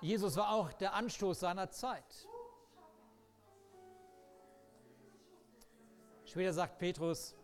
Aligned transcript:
Jesus 0.00 0.36
war 0.36 0.52
auch 0.52 0.72
der 0.72 0.94
Anstoß 0.94 1.40
seiner 1.40 1.70
Zeit. 1.70 2.26
Später 6.24 6.52
sagt 6.52 6.78
Petrus, 6.78 7.34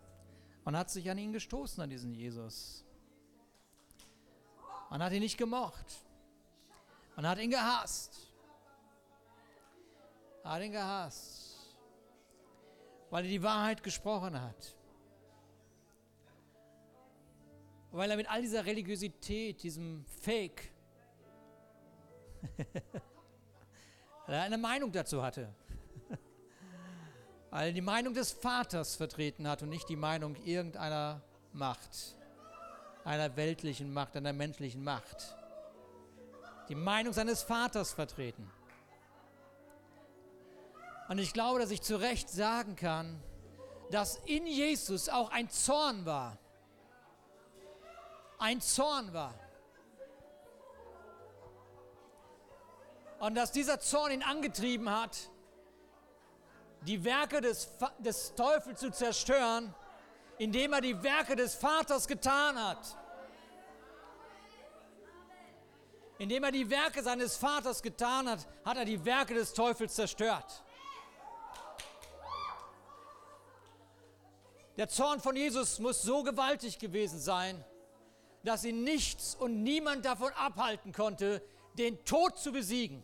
man 0.65 0.77
hat 0.77 0.91
sich 0.91 1.11
an 1.11 1.19
ihn 1.19 1.33
gestoßen, 1.33 1.83
an 1.83 1.91
diesen 1.91 2.15
Jesus. 2.15 2.85
Man 4.91 5.03
hat 5.03 5.13
ihn 5.13 5.21
nicht 5.21 5.37
gemocht. 5.37 6.05
Man 7.17 7.27
hat 7.27 7.39
ihn 7.39 7.51
gehasst. 7.51 8.33
Man 10.47 10.53
hat 10.53 10.63
ihn 10.63 10.71
gehasst, 10.71 11.77
weil 13.11 13.25
er 13.25 13.31
die 13.31 13.43
Wahrheit 13.43 13.83
gesprochen 13.83 14.41
hat. 14.41 14.77
Weil 17.91 18.13
er 18.13 18.17
mit 18.17 18.31
all 18.31 18.43
dieser 18.43 18.65
Religiosität, 18.65 19.65
diesem 19.65 20.05
Fake, 20.05 20.71
er 24.27 24.43
eine 24.43 24.59
Meinung 24.59 24.93
dazu 24.93 25.23
hatte. 25.23 25.53
Weil 27.51 27.69
er 27.69 27.73
die 27.73 27.81
Meinung 27.81 28.15
des 28.15 28.33
Vaters 28.33 28.97
vertreten 28.97 29.49
hat 29.49 29.63
und 29.63 29.69
nicht 29.69 29.89
die 29.89 29.97
Meinung 29.97 30.37
irgendeiner 30.45 31.23
Macht, 31.53 32.17
einer 33.05 33.37
weltlichen 33.37 33.93
Macht, 33.93 34.17
einer 34.17 34.33
menschlichen 34.33 34.83
Macht. 34.83 35.37
Die 36.69 36.75
Meinung 36.75 37.13
seines 37.13 37.43
Vaters 37.43 37.93
vertreten. 37.93 38.51
Und 41.09 41.19
ich 41.19 41.33
glaube, 41.33 41.61
dass 41.61 41.71
ich 41.71 41.83
zu 41.83 41.97
Recht 41.97 42.29
sagen 42.29 42.75
kann, 42.75 43.23
dass 43.91 44.17
in 44.25 44.47
Jesus 44.47 45.09
auch 45.09 45.31
ein 45.31 45.49
Zorn 45.49 46.05
war. 46.05 46.39
Ein 48.39 48.61
Zorn 48.61 49.13
war. 49.13 49.35
Und 53.27 53.35
dass 53.35 53.51
dieser 53.51 53.81
Zorn 53.81 54.13
ihn 54.13 54.23
angetrieben 54.23 54.89
hat, 54.89 55.19
die 56.83 57.03
Werke 57.03 57.41
des, 57.41 57.69
des 57.99 58.33
Teufels 58.37 58.79
zu 58.79 58.93
zerstören, 58.93 59.75
indem 60.39 60.73
er 60.73 60.81
die 60.81 61.03
Werke 61.03 61.35
des 61.35 61.57
Vaters 61.57 62.07
getan 62.07 62.57
hat. 62.57 62.97
Indem 66.19 66.45
er 66.45 66.53
die 66.53 66.71
Werke 66.71 67.03
seines 67.03 67.37
Vaters 67.37 67.83
getan 67.83 68.31
hat, 68.31 68.47
hat 68.65 68.77
er 68.77 68.85
die 68.85 69.05
Werke 69.05 69.35
des 69.35 69.53
Teufels 69.53 69.97
zerstört. 69.97 70.63
Der 74.77 74.89
Zorn 74.89 75.19
von 75.19 75.35
Jesus 75.35 75.81
muss 75.81 76.01
so 76.01 76.23
gewaltig 76.23 76.79
gewesen 76.79 77.19
sein, 77.19 77.65
dass 78.45 78.63
ihn 78.63 78.85
nichts 78.85 79.35
und 79.35 79.65
niemand 79.65 80.05
davon 80.05 80.33
abhalten 80.35 80.93
konnte, 80.93 81.43
den 81.77 82.05
Tod 82.05 82.39
zu 82.39 82.53
besiegen. 82.53 83.03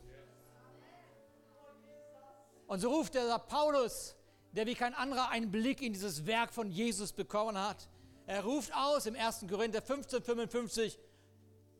Und 2.73 2.81
so 2.81 2.89
ruft 2.89 3.15
der 3.15 3.39
Paulus, 3.39 4.17
der 4.53 4.65
wie 4.65 4.75
kein 4.75 4.95
anderer 4.95 5.28
einen 5.28 5.51
Blick 5.51 5.83
in 5.83 5.92
dieses 5.92 6.25
Werk 6.25 6.55
von 6.55 6.70
Jesus 6.70 7.12
bekommen 7.12 7.59
hat. 7.59 7.87
Er 8.27 8.45
ruft 8.45 8.75
aus 8.75 9.05
im 9.05 9.14
1. 9.14 9.45
Korinther 9.47 9.81
15,55, 9.81 10.97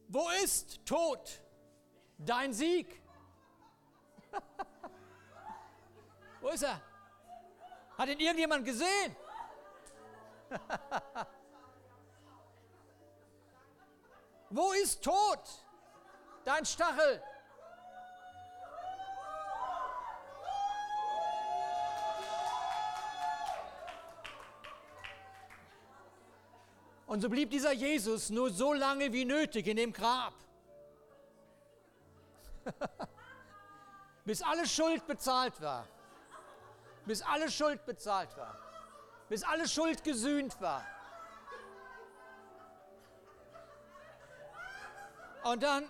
wo 0.09 0.29
ist 0.45 0.84
Tod 0.84 1.41
dein 2.19 2.53
Sieg? 2.53 3.01
wo 6.43 6.51
ist 6.51 6.65
er? 6.65 6.79
Hat 7.97 8.11
ihn 8.11 8.21
irgendjemand 8.21 8.67
gesehen? 8.67 9.17
wo 14.50 14.72
ist 14.72 15.03
Tod 15.03 15.41
dein 16.45 16.66
Stachel? 16.66 17.22
Und 27.12 27.21
so 27.21 27.28
blieb 27.28 27.50
dieser 27.50 27.73
Jesus 27.73 28.31
nur 28.31 28.49
so 28.49 28.73
lange 28.73 29.12
wie 29.12 29.27
nötig 29.27 29.67
in 29.67 29.77
dem 29.77 29.93
Grab. 29.93 30.33
Bis 34.25 34.41
alle 34.41 34.67
Schuld 34.67 35.06
bezahlt 35.06 35.61
war. 35.61 35.87
Bis 37.05 37.21
alle 37.21 37.51
Schuld 37.51 37.84
bezahlt 37.84 38.34
war. 38.39 38.56
Bis 39.28 39.43
alle 39.45 39.69
Schuld 39.69 40.03
gesühnt 40.03 40.59
war. 40.62 40.87
Und 45.45 45.62
dann, 45.62 45.84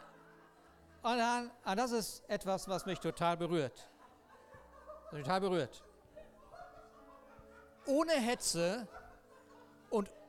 und 1.03 1.19
dann, 1.19 1.45
und 1.45 1.53
ah, 1.63 1.77
das 1.77 1.93
ist 1.93 2.29
etwas, 2.29 2.67
was 2.67 2.85
mich 2.85 2.99
total 2.99 3.37
berührt. 3.37 3.89
Total 5.11 5.41
berührt. 5.41 5.85
Ohne 7.87 8.15
Hetze 8.15 8.89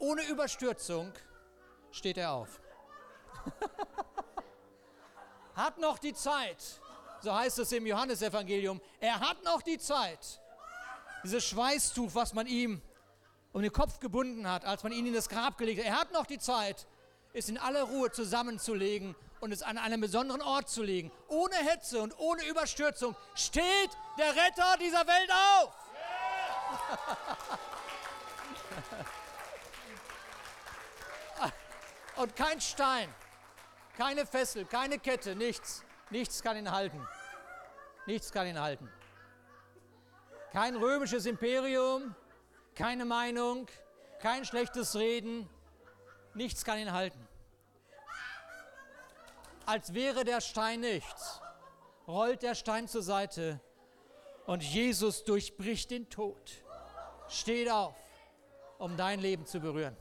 ohne 0.04 0.24
Überstürzung 0.24 1.14
steht 1.92 2.18
er 2.18 2.34
auf. 2.34 2.60
hat 5.56 5.78
noch 5.78 5.98
die 5.98 6.14
Zeit, 6.14 6.58
so 7.22 7.34
heißt 7.34 7.60
es 7.60 7.72
im 7.72 7.88
Johannesevangelium, 7.88 8.82
er 9.00 9.22
hat 9.22 9.42
noch 9.44 9.62
die 9.62 9.78
Zeit, 9.78 10.42
dieses 11.24 11.46
Schweißtuch, 11.46 12.14
was 12.14 12.34
man 12.34 12.48
ihm 12.48 12.82
um 13.54 13.62
den 13.62 13.72
Kopf 13.72 14.00
gebunden 14.00 14.50
hat, 14.50 14.66
als 14.66 14.84
man 14.84 14.92
ihn 14.92 15.06
in 15.06 15.14
das 15.14 15.30
Grab 15.30 15.58
gelegt 15.58 15.80
hat, 15.80 15.86
er 15.86 16.00
hat 16.00 16.12
noch 16.12 16.26
die 16.26 16.40
Zeit, 16.40 16.86
es 17.32 17.48
in 17.48 17.58
aller 17.58 17.84
Ruhe 17.84 18.12
zusammenzulegen 18.12 19.16
und 19.40 19.54
es 19.54 19.64
an 19.64 19.78
einem 19.78 20.02
besonderen 20.02 20.42
Ort 20.42 20.70
zu 20.70 20.84
legen. 20.84 21.14
Ohne 21.30 21.56
Hetze 21.56 22.02
und 22.02 22.18
ohne 22.20 22.46
Überstürzung 22.46 23.16
steht 23.36 23.92
der 24.18 24.36
Retter 24.36 24.76
dieser 24.82 25.08
Welt 25.08 25.32
auf. 25.32 25.74
Yeah. 28.90 29.06
Und 32.16 32.36
kein 32.36 32.62
Stein, 32.62 33.14
keine 33.98 34.26
Fessel, 34.26 34.66
keine 34.66 35.00
Kette, 35.00 35.36
nichts. 35.36 35.84
Nichts 36.10 36.44
kann 36.44 36.58
ihn 36.58 36.72
halten. 36.72 37.08
Nichts 38.06 38.32
kann 38.32 38.46
ihn 38.46 38.60
halten. 38.60 38.88
Kein 40.52 40.76
römisches 40.76 41.26
Imperium, 41.26 42.14
keine 42.76 43.06
Meinung, 43.06 43.68
kein 44.20 44.46
schlechtes 44.46 44.96
Reden. 44.96 45.50
Nichts 46.36 46.64
kann 46.64 46.78
ihn 46.78 46.92
halten. 46.92 47.28
Als 49.66 49.94
wäre 49.94 50.24
der 50.24 50.42
Stein 50.42 50.82
nichts, 50.82 51.42
rollt 52.08 52.44
der 52.44 52.54
Stein 52.54 52.88
zur 52.88 53.02
Seite 53.02 53.60
und 54.46 54.62
Jesus 54.62 55.24
durchbricht 55.24 55.90
den 55.90 56.10
Tod. 56.10 56.64
Steht 57.30 57.72
auf, 57.72 57.96
um 58.78 58.98
dein 58.98 59.20
Leben 59.20 59.46
zu 59.48 59.60
berühren 59.60 59.98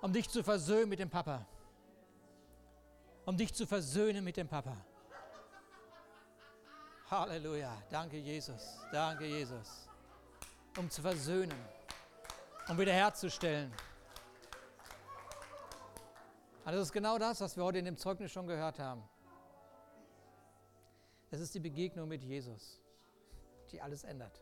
um 0.00 0.12
dich 0.12 0.28
zu 0.28 0.42
versöhnen 0.42 0.88
mit 0.88 0.98
dem 0.98 1.10
Papa. 1.10 1.46
Um 3.24 3.36
dich 3.36 3.54
zu 3.54 3.66
versöhnen 3.66 4.24
mit 4.24 4.36
dem 4.36 4.48
Papa. 4.48 4.76
Halleluja. 7.10 7.76
Danke, 7.90 8.16
Jesus. 8.18 8.78
Danke, 8.92 9.26
Jesus. 9.26 9.88
Um 10.78 10.88
zu 10.88 11.02
versöhnen. 11.02 11.58
Um 12.68 12.78
wiederherzustellen. 12.78 13.72
Also 16.64 16.78
das 16.78 16.88
ist 16.88 16.92
genau 16.92 17.18
das, 17.18 17.40
was 17.40 17.56
wir 17.56 17.64
heute 17.64 17.78
in 17.78 17.84
dem 17.84 17.96
Zeugnis 17.96 18.30
schon 18.30 18.46
gehört 18.46 18.78
haben. 18.78 19.02
Es 21.30 21.40
ist 21.40 21.54
die 21.54 21.60
Begegnung 21.60 22.08
mit 22.08 22.22
Jesus, 22.22 22.80
die 23.70 23.80
alles 23.80 24.04
ändert. 24.04 24.40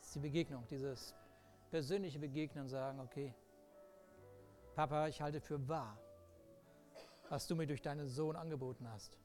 Es 0.00 0.08
ist 0.08 0.14
die 0.16 0.20
Begegnung, 0.20 0.66
dieses 0.68 1.14
persönliche 1.70 2.18
Begegnen 2.18 2.68
sagen, 2.68 3.00
okay, 3.00 3.34
Papa, 4.74 5.08
ich 5.08 5.20
halte 5.20 5.40
für 5.40 5.68
wahr, 5.68 5.98
was 7.28 7.46
du 7.46 7.54
mir 7.54 7.66
durch 7.66 7.82
deinen 7.82 8.08
Sohn 8.08 8.36
angeboten 8.36 8.88
hast. 8.88 9.18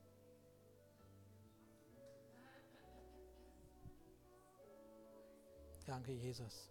Danke, 5.86 6.12
Jesus. 6.12 6.70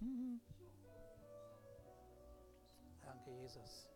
Danke, 3.02 3.30
Jesus. 3.30 3.88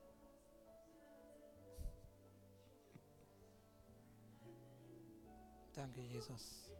Danke, 5.74 6.00
Jesus. 6.00 6.70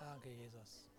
Danke, 0.00 0.30
Jesus. 0.30 0.93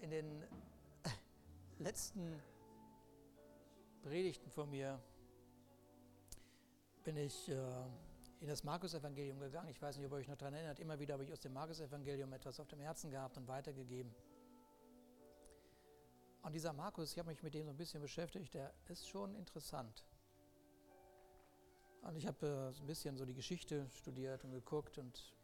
In 0.00 0.10
den 0.10 0.44
letzten 1.78 2.40
Predigten 4.02 4.50
von 4.50 4.70
mir 4.70 5.00
bin 7.04 7.16
ich 7.16 7.48
äh, 7.48 7.56
in 8.40 8.48
das 8.48 8.64
Markus-Evangelium 8.64 9.38
gegangen. 9.40 9.68
Ich 9.68 9.80
weiß 9.80 9.96
nicht, 9.96 10.06
ob 10.06 10.12
ihr 10.12 10.16
euch 10.16 10.28
noch 10.28 10.36
daran 10.36 10.54
erinnert. 10.54 10.78
Immer 10.78 10.98
wieder 10.98 11.14
habe 11.14 11.24
ich 11.24 11.32
aus 11.32 11.40
dem 11.40 11.52
Markus-Evangelium 11.52 12.32
etwas 12.32 12.60
auf 12.60 12.68
dem 12.68 12.80
Herzen 12.80 13.10
gehabt 13.10 13.36
und 13.36 13.48
weitergegeben. 13.48 14.14
Und 16.42 16.52
dieser 16.52 16.72
Markus, 16.72 17.12
ich 17.12 17.18
habe 17.18 17.30
mich 17.30 17.42
mit 17.42 17.54
dem 17.54 17.64
so 17.64 17.70
ein 17.70 17.76
bisschen 17.76 18.00
beschäftigt, 18.00 18.54
der 18.54 18.72
ist 18.88 19.08
schon 19.08 19.34
interessant. 19.34 20.04
Und 22.02 22.14
ich 22.14 22.26
habe 22.26 22.46
äh, 22.46 22.72
so 22.72 22.84
ein 22.84 22.86
bisschen 22.86 23.16
so 23.16 23.24
die 23.24 23.34
Geschichte 23.34 23.88
studiert 23.90 24.44
und 24.44 24.52
geguckt 24.52 24.96
und 24.98 25.34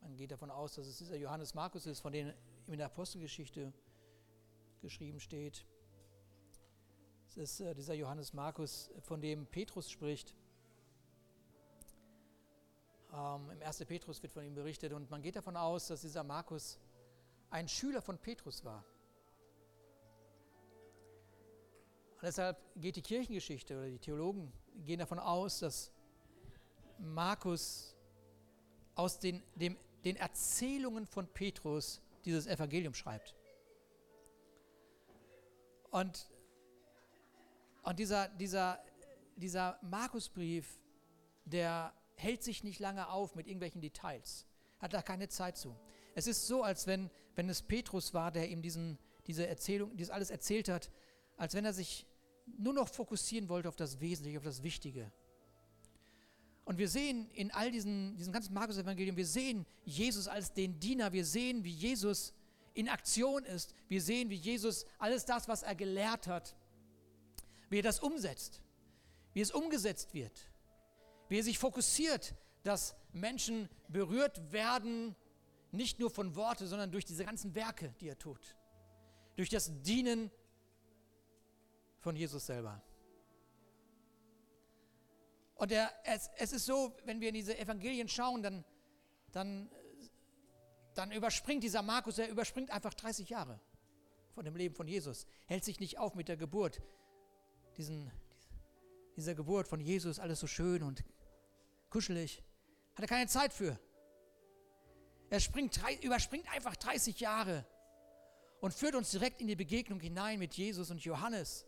man 0.00 0.14
geht 0.16 0.30
davon 0.30 0.50
aus, 0.50 0.74
dass 0.74 0.86
es 0.86 0.98
dieser 0.98 1.16
Johannes 1.16 1.54
Markus 1.54 1.86
ist, 1.86 2.00
von 2.00 2.12
dem 2.12 2.32
in 2.66 2.76
der 2.76 2.86
Apostelgeschichte 2.86 3.72
geschrieben 4.80 5.18
steht. 5.18 5.64
Es 7.36 7.38
ist 7.38 7.60
äh, 7.62 7.74
dieser 7.74 7.94
Johannes 7.94 8.32
Markus, 8.32 8.92
von 9.00 9.20
dem 9.20 9.46
Petrus 9.46 9.90
spricht. 9.90 10.36
Ähm, 13.12 13.50
Im 13.50 13.60
1. 13.60 13.84
Petrus 13.86 14.22
wird 14.22 14.32
von 14.32 14.44
ihm 14.44 14.54
berichtet 14.54 14.92
und 14.92 15.10
man 15.10 15.20
geht 15.20 15.34
davon 15.34 15.56
aus, 15.56 15.88
dass 15.88 16.02
dieser 16.02 16.22
Markus 16.22 16.78
ein 17.50 17.66
Schüler 17.66 18.00
von 18.02 18.18
Petrus 18.18 18.64
war. 18.64 18.84
Und 22.12 22.22
deshalb 22.22 22.56
geht 22.76 22.94
die 22.94 23.02
Kirchengeschichte 23.02 23.76
oder 23.76 23.88
die 23.88 23.98
Theologen 23.98 24.52
gehen 24.84 25.00
davon 25.00 25.18
aus, 25.18 25.58
dass 25.58 25.90
Markus 27.00 27.96
aus 28.94 29.18
den, 29.18 29.42
dem, 29.56 29.76
den 30.04 30.14
Erzählungen 30.14 31.04
von 31.04 31.26
Petrus 31.26 32.00
dieses 32.24 32.46
Evangelium 32.46 32.94
schreibt. 32.94 33.34
Und, 35.90 36.28
und 37.84 37.98
dieser, 37.98 38.28
dieser, 38.28 38.82
dieser 39.36 39.78
Markusbrief, 39.82 40.80
der 41.44 41.92
hält 42.16 42.42
sich 42.42 42.64
nicht 42.64 42.80
lange 42.80 43.08
auf 43.08 43.34
mit 43.34 43.46
irgendwelchen 43.46 43.80
Details, 43.80 44.46
hat 44.78 44.94
da 44.94 45.02
keine 45.02 45.28
Zeit 45.28 45.56
zu. 45.56 45.76
Es 46.14 46.26
ist 46.26 46.46
so, 46.46 46.62
als 46.62 46.86
wenn, 46.86 47.10
wenn 47.34 47.48
es 47.48 47.62
Petrus 47.62 48.14
war, 48.14 48.30
der 48.30 48.48
ihm 48.48 48.62
diesen, 48.62 48.98
diese 49.26 49.46
Erzählung, 49.46 49.96
dies 49.96 50.10
alles 50.10 50.30
erzählt 50.30 50.68
hat, 50.68 50.90
als 51.36 51.54
wenn 51.54 51.64
er 51.64 51.72
sich 51.72 52.06
nur 52.58 52.72
noch 52.72 52.88
fokussieren 52.88 53.48
wollte 53.48 53.68
auf 53.68 53.76
das 53.76 54.00
Wesentliche, 54.00 54.38
auf 54.38 54.44
das 54.44 54.62
Wichtige. 54.62 55.10
Und 56.64 56.78
wir 56.78 56.88
sehen 56.88 57.28
in 57.34 57.50
all 57.50 57.70
diesen, 57.70 58.16
diesem 58.16 58.32
ganzen 58.32 58.54
Markus-Evangelium, 58.54 59.16
wir 59.16 59.26
sehen 59.26 59.66
Jesus 59.84 60.28
als 60.28 60.52
den 60.52 60.80
Diener, 60.80 61.12
wir 61.12 61.24
sehen, 61.24 61.62
wie 61.64 61.70
Jesus 61.70 62.32
in 62.72 62.88
Aktion 62.88 63.44
ist, 63.44 63.74
wir 63.88 64.00
sehen, 64.00 64.30
wie 64.30 64.36
Jesus 64.36 64.86
alles 64.98 65.24
das, 65.26 65.46
was 65.48 65.62
er 65.62 65.74
gelehrt 65.74 66.26
hat, 66.26 66.56
wie 67.74 67.80
er 67.80 67.82
das 67.82 67.98
umsetzt, 67.98 68.62
wie 69.32 69.40
es 69.40 69.50
umgesetzt 69.50 70.14
wird, 70.14 70.48
wie 71.28 71.40
er 71.40 71.42
sich 71.42 71.58
fokussiert, 71.58 72.36
dass 72.62 72.94
Menschen 73.12 73.68
berührt 73.88 74.52
werden 74.52 75.16
nicht 75.72 75.98
nur 75.98 76.08
von 76.08 76.36
Worte, 76.36 76.68
sondern 76.68 76.92
durch 76.92 77.04
diese 77.04 77.24
ganzen 77.24 77.52
Werke, 77.56 77.92
die 78.00 78.08
er 78.08 78.16
tut. 78.16 78.56
Durch 79.34 79.48
das 79.48 79.72
Dienen 79.82 80.30
von 81.98 82.14
Jesus 82.14 82.46
selber. 82.46 82.80
Und 85.56 85.72
er, 85.72 85.90
es, 86.04 86.30
es 86.36 86.52
ist 86.52 86.66
so, 86.66 86.96
wenn 87.06 87.20
wir 87.20 87.30
in 87.30 87.34
diese 87.34 87.58
Evangelien 87.58 88.08
schauen, 88.08 88.40
dann, 88.40 88.64
dann, 89.32 89.68
dann 90.94 91.10
überspringt 91.10 91.64
dieser 91.64 91.82
Markus, 91.82 92.18
er 92.18 92.28
überspringt 92.28 92.70
einfach 92.70 92.94
30 92.94 93.30
Jahre 93.30 93.58
von 94.30 94.44
dem 94.44 94.54
Leben 94.54 94.76
von 94.76 94.86
Jesus. 94.86 95.26
Hält 95.46 95.64
sich 95.64 95.80
nicht 95.80 95.98
auf 95.98 96.14
mit 96.14 96.28
der 96.28 96.36
Geburt. 96.36 96.80
Diesen, 97.76 98.10
dieser 99.16 99.34
Geburt 99.34 99.66
von 99.66 99.80
Jesus, 99.80 100.18
alles 100.18 100.40
so 100.40 100.46
schön 100.46 100.82
und 100.82 101.04
kuschelig. 101.90 102.42
Hat 102.94 103.02
er 103.02 103.08
keine 103.08 103.26
Zeit 103.26 103.52
für. 103.52 103.78
Er 105.30 105.40
springt, 105.40 105.80
überspringt 106.02 106.52
einfach 106.52 106.76
30 106.76 107.18
Jahre 107.20 107.64
und 108.60 108.72
führt 108.72 108.94
uns 108.94 109.10
direkt 109.10 109.40
in 109.40 109.48
die 109.48 109.56
Begegnung 109.56 110.00
hinein 110.00 110.38
mit 110.38 110.54
Jesus 110.54 110.90
und 110.90 111.04
Johannes. 111.04 111.66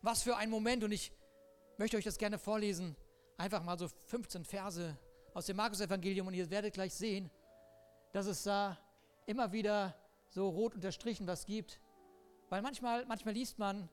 Was 0.00 0.22
für 0.22 0.36
ein 0.36 0.48
Moment 0.48 0.84
und 0.84 0.92
ich 0.92 1.12
möchte 1.76 1.96
euch 1.96 2.04
das 2.04 2.18
gerne 2.18 2.38
vorlesen. 2.38 2.96
Einfach 3.36 3.62
mal 3.62 3.78
so 3.78 3.88
15 3.88 4.44
Verse 4.44 4.96
aus 5.34 5.46
dem 5.46 5.56
Markus-Evangelium 5.56 6.26
und 6.26 6.34
ihr 6.34 6.50
werdet 6.50 6.74
gleich 6.74 6.94
sehen, 6.94 7.30
dass 8.12 8.26
es 8.26 8.42
da 8.42 8.78
immer 9.26 9.52
wieder 9.52 9.94
so 10.28 10.48
rot 10.48 10.74
unterstrichen 10.74 11.26
was 11.26 11.46
gibt. 11.46 11.80
Weil 12.48 12.62
manchmal, 12.62 13.06
manchmal 13.06 13.34
liest 13.34 13.58
man 13.58 13.88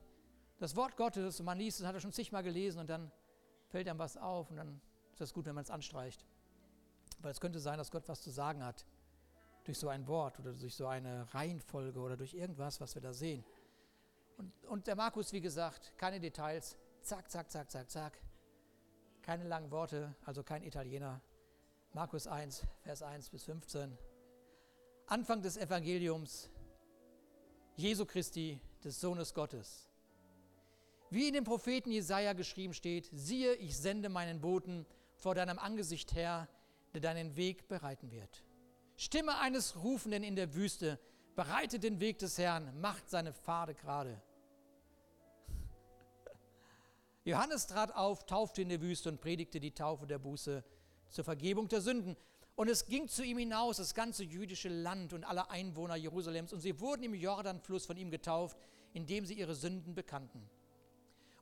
das 0.58 0.76
Wort 0.76 0.96
Gottes 0.96 1.40
und 1.40 1.46
man 1.46 1.58
liest, 1.58 1.80
das 1.80 1.86
hat 1.86 1.94
er 1.94 2.00
schon 2.00 2.12
zigmal 2.12 2.42
gelesen 2.42 2.78
und 2.78 2.88
dann 2.88 3.10
fällt 3.68 3.88
einem 3.88 3.98
was 3.98 4.16
auf 4.16 4.50
und 4.50 4.56
dann 4.56 4.80
ist 5.12 5.20
das 5.20 5.32
gut, 5.32 5.46
wenn 5.46 5.54
man 5.54 5.64
es 5.64 5.70
anstreicht. 5.70 6.24
Weil 7.20 7.30
es 7.30 7.40
könnte 7.40 7.60
sein, 7.60 7.78
dass 7.78 7.90
Gott 7.90 8.08
was 8.08 8.22
zu 8.22 8.30
sagen 8.30 8.64
hat 8.64 8.86
durch 9.64 9.78
so 9.78 9.88
ein 9.88 10.06
Wort 10.06 10.38
oder 10.38 10.52
durch 10.52 10.74
so 10.74 10.86
eine 10.86 11.32
Reihenfolge 11.34 11.98
oder 11.98 12.16
durch 12.16 12.34
irgendwas, 12.34 12.80
was 12.80 12.94
wir 12.94 13.02
da 13.02 13.12
sehen. 13.12 13.44
Und, 14.36 14.52
und 14.66 14.86
der 14.86 14.96
Markus, 14.96 15.32
wie 15.32 15.40
gesagt, 15.40 15.92
keine 15.96 16.20
Details. 16.20 16.76
Zack, 17.02 17.30
zack, 17.30 17.50
zack, 17.50 17.70
zack, 17.70 17.90
zack. 17.90 18.18
Keine 19.22 19.44
langen 19.44 19.70
Worte, 19.70 20.14
also 20.24 20.42
kein 20.42 20.62
Italiener. 20.62 21.20
Markus 21.92 22.26
1, 22.26 22.62
Vers 22.82 23.02
1 23.02 23.30
bis 23.30 23.44
15. 23.44 23.96
Anfang 25.06 25.42
des 25.42 25.56
Evangeliums 25.56 26.50
Jesu 27.76 28.06
Christi, 28.06 28.60
des 28.84 29.00
Sohnes 29.00 29.34
Gottes. 29.34 29.88
Wie 31.10 31.28
in 31.28 31.34
dem 31.34 31.44
Propheten 31.44 31.90
Jesaja 31.90 32.32
geschrieben 32.32 32.74
steht: 32.74 33.08
Siehe, 33.12 33.54
ich 33.54 33.76
sende 33.76 34.08
meinen 34.08 34.40
Boten 34.40 34.86
vor 35.14 35.34
deinem 35.34 35.58
Angesicht 35.58 36.14
her, 36.14 36.48
der 36.92 37.00
deinen 37.00 37.36
Weg 37.36 37.68
bereiten 37.68 38.10
wird. 38.10 38.44
Stimme 38.96 39.38
eines 39.38 39.76
Rufenden 39.82 40.22
in 40.22 40.36
der 40.36 40.54
Wüste, 40.54 40.98
bereitet 41.34 41.82
den 41.84 42.00
Weg 42.00 42.18
des 42.18 42.38
Herrn, 42.38 42.80
macht 42.80 43.08
seine 43.08 43.32
Pfade 43.32 43.74
gerade. 43.74 44.20
Johannes 47.24 47.66
trat 47.66 47.94
auf, 47.94 48.24
taufte 48.24 48.62
in 48.62 48.70
der 48.70 48.80
Wüste 48.80 49.10
und 49.10 49.20
predigte 49.20 49.60
die 49.60 49.72
Taufe 49.72 50.06
der 50.06 50.18
Buße 50.18 50.64
zur 51.10 51.24
Vergebung 51.24 51.68
der 51.68 51.82
Sünden. 51.82 52.16
Und 52.54 52.70
es 52.70 52.86
ging 52.86 53.06
zu 53.06 53.22
ihm 53.22 53.36
hinaus, 53.36 53.76
das 53.76 53.94
ganze 53.94 54.24
jüdische 54.24 54.70
Land 54.70 55.12
und 55.12 55.24
alle 55.24 55.50
Einwohner 55.50 55.96
Jerusalems, 55.96 56.54
und 56.54 56.60
sie 56.60 56.80
wurden 56.80 57.02
im 57.02 57.14
Jordanfluss 57.14 57.84
von 57.84 57.98
ihm 57.98 58.10
getauft, 58.10 58.56
indem 58.94 59.26
sie 59.26 59.34
ihre 59.34 59.54
Sünden 59.54 59.94
bekannten. 59.94 60.48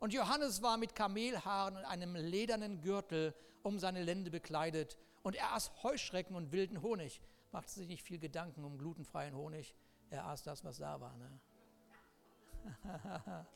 Und 0.05 0.13
Johannes 0.13 0.61
war 0.61 0.77
mit 0.77 0.95
Kamelhaaren 0.95 1.79
und 1.79 1.85
einem 1.87 2.15
ledernen 2.15 2.83
Gürtel 2.83 3.35
um 3.63 3.79
seine 3.79 4.03
Lände 4.03 4.31
bekleidet 4.31 4.99
und 5.23 5.35
er 5.35 5.55
aß 5.55 5.73
Heuschrecken 5.83 6.37
und 6.37 6.53
wilden 6.53 6.83
Honig. 6.83 7.23
Machte 7.53 7.73
sich 7.73 7.89
nicht 7.89 8.03
viel 8.03 8.19
Gedanken 8.19 8.65
um 8.65 8.77
glutenfreien 8.77 9.35
Honig. 9.35 9.75
Er 10.11 10.27
aß 10.27 10.43
das, 10.43 10.63
was 10.63 10.77
da 10.77 11.01
war. 11.01 11.17
Ne? 11.17 11.41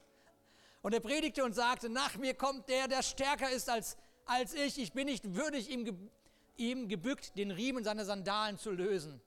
und 0.80 0.94
er 0.94 1.00
predigte 1.00 1.44
und 1.44 1.52
sagte, 1.52 1.90
nach 1.90 2.16
mir 2.16 2.32
kommt 2.32 2.70
der, 2.70 2.88
der 2.88 3.02
stärker 3.02 3.50
ist 3.50 3.68
als, 3.68 3.98
als 4.24 4.54
ich. 4.54 4.78
Ich 4.78 4.94
bin 4.94 5.04
nicht 5.04 5.34
würdig, 5.34 5.68
ihm, 5.68 6.08
ihm 6.56 6.88
gebückt, 6.88 7.36
den 7.36 7.50
Riemen 7.50 7.84
seiner 7.84 8.06
Sandalen 8.06 8.56
zu 8.56 8.70
lösen. 8.70 9.20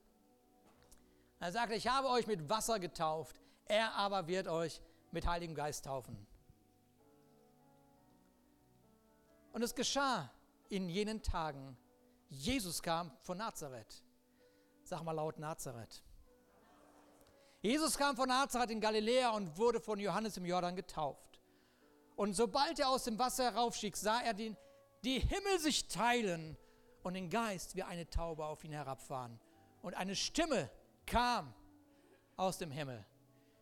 Er 1.39 1.51
sagte, 1.51 1.75
ich 1.75 1.87
habe 1.87 2.09
euch 2.09 2.25
mit 2.25 2.49
Wasser 2.49 2.79
getauft, 2.79 3.39
er 3.65 3.93
aber 3.93 4.25
wird 4.25 4.47
euch 4.47 4.81
mit 5.11 5.27
Heiligem 5.27 5.53
Geist 5.53 5.85
taufen. 5.85 6.25
Und 9.53 9.61
es 9.61 9.75
geschah 9.75 10.31
in 10.69 10.89
jenen 10.89 11.21
Tagen, 11.21 11.77
Jesus 12.29 12.81
kam 12.81 13.11
von 13.21 13.37
Nazareth. 13.37 14.03
Sag 14.83 15.03
mal 15.03 15.11
laut 15.11 15.37
Nazareth. 15.37 16.03
Jesus 17.61 17.97
kam 17.97 18.15
von 18.15 18.29
Nazareth 18.29 18.71
in 18.71 18.81
Galiläa 18.81 19.31
und 19.31 19.57
wurde 19.57 19.79
von 19.79 19.99
Johannes 19.99 20.37
im 20.37 20.45
Jordan 20.45 20.75
getauft. 20.75 21.39
Und 22.15 22.33
sobald 22.33 22.79
er 22.79 22.89
aus 22.89 23.03
dem 23.03 23.19
Wasser 23.19 23.43
heraufstieg, 23.45 23.95
sah 23.97 24.21
er 24.21 24.33
den, 24.33 24.57
die 25.03 25.19
Himmel 25.19 25.59
sich 25.59 25.87
teilen 25.87 26.57
und 27.03 27.13
den 27.13 27.29
Geist 27.29 27.75
wie 27.75 27.83
eine 27.83 28.09
Taube 28.09 28.45
auf 28.45 28.63
ihn 28.63 28.71
herabfahren. 28.71 29.39
Und 29.81 29.95
eine 29.95 30.15
Stimme 30.15 30.69
kam 31.05 31.53
aus 32.37 32.57
dem 32.57 32.71
Himmel. 32.71 33.05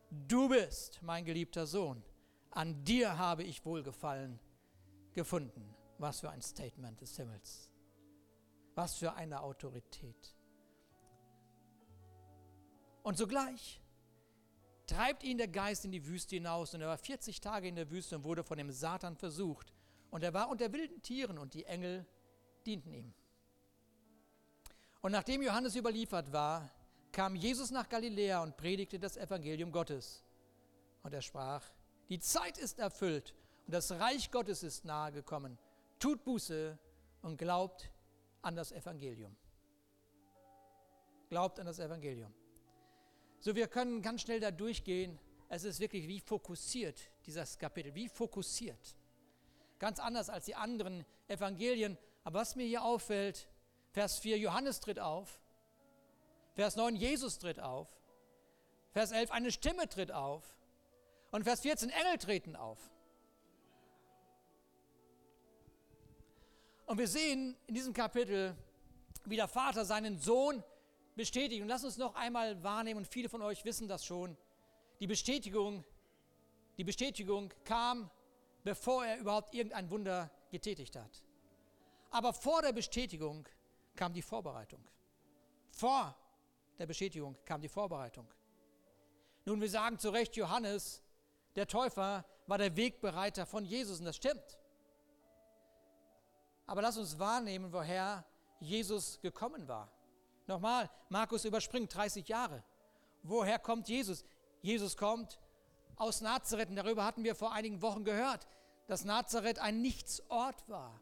Du 0.09 0.49
bist 0.49 1.01
mein 1.01 1.25
geliebter 1.25 1.65
Sohn. 1.65 2.03
An 2.51 2.83
dir 2.83 3.17
habe 3.17 3.43
ich 3.43 3.65
Wohlgefallen 3.65 4.39
gefunden. 5.13 5.75
Was 5.99 6.21
für 6.21 6.29
ein 6.29 6.41
Statement 6.41 6.99
des 6.99 7.15
Himmels. 7.17 7.69
Was 8.73 8.95
für 8.95 9.13
eine 9.13 9.41
Autorität. 9.41 10.35
Und 13.03 13.17
sogleich 13.17 13.81
treibt 14.87 15.23
ihn 15.23 15.37
der 15.37 15.47
Geist 15.47 15.85
in 15.85 15.91
die 15.91 16.05
Wüste 16.05 16.35
hinaus 16.35 16.73
und 16.73 16.81
er 16.81 16.87
war 16.87 16.97
40 16.97 17.41
Tage 17.41 17.67
in 17.67 17.75
der 17.75 17.91
Wüste 17.91 18.15
und 18.15 18.23
wurde 18.23 18.43
von 18.43 18.57
dem 18.57 18.71
Satan 18.71 19.15
versucht. 19.15 19.73
Und 20.09 20.23
er 20.23 20.33
war 20.33 20.49
unter 20.49 20.71
wilden 20.73 21.01
Tieren 21.01 21.37
und 21.37 21.53
die 21.53 21.65
Engel 21.65 22.07
dienten 22.65 22.93
ihm. 22.93 23.13
Und 25.01 25.11
nachdem 25.11 25.41
Johannes 25.41 25.75
überliefert 25.75 26.31
war, 26.31 26.71
kam 27.11 27.35
Jesus 27.35 27.71
nach 27.71 27.87
Galiläa 27.87 28.41
und 28.41 28.57
predigte 28.57 28.99
das 28.99 29.17
Evangelium 29.17 29.71
Gottes. 29.71 30.23
Und 31.03 31.13
er 31.13 31.21
sprach, 31.21 31.63
die 32.09 32.19
Zeit 32.19 32.57
ist 32.57 32.79
erfüllt 32.79 33.35
und 33.65 33.73
das 33.73 33.91
Reich 33.91 34.31
Gottes 34.31 34.63
ist 34.63 34.85
nahe 34.85 35.11
gekommen. 35.11 35.57
Tut 35.99 36.23
Buße 36.23 36.79
und 37.21 37.37
glaubt 37.37 37.91
an 38.41 38.55
das 38.55 38.71
Evangelium. 38.71 39.35
Glaubt 41.29 41.59
an 41.59 41.65
das 41.65 41.79
Evangelium. 41.79 42.33
So, 43.39 43.55
wir 43.55 43.67
können 43.67 44.01
ganz 44.01 44.21
schnell 44.21 44.39
da 44.39 44.51
durchgehen. 44.51 45.19
Es 45.49 45.63
ist 45.63 45.79
wirklich 45.79 46.07
wie 46.07 46.19
fokussiert, 46.19 47.09
dieses 47.25 47.57
Kapitel, 47.57 47.93
wie 47.95 48.07
fokussiert. 48.07 48.95
Ganz 49.77 49.99
anders 49.99 50.29
als 50.29 50.45
die 50.45 50.55
anderen 50.55 51.05
Evangelien. 51.27 51.97
Aber 52.23 52.39
was 52.39 52.55
mir 52.55 52.65
hier 52.65 52.83
auffällt, 52.83 53.47
Vers 53.91 54.19
4, 54.19 54.37
Johannes 54.37 54.79
tritt 54.79 54.99
auf. 54.99 55.41
Vers 56.53 56.75
9, 56.75 56.95
Jesus 56.95 57.39
tritt 57.39 57.59
auf. 57.59 57.87
Vers 58.91 59.11
11, 59.11 59.31
eine 59.31 59.51
Stimme 59.51 59.87
tritt 59.87 60.11
auf. 60.11 60.43
Und 61.31 61.43
Vers 61.43 61.61
14, 61.61 61.89
Engel 61.89 62.17
treten 62.17 62.55
auf. 62.55 62.79
Und 66.89 66.97
wir 66.97 67.07
sehen 67.07 67.55
in 67.67 67.75
diesem 67.75 67.93
Kapitel, 67.93 68.57
wie 69.25 69.35
der 69.35 69.47
Vater 69.47 69.85
seinen 69.85 70.17
Sohn 70.17 70.63
bestätigt. 71.15 71.61
Und 71.61 71.67
lass 71.67 71.83
uns 71.83 71.97
noch 71.97 72.15
einmal 72.15 72.63
wahrnehmen, 72.63 72.97
und 73.01 73.07
viele 73.07 73.29
von 73.29 73.43
euch 73.43 73.63
wissen 73.63 73.87
das 73.87 74.03
schon, 74.03 74.35
die 74.99 75.05
Bestätigung, 75.05 75.85
die 76.79 76.83
Bestätigung 76.83 77.53
kam, 77.63 78.09
bevor 78.63 79.05
er 79.05 79.19
überhaupt 79.19 79.53
irgendein 79.53 79.91
Wunder 79.91 80.31
getätigt 80.49 80.95
hat. 80.95 81.23
Aber 82.09 82.33
vor 82.33 82.63
der 82.63 82.73
Bestätigung 82.73 83.47
kam 83.95 84.11
die 84.11 84.23
Vorbereitung. 84.23 84.83
Vor 85.69 86.17
der 86.79 86.87
Bestätigung 86.87 87.37
kam 87.45 87.61
die 87.61 87.69
Vorbereitung. 87.69 88.27
Nun, 89.45 89.61
wir 89.61 89.69
sagen 89.69 89.99
zu 89.99 90.09
Recht, 90.09 90.35
Johannes, 90.35 91.03
der 91.55 91.67
Täufer, 91.67 92.25
war 92.47 92.57
der 92.57 92.75
Wegbereiter 92.75 93.45
von 93.45 93.63
Jesus 93.63 93.99
und 93.99 94.05
das 94.05 94.15
stimmt. 94.15 94.58
Aber 96.69 96.83
lass 96.83 96.97
uns 96.97 97.17
wahrnehmen, 97.17 97.73
woher 97.73 98.23
Jesus 98.59 99.19
gekommen 99.21 99.67
war. 99.67 99.91
Nochmal, 100.45 100.87
Markus 101.09 101.43
überspringt 101.43 101.91
30 101.95 102.27
Jahre. 102.27 102.63
Woher 103.23 103.57
kommt 103.57 103.89
Jesus? 103.89 104.23
Jesus 104.61 104.95
kommt 104.95 105.39
aus 105.95 106.21
Nazareth 106.21 106.69
und 106.69 106.75
darüber 106.75 107.05
hatten 107.05 107.23
wir 107.23 107.33
vor 107.33 107.53
einigen 107.53 107.81
Wochen 107.81 108.03
gehört, 108.03 108.45
dass 108.85 109.03
Nazareth 109.03 109.57
ein 109.57 109.81
Nichtsort 109.81 110.69
war. 110.69 111.01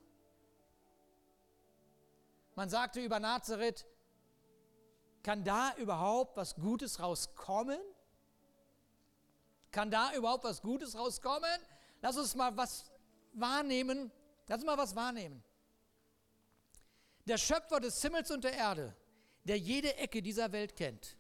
Man 2.56 2.70
sagte 2.70 3.02
über 3.02 3.20
Nazareth, 3.20 3.86
kann 5.22 5.44
da 5.44 5.74
überhaupt 5.76 6.38
was 6.38 6.56
Gutes 6.56 7.02
rauskommen? 7.02 7.82
Kann 9.72 9.92
da 9.92 10.14
überhaupt 10.14 10.46
was 10.46 10.62
Gutes 10.62 10.98
rauskommen? 10.98 11.60
Lass 12.02 12.16
uns 12.16 12.36
mal 12.36 12.56
was 12.56 12.90
wahrnehmen. 13.34 14.14
Lass 14.48 14.60
uns 14.60 14.66
mal 14.66 14.78
was 14.78 14.96
wahrnehmen. 14.96 15.44
Der 17.28 17.38
Schöpfer 17.38 17.80
des 17.80 18.02
Himmels 18.02 18.32
und 18.32 18.44
der 18.44 18.54
Erde, 18.54 18.96
der 19.44 19.58
jede 19.58 19.96
Ecke 19.98 20.22
dieser 20.22 20.52
Welt 20.52 20.76
kennt, 20.76 21.18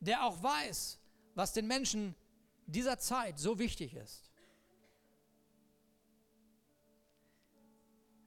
der 0.00 0.24
auch 0.24 0.42
weiß, 0.42 0.98
was 1.34 1.52
den 1.52 1.66
Menschen 1.66 2.14
dieser 2.66 2.98
Zeit 2.98 3.38
so 3.38 3.58
wichtig 3.58 3.94
ist, 3.94 4.24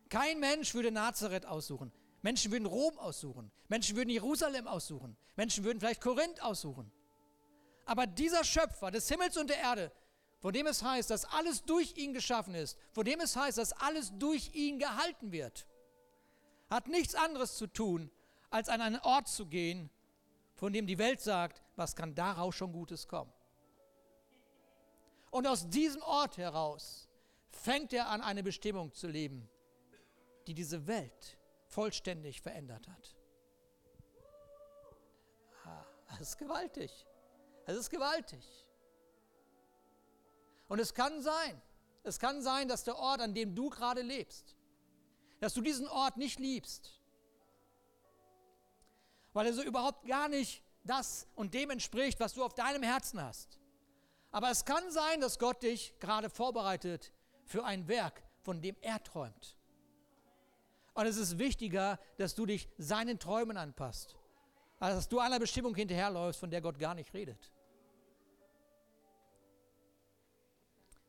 Kein 0.10 0.40
Mensch 0.40 0.74
würde 0.74 0.92
Nazareth 0.92 1.46
aussuchen. 1.46 1.92
Menschen 2.22 2.52
würden 2.52 2.66
Rom 2.66 2.98
aussuchen. 2.98 3.52
Menschen 3.68 3.96
würden 3.96 4.10
Jerusalem 4.10 4.68
aussuchen. 4.68 5.18
Menschen 5.36 5.64
würden 5.64 5.80
vielleicht 5.80 6.02
Korinth 6.02 6.42
aussuchen. 6.42 6.92
Aber 7.86 8.08
dieser 8.08 8.44
Schöpfer 8.44 8.92
des 8.92 9.08
Himmels 9.08 9.38
und 9.38 9.50
der 9.50 9.60
Erde, 9.60 9.92
von 10.48 10.54
dem 10.54 10.68
es 10.68 10.82
heißt, 10.82 11.10
dass 11.10 11.26
alles 11.26 11.66
durch 11.66 11.98
ihn 11.98 12.14
geschaffen 12.14 12.56
ist, 12.56 12.78
von 12.94 13.04
dem 13.04 13.20
es 13.20 13.36
heißt, 13.36 13.58
dass 13.58 13.74
alles 13.74 14.14
durch 14.18 14.56
ihn 14.56 14.80
gehalten 14.80 15.34
wird, 15.34 15.68
hat 16.70 16.88
nichts 16.88 17.16
anderes 17.16 17.58
zu 17.58 17.68
tun, 17.68 18.10
als 18.50 18.70
an 18.70 18.80
einen 18.80 19.02
Ort 19.02 19.28
zu 19.28 19.46
gehen, 19.46 19.90
von 20.56 20.72
dem 20.72 20.88
die 20.88 20.98
Welt 21.00 21.20
sagt, 21.20 21.62
was 21.76 21.98
kann 21.98 22.16
daraus 22.16 22.56
schon 22.56 22.72
Gutes 22.72 23.10
kommen. 23.10 23.34
Und 25.32 25.48
aus 25.48 25.68
diesem 25.68 26.02
Ort 26.04 26.38
heraus 26.38 27.10
fängt 27.50 27.92
er 27.92 28.08
an, 28.08 28.22
eine 28.22 28.42
Bestimmung 28.42 28.94
zu 28.94 29.10
leben 29.10 29.50
die 30.46 30.54
diese 30.54 30.88
Welt 30.88 31.38
vollständig 31.66 32.40
verändert 32.40 32.88
hat. 32.88 33.18
Ah, 35.66 35.84
das 36.08 36.22
ist 36.22 36.38
gewaltig. 36.38 37.06
Es 37.66 37.76
ist 37.76 37.90
gewaltig. 37.90 38.67
Und 40.68 40.80
es 40.80 40.94
kann 40.94 41.22
sein, 41.22 41.62
es 42.04 42.20
kann 42.20 42.42
sein, 42.42 42.68
dass 42.68 42.84
der 42.84 42.98
Ort, 42.98 43.22
an 43.22 43.34
dem 43.34 43.56
du 43.56 43.70
gerade 43.70 44.02
lebst, 44.02 44.56
dass 45.40 45.54
du 45.54 45.62
diesen 45.62 45.88
Ort 45.88 46.18
nicht 46.18 46.40
liebst, 46.40 47.00
weil 49.34 49.46
er 49.46 49.54
so 49.54 49.62
überhaupt 49.62 50.06
gar 50.08 50.30
nicht 50.30 50.64
das 50.84 51.28
und 51.36 51.54
dem 51.54 51.70
entspricht, 51.70 52.20
was 52.20 52.34
du 52.34 52.44
auf 52.44 52.54
deinem 52.54 52.84
Herzen 52.84 53.22
hast. 53.22 53.60
Aber 54.32 54.50
es 54.50 54.66
kann 54.66 54.90
sein, 54.92 55.22
dass 55.22 55.40
Gott 55.40 55.64
dich 55.64 55.94
gerade 56.00 56.30
vorbereitet 56.30 57.14
für 57.46 57.64
ein 57.64 57.88
Werk, 57.88 58.24
von 58.42 58.62
dem 58.62 58.76
er 58.82 59.04
träumt. 59.04 59.58
Und 60.94 61.06
es 61.06 61.18
ist 61.18 61.38
wichtiger, 61.38 62.00
dass 62.18 62.34
du 62.34 62.46
dich 62.46 62.68
seinen 62.78 63.20
Träumen 63.20 63.58
anpasst, 63.58 64.16
als 64.80 64.96
dass 64.96 65.08
du 65.10 65.20
einer 65.20 65.40
Bestimmung 65.40 65.76
hinterherläufst, 65.76 66.40
von 66.40 66.50
der 66.50 66.62
Gott 66.62 66.80
gar 66.80 66.96
nicht 66.96 67.14
redet. 67.14 67.52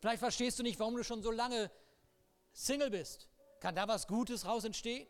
Vielleicht 0.00 0.20
verstehst 0.20 0.58
du 0.58 0.62
nicht, 0.62 0.78
warum 0.78 0.96
du 0.96 1.04
schon 1.04 1.22
so 1.22 1.30
lange 1.30 1.70
Single 2.52 2.90
bist. 2.90 3.28
Kann 3.60 3.74
da 3.74 3.88
was 3.88 4.06
Gutes 4.06 4.46
raus 4.46 4.64
entstehen? 4.64 5.08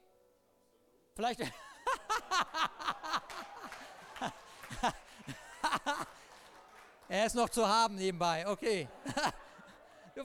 Vielleicht. 1.15 1.41
er 7.09 7.27
ist 7.27 7.35
noch 7.35 7.49
zu 7.49 7.69
haben 7.69 7.97
nebenbei, 7.97 8.47
okay. 8.49 8.89
Du, 10.15 10.25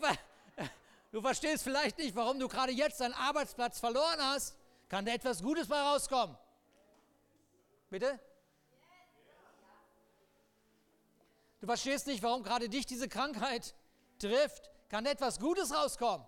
Du 1.14 1.22
verstehst 1.22 1.64
vielleicht 1.64 2.00
nicht, 2.00 2.16
warum 2.16 2.40
du 2.40 2.48
gerade 2.48 2.72
jetzt 2.72 3.00
deinen 3.00 3.14
Arbeitsplatz 3.14 3.80
verloren 3.80 4.20
hast. 4.20 4.58
Kann 4.90 5.06
da 5.06 5.12
etwas 5.12 5.44
Gutes 5.44 5.68
bei 5.68 5.80
rauskommen? 5.80 6.36
Bitte? 7.92 8.20
Du 11.62 11.68
verstehst 11.68 12.08
nicht, 12.08 12.24
warum 12.24 12.42
gerade 12.42 12.68
dich 12.68 12.88
diese 12.88 13.08
Krankheit 13.08 13.76
trifft. 14.24 14.70
Kann 14.90 15.06
etwas 15.06 15.40
Gutes 15.40 15.74
rauskommen? 15.74 16.28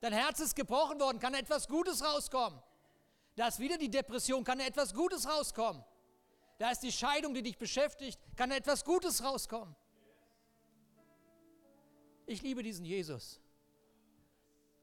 Dein 0.00 0.12
Herz 0.12 0.40
ist 0.40 0.54
gebrochen 0.54 1.00
worden. 1.00 1.18
Kann 1.18 1.34
etwas 1.34 1.68
Gutes 1.68 2.04
rauskommen? 2.04 2.60
Da 3.36 3.48
ist 3.48 3.58
wieder 3.58 3.78
die 3.78 3.90
Depression. 3.90 4.44
Kann 4.44 4.60
etwas 4.60 4.94
Gutes 4.94 5.28
rauskommen? 5.28 5.84
Da 6.58 6.70
ist 6.70 6.80
die 6.80 6.92
Scheidung, 6.92 7.34
die 7.34 7.42
dich 7.42 7.58
beschäftigt. 7.58 8.18
Kann 8.36 8.50
etwas 8.50 8.84
Gutes 8.84 9.22
rauskommen? 9.22 9.74
Ich 12.26 12.42
liebe 12.42 12.62
diesen 12.62 12.84
Jesus 12.84 13.40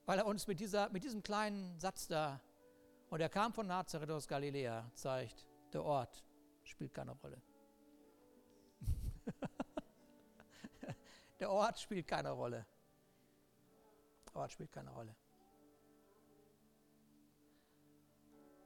weil 0.05 0.19
er 0.19 0.25
uns 0.25 0.47
mit, 0.47 0.59
dieser, 0.59 0.89
mit 0.89 1.03
diesem 1.03 1.23
kleinen 1.23 1.79
Satz 1.79 2.07
da, 2.07 2.39
und 3.09 3.21
er 3.21 3.29
kam 3.29 3.53
von 3.53 3.67
Nazareth 3.67 4.09
aus 4.11 4.27
Galiläa, 4.27 4.89
zeigt, 4.93 5.45
der 5.73 5.83
Ort 5.83 6.23
spielt 6.63 6.93
keine 6.93 7.11
Rolle. 7.11 7.41
Der 11.39 11.51
Ort 11.51 11.79
spielt 11.79 12.07
keine 12.07 12.31
Rolle. 12.31 12.65
Der 14.27 14.35
Ort 14.35 14.51
spielt 14.51 14.71
keine 14.71 14.91
Rolle. 14.91 15.15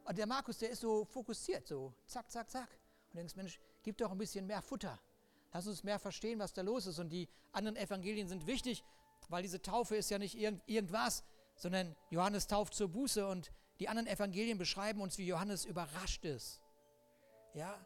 Und 0.05 0.17
der 0.17 0.25
Markus, 0.25 0.57
der 0.57 0.71
ist 0.71 0.81
so 0.81 1.05
fokussiert, 1.05 1.67
so 1.67 1.93
zack, 2.07 2.31
zack, 2.31 2.49
zack. 2.49 2.69
Und 3.09 3.17
denkst, 3.17 3.35
Mensch, 3.35 3.59
gib 3.83 3.97
doch 3.97 4.11
ein 4.11 4.17
bisschen 4.17 4.47
mehr 4.47 4.61
Futter. 4.61 4.99
Lass 5.51 5.67
uns 5.67 5.83
mehr 5.83 5.99
verstehen, 5.99 6.39
was 6.39 6.53
da 6.53 6.61
los 6.61 6.88
ist. 6.88 6.99
Und 6.99 7.09
die 7.09 7.29
anderen 7.51 7.77
Evangelien 7.77 8.27
sind 8.27 8.47
wichtig, 8.47 8.83
weil 9.27 9.43
diese 9.43 9.61
Taufe 9.61 9.95
ist 9.95 10.09
ja 10.09 10.17
nicht 10.17 10.35
irgend, 10.35 10.61
irgendwas, 10.67 11.23
sondern 11.55 11.95
Johannes 12.09 12.47
tauft 12.47 12.73
zur 12.73 12.89
Buße 12.89 13.27
und 13.27 13.51
die 13.79 13.88
anderen 13.88 14.07
Evangelien 14.07 14.57
beschreiben 14.57 15.01
uns, 15.01 15.17
wie 15.17 15.27
Johannes 15.27 15.65
überrascht 15.65 16.25
ist. 16.25 16.59
Ja, 17.53 17.85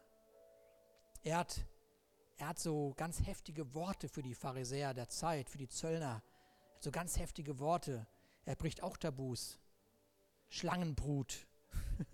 er 1.22 1.38
hat, 1.38 1.66
er 2.44 2.48
hat 2.48 2.58
so 2.58 2.92
ganz 2.98 3.26
heftige 3.26 3.72
Worte 3.72 4.06
für 4.06 4.22
die 4.22 4.34
Pharisäer 4.34 4.92
der 4.92 5.08
Zeit, 5.08 5.48
für 5.48 5.56
die 5.56 5.66
Zöllner. 5.66 6.22
So 6.78 6.90
ganz 6.90 7.18
heftige 7.18 7.58
Worte. 7.58 8.06
Er 8.44 8.54
bricht 8.54 8.82
auch 8.82 8.98
Tabus. 8.98 9.58
Schlangenbrut. 10.50 11.46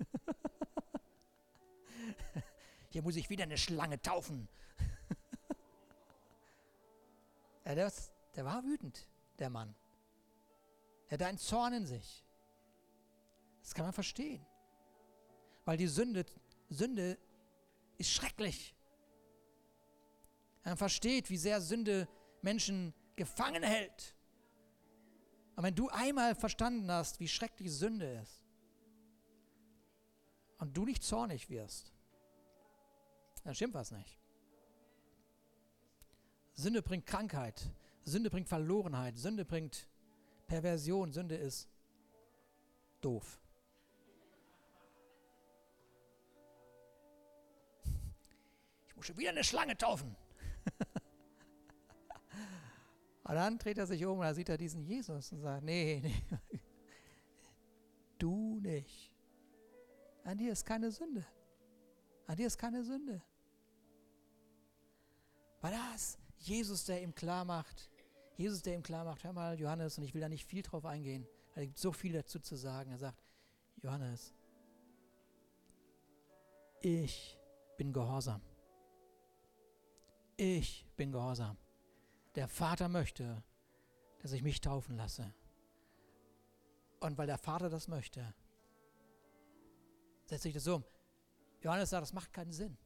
Hier 2.91 3.03
muss 3.03 3.17
ich 3.17 3.29
wieder 3.29 3.43
eine 3.43 3.59
Schlange 3.59 4.01
taufen. 4.01 4.49
ja, 7.65 7.75
der, 7.75 7.93
der 8.37 8.45
war 8.45 8.63
wütend 8.63 9.09
der 9.41 9.51
Mann. 9.51 9.75
Er 11.09 11.15
hat 11.15 11.23
einen 11.23 11.39
Zorn 11.39 11.73
in 11.73 11.87
sich. 11.87 12.25
Das 13.63 13.75
kann 13.75 13.85
man 13.85 13.93
verstehen. 13.93 14.47
Weil 15.65 15.77
die 15.77 15.89
Sünde, 15.89 16.25
Sünde 16.69 17.19
ist 17.99 18.13
schrecklich. 18.13 18.77
Man 20.71 20.77
versteht, 20.77 21.31
wie 21.31 21.37
sehr 21.37 21.61
Sünde 21.61 22.07
Menschen 22.43 22.95
gefangen 23.17 23.65
hält. 23.65 24.15
Und 25.57 25.65
wenn 25.65 25.75
du 25.75 25.89
einmal 25.89 26.37
verstanden 26.37 26.89
hast, 26.93 27.19
wie 27.19 27.27
schrecklich 27.27 27.73
Sünde 27.73 28.07
ist, 28.23 28.45
und 30.59 30.77
du 30.77 30.85
nicht 30.85 31.03
zornig 31.03 31.51
wirst, 31.51 31.93
dann 33.43 33.53
stimmt 33.53 33.75
was 33.75 33.91
nicht. 33.91 34.17
Sünde 36.55 36.83
bringt 36.83 37.05
Krankheit, 37.05 37.69
Sünde 38.05 38.31
bringt 38.31 38.47
Verlorenheit, 38.47 39.19
Sünde 39.19 39.45
bringt 39.45 39.89
Perversion, 40.47 41.13
Sünde 41.13 41.35
ist 41.35 41.69
doof. 43.01 43.41
Ich 48.87 48.95
muss 48.95 49.07
schon 49.07 49.17
wieder 49.17 49.31
eine 49.31 49.43
Schlange 49.43 49.77
taufen. 49.77 50.15
Und 53.31 53.37
dann 53.37 53.59
dreht 53.59 53.79
er 53.79 53.87
sich 53.87 54.05
um 54.05 54.19
und 54.19 54.25
da 54.25 54.35
sieht 54.35 54.49
er 54.49 54.59
diesen 54.59 54.83
Jesus 54.83 55.31
und 55.31 55.41
sagt, 55.41 55.63
nee, 55.63 56.01
nee, 56.03 56.61
du 58.19 58.59
nicht. 58.59 59.13
An 60.25 60.37
dir 60.37 60.51
ist 60.51 60.67
keine 60.67 60.91
Sünde. 60.91 61.25
An 62.27 62.35
dir 62.35 62.49
ist 62.49 62.59
keine 62.59 62.83
Sünde. 62.83 63.23
War 65.61 65.71
das 65.71 66.19
Jesus, 66.39 66.85
der 66.87 67.05
ihm 67.05 67.15
klar 67.15 67.45
macht, 67.45 67.89
Jesus, 68.37 68.63
der 68.63 68.75
ihm 68.75 68.83
klar 68.83 69.05
macht, 69.05 69.23
hör 69.23 69.33
mal, 69.33 69.57
Johannes, 69.61 69.97
und 69.97 70.03
ich 70.03 70.13
will 70.13 70.23
da 70.23 70.29
nicht 70.29 70.45
viel 70.45 70.63
drauf 70.63 70.85
eingehen, 70.85 71.25
weil 71.55 71.63
es 71.63 71.69
gibt 71.69 71.79
so 71.79 71.93
viel 71.93 72.15
dazu 72.15 72.41
zu 72.41 72.57
sagen. 72.57 72.91
Er 72.91 72.99
sagt, 72.99 73.23
Johannes, 73.77 74.35
ich 76.81 77.39
bin 77.77 77.93
gehorsam. 77.93 78.41
Ich 80.37 80.85
bin 80.97 81.13
gehorsam. 81.13 81.57
Der 82.35 82.49
Vater 82.49 82.89
möchte, 82.89 83.43
dass 84.21 84.33
ich 84.33 84.43
mich 84.43 84.61
taufen 84.61 84.97
lasse. 84.97 85.33
Und 87.01 87.17
weil 87.19 87.27
der 87.27 87.39
Vater 87.39 87.71
das 87.71 87.89
möchte, 87.89 88.35
setze 90.27 90.49
ich 90.49 90.55
das 90.55 90.67
um. 90.67 90.85
Johannes 91.63 91.91
sagt, 91.91 92.03
das 92.03 92.13
macht 92.13 92.33
keinen 92.33 92.53
Sinn. 92.53 92.77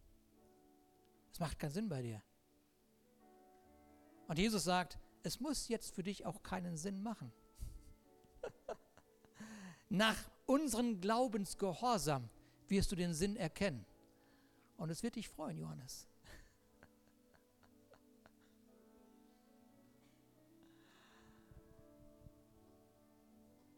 Das 1.30 1.40
macht 1.40 1.58
keinen 1.58 1.72
Sinn 1.72 1.88
bei 1.88 2.00
dir. 2.00 2.22
Und 4.28 4.38
Jesus 4.38 4.64
sagt, 4.64 4.98
es 5.22 5.40
muss 5.40 5.68
jetzt 5.68 5.94
für 5.94 6.02
dich 6.02 6.24
auch 6.24 6.42
keinen 6.42 6.76
Sinn 6.76 7.02
machen. 7.02 7.32
Nach 9.88 10.16
unserem 10.46 11.00
Glaubensgehorsam 11.00 12.28
wirst 12.68 12.92
du 12.92 12.96
den 12.96 13.14
Sinn 13.14 13.36
erkennen. 13.36 13.84
Und 14.76 14.90
es 14.90 15.02
wird 15.02 15.16
dich 15.16 15.28
freuen, 15.28 15.58
Johannes. 15.58 16.08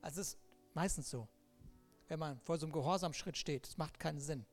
Also 0.06 0.20
es 0.20 0.28
ist 0.28 0.38
meistens 0.72 1.10
so, 1.10 1.26
wenn 2.06 2.20
man 2.20 2.38
vor 2.38 2.56
so 2.58 2.66
einem 2.66 2.72
Gehorsamschritt 2.72 3.36
steht, 3.36 3.66
es 3.66 3.76
macht 3.76 3.98
keinen 3.98 4.20
Sinn. 4.20 4.46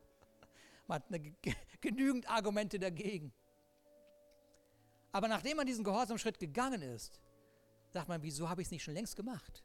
man 0.88 0.96
hat 0.96 1.14
eine, 1.14 1.20
genügend 1.80 2.28
Argumente 2.28 2.80
dagegen. 2.80 3.32
Aber 5.12 5.28
nachdem 5.28 5.58
man 5.58 5.66
diesen 5.66 5.84
Gehorsamschritt 5.84 6.40
gegangen 6.40 6.82
ist, 6.82 7.20
sagt 7.90 8.08
man, 8.08 8.20
wieso 8.24 8.48
habe 8.48 8.62
ich 8.62 8.66
es 8.66 8.72
nicht 8.72 8.82
schon 8.82 8.94
längst 8.94 9.14
gemacht? 9.14 9.62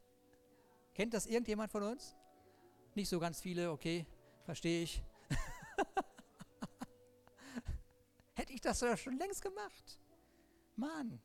Kennt 0.93 1.15
das 1.15 1.25
irgendjemand 1.25 1.71
von 1.71 1.81
uns? 1.81 2.15
Nicht 2.93 3.10
so 3.10 3.19
ganz 3.19 3.41
viele, 3.41 3.71
okay, 3.71 4.05
verstehe 4.43 4.84
ich. 4.84 5.01
Hätte 8.36 8.53
ich 8.53 8.62
das 8.62 8.86
schon 9.01 9.17
längst 9.17 9.41
gemacht. 9.41 9.99
Mann. 10.75 11.19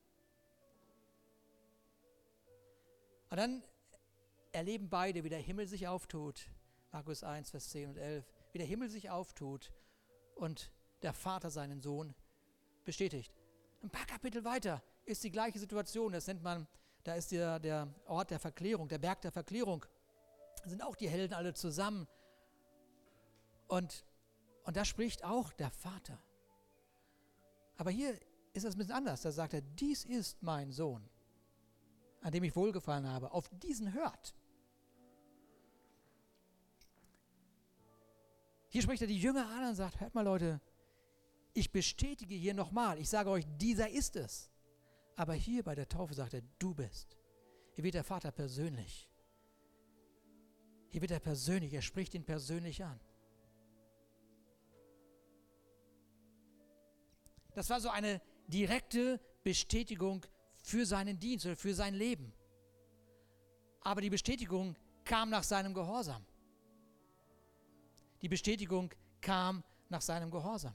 Und 3.29 3.37
dann 3.37 3.63
erleben 4.55 4.89
beide, 4.89 5.25
wie 5.25 5.29
der 5.29 5.41
Himmel 5.41 5.67
sich 5.67 5.89
auftut. 5.89 6.49
Markus 6.93 7.25
1, 7.25 7.51
Vers 7.51 7.71
10 7.71 7.91
und 7.91 7.97
11. 7.97 8.25
Wie 8.53 8.59
der 8.59 8.67
Himmel 8.67 8.89
sich 8.89 9.11
auftut 9.11 9.73
und 10.37 10.71
der 11.03 11.13
Vater 11.13 11.51
seinen 11.51 11.81
Sohn 11.81 12.15
bestätigt. 12.85 13.35
Ein 13.83 13.91
paar 13.91 14.07
Kapitel 14.07 14.45
weiter 14.45 14.83
ist 15.05 15.25
die 15.25 15.31
gleiche 15.31 15.59
Situation. 15.59 16.13
Das 16.13 16.27
nennt 16.27 16.43
man, 16.43 16.67
da 17.03 17.15
ist 17.15 17.33
der, 17.33 17.59
der 17.59 17.93
Ort 18.07 18.31
der 18.31 18.39
Verklärung, 18.39 18.89
der 18.89 18.99
Berg 18.99 19.21
der 19.23 19.33
Verklärung. 19.33 19.85
Da 20.63 20.71
sind 20.71 20.83
auch 20.83 20.97
die 20.97 21.09
Helden 21.09 21.35
alle 21.35 21.53
zusammen. 21.53 22.07
Und, 23.67 24.07
und 24.63 24.77
da 24.77 24.85
spricht 24.85 25.25
auch 25.25 25.53
der 25.53 25.71
Vater. 25.71 26.23
Aber 27.77 27.91
hier 27.91 28.13
ist 28.53 28.65
es 28.65 28.75
ein 28.75 28.79
bisschen 28.79 28.95
anders. 28.95 29.23
Da 29.23 29.33
sagt 29.33 29.53
er, 29.55 29.63
dies 29.63 30.05
ist 30.05 30.43
mein 30.43 30.71
Sohn, 30.71 31.09
an 32.21 32.33
dem 32.33 32.45
ich 32.45 32.55
wohlgefallen 32.55 33.09
habe. 33.09 33.33
Auf 33.33 33.49
diesen 33.49 33.93
hört. 33.93 34.35
Hier 38.75 38.83
spricht 38.83 39.03
er 39.03 39.07
die 39.07 39.21
Jünger 39.21 39.49
an 39.51 39.69
und 39.69 39.77
sagt, 39.77 40.01
hört 40.01 40.17
mal 40.17 40.25
Leute, 40.25 40.61
ich 41.53 41.71
bestätige 41.71 42.35
hier 42.35 42.55
nochmal, 42.55 42.99
ich 42.99 43.09
sage 43.09 43.31
euch, 43.31 43.47
dieser 43.57 43.89
ist 43.89 44.17
es. 44.17 44.51
Aber 45.15 45.35
hier 45.35 45.63
bei 45.63 45.77
der 45.77 45.89
Taufe 45.89 46.13
sagt 46.13 46.35
er, 46.35 46.43
du 46.59 46.75
bist. 46.75 47.17
Hier 47.75 47.85
wird 47.85 47.95
der 47.95 48.03
Vater 48.03 48.33
persönlich. 48.33 49.09
Hier 50.91 51.01
wird 51.01 51.13
er 51.13 51.21
persönlich, 51.21 51.73
er 51.73 51.83
spricht 51.83 52.15
ihn 52.15 52.25
persönlich 52.25 52.83
an. 52.83 52.99
Das 57.55 57.71
war 57.71 57.81
so 57.81 57.91
eine 57.91 58.21
direkte 58.49 59.21
Bestätigung 59.45 60.27
für 60.57 60.85
seinen 60.85 61.21
Dienst 61.21 61.47
oder 61.47 61.55
für 61.55 61.75
sein 61.75 61.95
Leben. 61.95 62.33
Aber 63.83 64.01
die 64.01 64.11
Bestätigung 64.11 64.77
kam 65.05 65.31
nach 65.31 65.45
seinem 65.45 65.75
Gehorsam. 65.75 66.27
Die 68.25 68.29
Bestätigung 68.31 68.91
kam 69.21 69.63
nach 69.91 70.01
seinem 70.01 70.31
Gehorsam. 70.31 70.73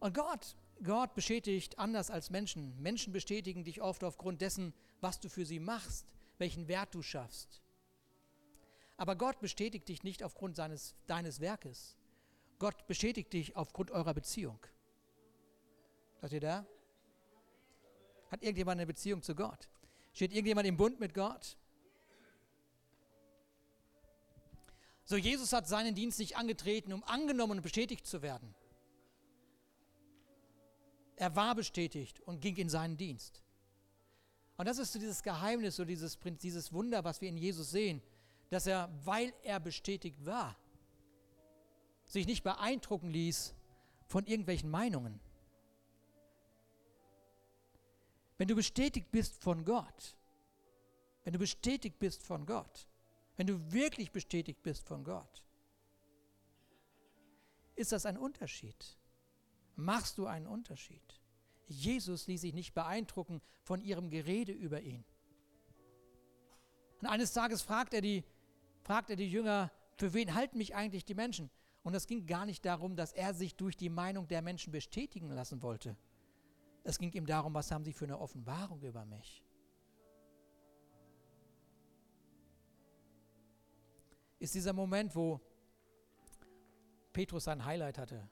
Und 0.00 0.14
Gott, 0.14 0.56
Gott 0.82 1.14
bestätigt 1.14 1.78
anders 1.78 2.10
als 2.10 2.30
Menschen. 2.30 2.80
Menschen 2.80 3.12
bestätigen 3.12 3.62
dich 3.62 3.82
oft 3.82 4.02
aufgrund 4.02 4.40
dessen, 4.40 4.72
was 5.02 5.20
du 5.20 5.28
für 5.28 5.44
sie 5.44 5.60
machst, 5.60 6.06
welchen 6.38 6.66
Wert 6.66 6.94
du 6.94 7.02
schaffst. 7.02 7.60
Aber 8.96 9.16
Gott 9.16 9.38
bestätigt 9.40 9.86
dich 9.90 10.02
nicht 10.02 10.22
aufgrund 10.22 10.56
seines, 10.56 10.94
deines 11.06 11.40
Werkes. 11.40 11.98
Gott 12.58 12.86
bestätigt 12.86 13.34
dich 13.34 13.54
aufgrund 13.54 13.90
eurer 13.90 14.14
Beziehung. 14.14 14.60
Seid 16.22 16.32
ihr 16.32 16.40
da? 16.40 16.66
Hat 18.30 18.42
irgendjemand 18.42 18.78
eine 18.78 18.86
Beziehung 18.86 19.20
zu 19.20 19.34
Gott? 19.34 19.68
Steht 20.14 20.32
irgendjemand 20.32 20.66
im 20.66 20.78
Bund 20.78 21.00
mit 21.00 21.12
Gott? 21.12 21.58
So, 25.04 25.16
Jesus 25.16 25.52
hat 25.52 25.68
seinen 25.68 25.94
Dienst 25.94 26.18
nicht 26.18 26.36
angetreten, 26.36 26.92
um 26.92 27.04
angenommen 27.04 27.58
und 27.58 27.62
bestätigt 27.62 28.06
zu 28.06 28.22
werden. 28.22 28.54
Er 31.16 31.36
war 31.36 31.54
bestätigt 31.54 32.20
und 32.20 32.40
ging 32.40 32.56
in 32.56 32.68
seinen 32.68 32.96
Dienst. 32.96 33.42
Und 34.56 34.66
das 34.66 34.78
ist 34.78 34.92
so 34.92 34.98
dieses 34.98 35.22
Geheimnis, 35.22 35.76
so 35.76 35.84
dieses, 35.84 36.18
dieses 36.42 36.72
Wunder, 36.72 37.04
was 37.04 37.20
wir 37.20 37.28
in 37.28 37.36
Jesus 37.36 37.70
sehen, 37.70 38.02
dass 38.50 38.66
er, 38.66 38.88
weil 39.04 39.32
er 39.42 39.60
bestätigt 39.60 40.24
war, 40.24 40.56
sich 42.04 42.26
nicht 42.26 42.44
beeindrucken 42.44 43.10
ließ 43.10 43.54
von 44.06 44.26
irgendwelchen 44.26 44.70
Meinungen. 44.70 45.20
Wenn 48.38 48.48
du 48.48 48.54
bestätigt 48.54 49.10
bist 49.10 49.34
von 49.42 49.64
Gott, 49.64 50.16
wenn 51.24 51.32
du 51.32 51.38
bestätigt 51.38 51.98
bist 51.98 52.22
von 52.22 52.46
Gott, 52.46 52.86
wenn 53.36 53.46
du 53.46 53.72
wirklich 53.72 54.12
bestätigt 54.12 54.62
bist 54.62 54.86
von 54.86 55.04
Gott, 55.04 55.42
ist 57.76 57.92
das 57.92 58.06
ein 58.06 58.16
Unterschied 58.16 58.96
machst 59.76 60.18
du 60.18 60.26
einen 60.26 60.46
Unterschied. 60.46 61.20
Jesus 61.66 62.26
ließ 62.26 62.40
sich 62.42 62.54
nicht 62.54 62.74
beeindrucken 62.74 63.40
von 63.62 63.80
ihrem 63.80 64.10
Gerede 64.10 64.52
über 64.52 64.80
ihn. 64.80 65.04
Und 67.00 67.08
eines 67.08 67.32
Tages 67.32 67.62
fragt 67.62 67.94
er 67.94 68.00
die, 68.00 68.24
fragt 68.82 69.10
er 69.10 69.16
die 69.16 69.30
Jünger, 69.30 69.70
für 69.96 70.12
wen 70.14 70.34
halten 70.34 70.58
mich 70.58 70.74
eigentlich 70.74 71.04
die 71.04 71.14
Menschen? 71.14 71.50
Und 71.82 71.94
es 71.94 72.06
ging 72.06 72.26
gar 72.26 72.46
nicht 72.46 72.64
darum, 72.64 72.96
dass 72.96 73.12
er 73.12 73.34
sich 73.34 73.56
durch 73.56 73.76
die 73.76 73.90
Meinung 73.90 74.26
der 74.26 74.42
Menschen 74.42 74.72
bestätigen 74.72 75.30
lassen 75.30 75.62
wollte. 75.62 75.96
Es 76.82 76.98
ging 76.98 77.12
ihm 77.12 77.26
darum, 77.26 77.54
was 77.54 77.70
haben 77.70 77.84
sie 77.84 77.92
für 77.92 78.04
eine 78.04 78.18
Offenbarung 78.18 78.82
über 78.82 79.04
mich? 79.04 79.43
Ist 84.44 84.54
dieser 84.54 84.74
Moment, 84.74 85.16
wo 85.16 85.40
Petrus 87.14 87.44
sein 87.44 87.64
Highlight 87.64 87.96
hatte, 87.96 88.28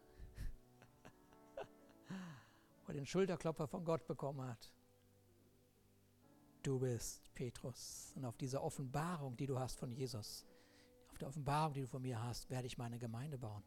er 2.86 2.92
den 2.92 3.06
Schulterklopfer 3.06 3.66
von 3.66 3.82
Gott 3.82 4.06
bekommen 4.06 4.46
hat. 4.46 4.70
du 6.62 6.78
bist, 6.78 7.32
Petrus. 7.32 8.12
Und 8.14 8.26
auf 8.26 8.36
diese 8.36 8.62
Offenbarung, 8.62 9.38
die 9.38 9.46
du 9.46 9.58
hast 9.58 9.80
von 9.80 9.90
Jesus, 9.90 10.44
auf 11.08 11.16
der 11.16 11.28
Offenbarung, 11.28 11.72
die 11.72 11.80
du 11.80 11.86
von 11.86 12.02
mir 12.02 12.22
hast, 12.22 12.50
werde 12.50 12.66
ich 12.66 12.76
meine 12.76 12.98
Gemeinde 12.98 13.38
bauen. 13.38 13.64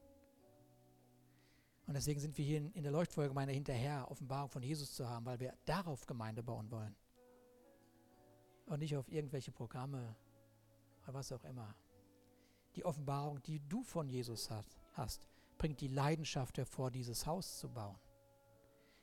Und 1.88 1.96
deswegen 1.96 2.20
sind 2.20 2.38
wir 2.38 2.46
hier 2.46 2.60
in, 2.60 2.72
in 2.74 2.84
der 2.84 2.92
Leuchtfeuergemeinde 2.92 3.56
hinterher, 3.56 4.06
Offenbarung 4.12 4.52
von 4.52 4.62
Jesus 4.62 4.94
zu 4.94 5.10
haben, 5.10 5.26
weil 5.26 5.40
wir 5.40 5.58
darauf 5.66 6.06
Gemeinde 6.06 6.44
bauen 6.44 6.70
wollen. 6.70 6.96
Und 8.68 8.82
nicht 8.82 8.96
auf 8.96 9.12
irgendwelche 9.12 9.52
Programme 9.52 10.16
oder 11.02 11.16
was 11.16 11.32
auch 11.32 11.44
immer. 11.44 11.76
Die 12.76 12.86
Offenbarung, 12.86 13.42
die 13.44 13.60
du 13.68 13.84
von 13.84 14.10
Jesus 14.10 14.50
hast, 14.94 15.28
bringt 15.58 15.82
die 15.82 15.88
Leidenschaft 15.88 16.58
hervor, 16.58 16.92
dieses 16.92 17.26
Haus 17.26 17.58
zu 17.58 17.70
bauen. 17.70 17.98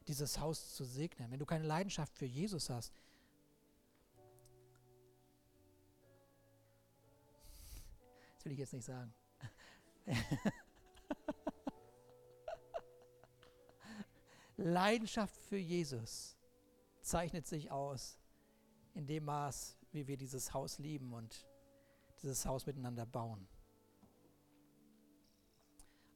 Dieses 0.09 0.39
Haus 0.39 0.75
zu 0.75 0.85
segnen. 0.85 1.31
Wenn 1.31 1.39
du 1.39 1.47
keine 1.47 1.65
Leidenschaft 1.65 2.15
für 2.17 2.27
Jesus 2.27 2.69
hast, 2.69 2.93
das 8.35 8.45
will 8.45 8.53
ich 8.53 8.59
jetzt 8.59 8.75
nicht 8.75 8.85
sagen. 8.85 9.15
Leidenschaft 14.57 15.37
für 15.37 15.57
Jesus 15.57 16.37
zeichnet 17.01 17.47
sich 17.47 17.71
aus 17.71 18.19
in 18.95 19.07
dem 19.07 19.25
Maß, 19.25 19.79
wie 19.93 20.07
wir 20.07 20.17
dieses 20.17 20.53
Haus 20.53 20.79
lieben 20.79 21.15
und 21.15 21.47
dieses 22.23 22.47
Haus 22.47 22.67
miteinander 22.67 23.07
bauen. 23.07 23.49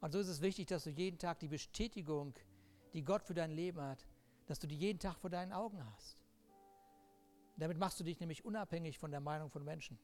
Und 0.07 0.13
so 0.13 0.21
ist 0.21 0.29
es 0.29 0.41
wichtig, 0.41 0.69
dass 0.69 0.85
du 0.85 0.91
jeden 0.91 1.19
Tag 1.19 1.41
die 1.41 1.49
Bestätigung, 1.49 2.33
die 2.93 3.03
Gott 3.03 3.25
für 3.25 3.35
dein 3.35 3.51
Leben 3.51 3.81
hat, 3.81 4.07
dass 4.47 4.61
du 4.61 4.69
die 4.69 4.77
jeden 4.77 5.01
Tag 5.01 5.19
vor 5.19 5.31
deinen 5.31 5.53
Augen 5.53 5.85
hast. 5.85 6.23
Damit 7.57 7.77
machst 7.77 7.99
du 7.99 8.05
dich 8.05 8.21
nämlich 8.21 8.45
unabhängig 8.45 9.01
von 9.01 9.11
der 9.11 9.19
Meinung 9.19 9.51
von 9.51 9.65
Menschen. 9.65 9.99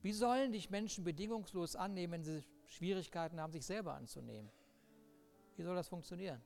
Wie 0.00 0.12
sollen 0.14 0.52
dich 0.52 0.70
Menschen 0.70 1.04
bedingungslos 1.04 1.76
annehmen, 1.76 2.14
wenn 2.14 2.24
sie 2.24 2.42
Schwierigkeiten 2.68 3.38
haben, 3.38 3.52
sich 3.52 3.66
selber 3.66 3.92
anzunehmen? 3.92 4.50
Wie 5.58 5.62
soll 5.62 5.76
das 5.76 5.88
funktionieren? 5.88 6.40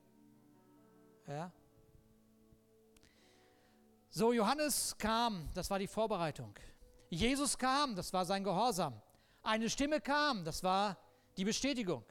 Ja? 1.25 1.53
So, 4.17 4.33
Johannes 4.33 4.97
kam, 4.97 5.47
das 5.53 5.69
war 5.69 5.77
die 5.77 5.85
Vorbereitung. 5.85 6.51
Jesus 7.11 7.55
kam, 7.55 7.95
das 7.95 8.11
war 8.13 8.25
sein 8.25 8.43
Gehorsam. 8.43 8.99
Eine 9.43 9.69
Stimme 9.69 10.01
kam, 10.01 10.43
das 10.43 10.63
war 10.63 10.97
die 11.37 11.45
Bestätigung. 11.45 12.03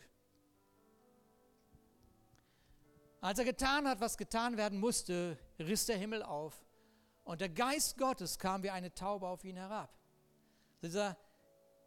Als 3.20 3.40
er 3.40 3.44
getan 3.44 3.88
hat, 3.88 4.00
was 4.00 4.16
getan 4.16 4.56
werden 4.56 4.78
musste, 4.78 5.36
riss 5.58 5.86
der 5.86 5.96
Himmel 5.96 6.22
auf 6.22 6.64
und 7.24 7.40
der 7.40 7.48
Geist 7.48 7.98
Gottes 7.98 8.38
kam 8.38 8.62
wie 8.62 8.70
eine 8.70 8.94
Taube 8.94 9.26
auf 9.26 9.42
ihn 9.42 9.56
herab. 9.56 9.92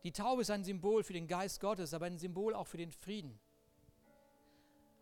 Die 0.04 0.12
Taube 0.12 0.42
ist 0.42 0.52
ein 0.52 0.66
Symbol 0.66 1.02
für 1.06 1.14
den 1.14 1.30
Geist 1.30 1.62
Gottes, 1.62 1.94
aber 1.94 2.08
ein 2.08 2.18
Symbol 2.18 2.56
auch 2.56 2.68
für 2.68 2.76
den 2.76 2.92
Frieden. 2.92 3.40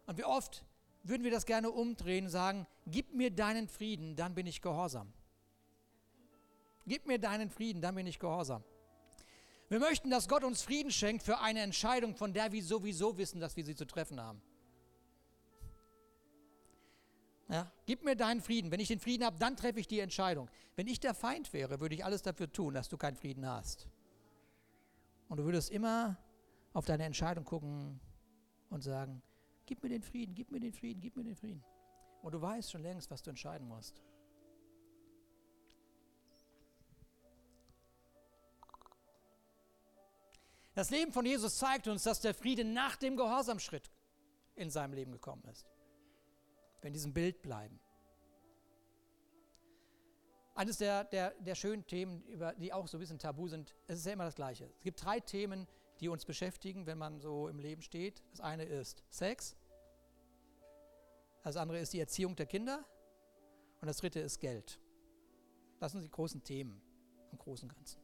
Und 0.06 0.19
wie 0.19 0.25
oft 0.25 0.63
würden 1.08 1.24
wir 1.24 1.32
das 1.32 1.46
gerne 1.46 1.72
umdrehen 1.72 2.26
und 2.26 2.32
sagen, 2.32 2.67
gib 2.86 3.13
mir 3.13 3.32
deinen 3.32 3.67
Frieden, 3.67 4.15
dann 4.15 4.36
bin 4.36 4.48
ich 4.48 4.62
gehorsam. 4.62 5.13
Gib 6.86 7.06
mir 7.06 7.20
deinen 7.20 7.50
Frieden, 7.50 7.82
dann 7.82 7.96
bin 7.96 8.08
ich 8.08 8.20
gehorsam. 8.20 8.63
Wir 9.70 9.80
möchten, 9.80 10.10
dass 10.10 10.30
Gott 10.30 10.43
uns 10.43 10.62
Frieden 10.62 10.91
schenkt 10.91 11.24
für 11.24 11.39
eine 11.39 11.62
Entscheidung, 11.62 12.15
von 12.15 12.34
der 12.34 12.52
wir 12.52 12.63
sowieso 12.63 13.17
wissen, 13.17 13.41
dass 13.41 13.58
wir 13.58 13.65
sie 13.65 13.76
zu 13.76 13.86
treffen 13.86 14.22
haben. 14.22 14.41
Ja, 17.50 17.72
gib 17.86 18.04
mir 18.04 18.15
deinen 18.15 18.41
Frieden. 18.41 18.72
Wenn 18.72 18.80
ich 18.80 18.89
den 18.89 19.00
Frieden 19.00 19.26
habe, 19.26 19.38
dann 19.39 19.56
treffe 19.56 19.80
ich 19.80 19.88
die 19.88 20.00
Entscheidung. 20.00 20.50
Wenn 20.76 20.88
ich 20.88 21.00
der 21.00 21.13
Feind 21.13 21.52
wäre, 21.54 21.80
würde 21.80 21.96
ich 21.96 22.04
alles 22.04 22.22
dafür 22.22 22.52
tun, 22.52 22.74
dass 22.74 22.89
du 22.89 22.98
keinen 22.98 23.15
Frieden 23.15 23.48
hast. 23.48 23.88
Und 25.30 25.38
du 25.38 25.46
würdest 25.46 25.70
immer 25.70 26.17
auf 26.74 26.86
deine 26.86 27.04
Entscheidung 27.06 27.46
gucken 27.46 28.00
und 28.70 28.84
sagen, 28.84 29.22
gib 29.67 29.84
mir 29.84 29.89
den 29.89 30.01
Frieden, 30.01 30.34
gib 30.34 30.51
mir 30.51 30.60
den 30.60 30.73
Frieden, 30.73 30.99
gib 30.99 31.15
mir 31.15 31.23
den 31.23 31.36
Frieden. 31.36 31.63
Und 32.23 32.32
du 32.34 32.41
weißt 32.41 32.71
schon 32.71 32.82
längst, 32.82 33.12
was 33.12 33.21
du 33.21 33.30
entscheiden 33.30 33.67
musst. 33.67 34.01
Das 40.73 40.89
Leben 40.89 41.12
von 41.12 41.25
Jesus 41.25 41.58
zeigt 41.58 41.88
uns, 41.88 42.03
dass 42.03 42.21
der 42.21 42.34
Friede 42.34 42.63
nach 42.63 42.97
dem 42.97 43.17
Gehorsamschritt 43.17 43.91
in 44.56 44.69
seinem 44.69 44.93
Leben 44.93 45.12
gekommen 45.12 45.43
ist. 45.51 45.67
Wenn 46.82 46.93
diesem 46.93 47.13
Bild 47.13 47.41
bleiben. 47.41 47.80
Eines 50.53 50.77
der, 50.77 51.03
der, 51.03 51.32
der 51.39 51.56
schönen 51.56 51.86
Themen, 51.86 52.23
über, 52.25 52.53
die 52.53 52.73
auch 52.73 52.88
so 52.88 52.97
ein 52.97 52.99
bisschen 52.99 53.19
tabu 53.19 53.47
sind, 53.47 53.75
es 53.88 53.99
ist 53.99 54.06
ja 54.06 54.13
immer 54.13 54.25
das 54.25 54.36
Gleiche. 54.36 54.65
Es 54.77 54.84
gibt 54.84 55.03
drei 55.03 55.19
Themen, 55.19 55.67
die 55.99 56.10
uns 56.10 56.25
beschäftigen, 56.25 56.86
wenn 56.86 56.97
man 56.97 57.19
so 57.19 57.47
im 57.47 57.60
Leben 57.60 57.82
steht. 57.82 58.23
Das 58.32 58.41
eine 58.41 58.63
ist 58.63 59.03
Sex, 59.10 59.56
das 61.48 61.58
andere 61.58 61.80
ist 61.80 61.94
die 61.94 62.00
Erziehung 62.00 62.36
der 62.36 62.46
Kinder 62.46 62.86
und 63.82 63.88
das 63.88 63.98
dritte 63.98 64.20
ist 64.20 64.40
Geld. 64.40 64.80
Das 65.80 65.92
sind 65.92 66.02
die 66.02 66.10
großen 66.10 66.44
Themen 66.44 66.82
im 67.32 67.38
Großen 67.38 67.70
und 67.70 67.76
Ganzen. 67.76 68.02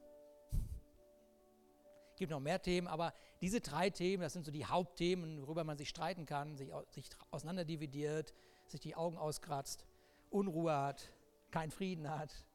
Es 2.11 2.17
gibt 2.17 2.31
noch 2.31 2.39
mehr 2.39 2.61
Themen, 2.61 2.87
aber 2.87 3.13
diese 3.41 3.59
drei 3.59 3.89
Themen, 3.89 4.21
das 4.21 4.33
sind 4.33 4.45
so 4.45 4.51
die 4.51 4.65
Hauptthemen, 4.65 5.41
worüber 5.41 5.63
man 5.63 5.77
sich 5.77 5.89
streiten 5.89 6.25
kann, 6.25 6.55
sich, 6.55 6.71
sich 6.91 7.09
auseinanderdividiert, 7.31 8.33
sich 8.67 8.79
die 8.79 8.95
Augen 8.95 9.17
auskratzt, 9.17 9.85
Unruhe 10.29 10.75
hat, 10.75 11.11
keinen 11.49 11.71
Frieden 11.71 12.09
hat. 12.09 12.45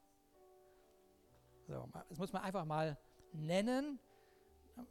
So, 1.67 1.87
das 2.07 2.17
muss 2.17 2.33
man 2.33 2.41
einfach 2.41 2.65
mal 2.65 2.97
nennen, 3.33 3.99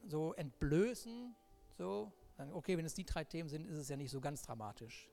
so 0.06 0.34
entblößen, 0.34 1.34
so. 1.76 2.12
Okay, 2.52 2.76
wenn 2.78 2.84
es 2.84 2.94
die 2.94 3.04
drei 3.04 3.24
Themen 3.24 3.48
sind, 3.48 3.66
ist 3.66 3.78
es 3.78 3.88
ja 3.88 3.96
nicht 3.96 4.12
so 4.12 4.20
ganz 4.20 4.42
dramatisch. 4.42 5.08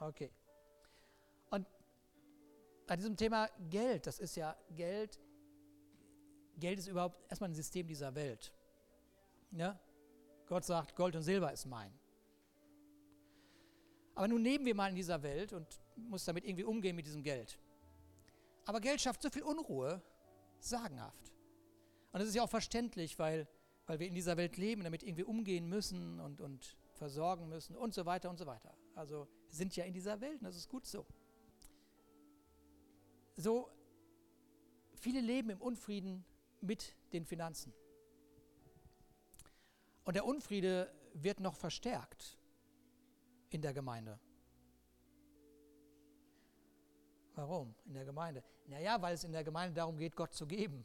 Okay. 0.00 0.30
Und 1.50 1.66
bei 2.86 2.96
diesem 2.96 3.16
Thema 3.16 3.48
Geld, 3.70 4.06
das 4.06 4.18
ist 4.18 4.36
ja 4.36 4.56
Geld, 4.70 5.18
Geld 6.58 6.78
ist 6.78 6.88
überhaupt 6.88 7.20
erstmal 7.28 7.50
ein 7.50 7.54
System 7.54 7.86
dieser 7.86 8.14
Welt. 8.14 8.52
Ja? 9.52 9.78
Gott 10.46 10.64
sagt, 10.64 10.96
Gold 10.96 11.14
und 11.14 11.22
Silber 11.22 11.52
ist 11.52 11.66
mein. 11.66 11.92
Aber 14.14 14.26
nun 14.26 14.42
leben 14.42 14.64
wir 14.64 14.74
mal 14.74 14.88
in 14.88 14.96
dieser 14.96 15.22
Welt 15.22 15.52
und 15.52 15.66
muss 15.96 16.24
damit 16.24 16.44
irgendwie 16.44 16.64
umgehen 16.64 16.96
mit 16.96 17.06
diesem 17.06 17.22
Geld. 17.22 17.58
Aber 18.64 18.80
Geld 18.80 19.00
schafft 19.00 19.22
so 19.22 19.30
viel 19.30 19.42
Unruhe, 19.42 20.02
sagenhaft. 20.58 21.32
Und 22.12 22.20
das 22.20 22.28
ist 22.28 22.34
ja 22.34 22.42
auch 22.42 22.50
verständlich, 22.50 23.18
weil, 23.18 23.46
weil 23.86 24.00
wir 24.00 24.08
in 24.08 24.14
dieser 24.14 24.36
Welt 24.36 24.56
leben, 24.56 24.82
damit 24.82 25.02
irgendwie 25.02 25.24
umgehen 25.24 25.68
müssen 25.68 26.18
und, 26.20 26.40
und 26.40 26.76
versorgen 26.94 27.48
müssen 27.48 27.76
und 27.76 27.94
so 27.94 28.06
weiter 28.06 28.28
und 28.28 28.38
so 28.38 28.46
weiter. 28.46 28.74
Also 28.94 29.28
sind 29.50 29.76
ja 29.76 29.84
in 29.84 29.92
dieser 29.92 30.20
Welt 30.20 30.40
und 30.40 30.44
das 30.44 30.56
ist 30.56 30.68
gut 30.68 30.86
so. 30.86 31.06
So, 33.36 33.70
viele 34.94 35.20
leben 35.20 35.50
im 35.50 35.60
Unfrieden 35.60 36.24
mit 36.60 36.94
den 37.12 37.24
Finanzen. 37.24 37.72
Und 40.04 40.14
der 40.14 40.24
Unfriede 40.24 40.92
wird 41.14 41.40
noch 41.40 41.54
verstärkt 41.54 42.38
in 43.50 43.62
der 43.62 43.72
Gemeinde. 43.72 44.18
Warum 47.34 47.74
in 47.84 47.94
der 47.94 48.04
Gemeinde? 48.04 48.42
Naja, 48.66 49.00
weil 49.00 49.14
es 49.14 49.22
in 49.22 49.32
der 49.32 49.44
Gemeinde 49.44 49.74
darum 49.74 49.96
geht, 49.96 50.16
Gott 50.16 50.34
zu 50.34 50.46
geben. 50.46 50.84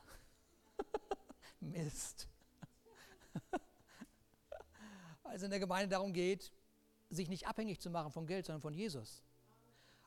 Mist. 1.60 2.30
weil 5.23 5.36
es 5.36 5.41
in 5.41 5.49
der 5.49 5.60
Gemeinde 5.60 5.89
darum 5.89 6.13
geht, 6.13 6.54
sich 7.13 7.30
nicht 7.30 7.47
abhängig 7.47 7.80
zu 7.80 7.89
machen 7.89 8.12
von 8.12 8.28
Geld, 8.28 8.45
sondern 8.45 8.62
von 8.62 8.73
Jesus. 8.73 9.23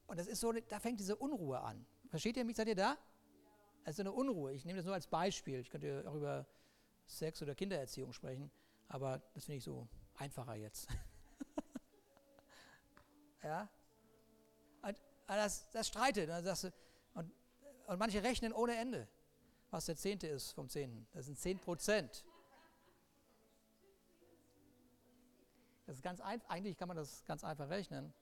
Und 0.06 0.18
das 0.18 0.26
ist 0.26 0.40
so, 0.40 0.52
da 0.52 0.80
fängt 0.80 1.00
diese 1.00 1.16
Unruhe 1.16 1.60
an. 1.60 1.84
Versteht 2.08 2.36
ihr 2.36 2.44
mich? 2.44 2.56
Seid 2.56 2.68
ihr 2.68 2.76
da? 2.76 2.96
Ist 3.84 4.00
eine 4.00 4.12
Unruhe. 4.12 4.52
Ich 4.52 4.64
nehme 4.64 4.78
das 4.78 4.84
nur 4.84 4.94
als 4.94 5.06
Beispiel. 5.06 5.60
Ich 5.60 5.70
könnte 5.70 6.04
auch 6.08 6.14
über 6.14 6.46
Sex 7.06 7.40
oder 7.42 7.54
Kindererziehung 7.54 8.12
sprechen, 8.12 8.50
aber 8.88 9.22
das 9.34 9.44
finde 9.44 9.58
ich 9.58 9.64
so 9.64 9.88
einfacher 10.16 10.54
jetzt. 10.54 10.88
Ja? 13.46 13.68
Und 14.82 14.98
das, 15.28 15.70
das 15.70 15.88
streitet. 15.88 16.28
Und, 16.28 16.72
und, 17.14 17.32
und 17.86 17.98
manche 17.98 18.22
rechnen 18.22 18.52
ohne 18.52 18.76
Ende, 18.76 19.08
was 19.70 19.86
der 19.86 19.96
Zehnte 19.96 20.26
ist 20.26 20.52
vom 20.52 20.68
Zehnten. 20.68 21.06
Das 21.12 21.26
sind 21.26 21.38
zehn 21.38 21.58
Prozent. 21.58 22.24
Das 25.86 25.96
ist 25.96 26.02
ganz 26.02 26.20
einfach, 26.20 26.48
eigentlich 26.48 26.76
kann 26.76 26.88
man 26.88 26.96
das 26.96 27.24
ganz 27.24 27.44
einfach 27.44 27.68
rechnen. 27.68 28.12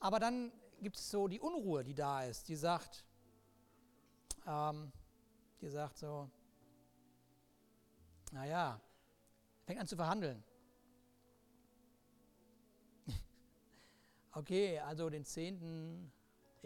Aber 0.00 0.20
dann 0.20 0.52
gibt 0.80 0.96
es 0.96 1.10
so 1.10 1.28
die 1.28 1.40
Unruhe, 1.40 1.82
die 1.84 1.94
da 1.94 2.24
ist, 2.24 2.48
die 2.48 2.56
sagt, 2.56 3.04
ähm, 4.46 4.92
die 5.60 5.68
sagt 5.68 5.98
so, 5.98 6.30
naja, 8.32 8.80
Fängt 9.64 9.80
an 9.80 9.86
zu 9.86 9.96
verhandeln. 9.96 10.42
okay, 14.32 14.78
also 14.80 15.08
den 15.08 15.24
Zehnten, 15.24 16.12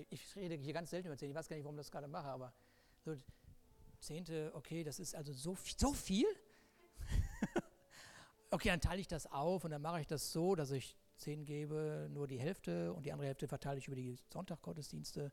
ich 0.08 0.34
rede 0.34 0.54
hier 0.54 0.72
ganz 0.72 0.90
selten 0.90 1.08
über 1.08 1.16
Zehnten, 1.16 1.32
ich 1.32 1.38
weiß 1.38 1.48
gar 1.48 1.56
nicht, 1.56 1.64
warum 1.64 1.76
ich 1.76 1.84
das 1.84 1.90
gerade 1.90 2.08
mache, 2.08 2.28
aber 2.28 2.52
so 3.04 3.14
Zehnte, 4.00 4.50
okay, 4.54 4.82
das 4.82 4.98
ist 4.98 5.14
also 5.14 5.32
so, 5.32 5.56
so 5.76 5.92
viel? 5.92 6.26
Okay, 8.50 8.68
dann 8.68 8.80
teile 8.80 9.00
ich 9.00 9.08
das 9.08 9.26
auf 9.26 9.64
und 9.64 9.70
dann 9.70 9.82
mache 9.82 10.00
ich 10.00 10.06
das 10.06 10.32
so, 10.32 10.54
dass 10.54 10.70
ich 10.70 10.96
zehn 11.16 11.44
gebe, 11.44 12.08
nur 12.10 12.26
die 12.26 12.38
Hälfte 12.38 12.92
und 12.92 13.04
die 13.04 13.12
andere 13.12 13.28
Hälfte 13.28 13.48
verteile 13.48 13.78
ich 13.78 13.86
über 13.86 13.96
die 13.96 14.16
Sonntaggottesdienste 14.32 15.32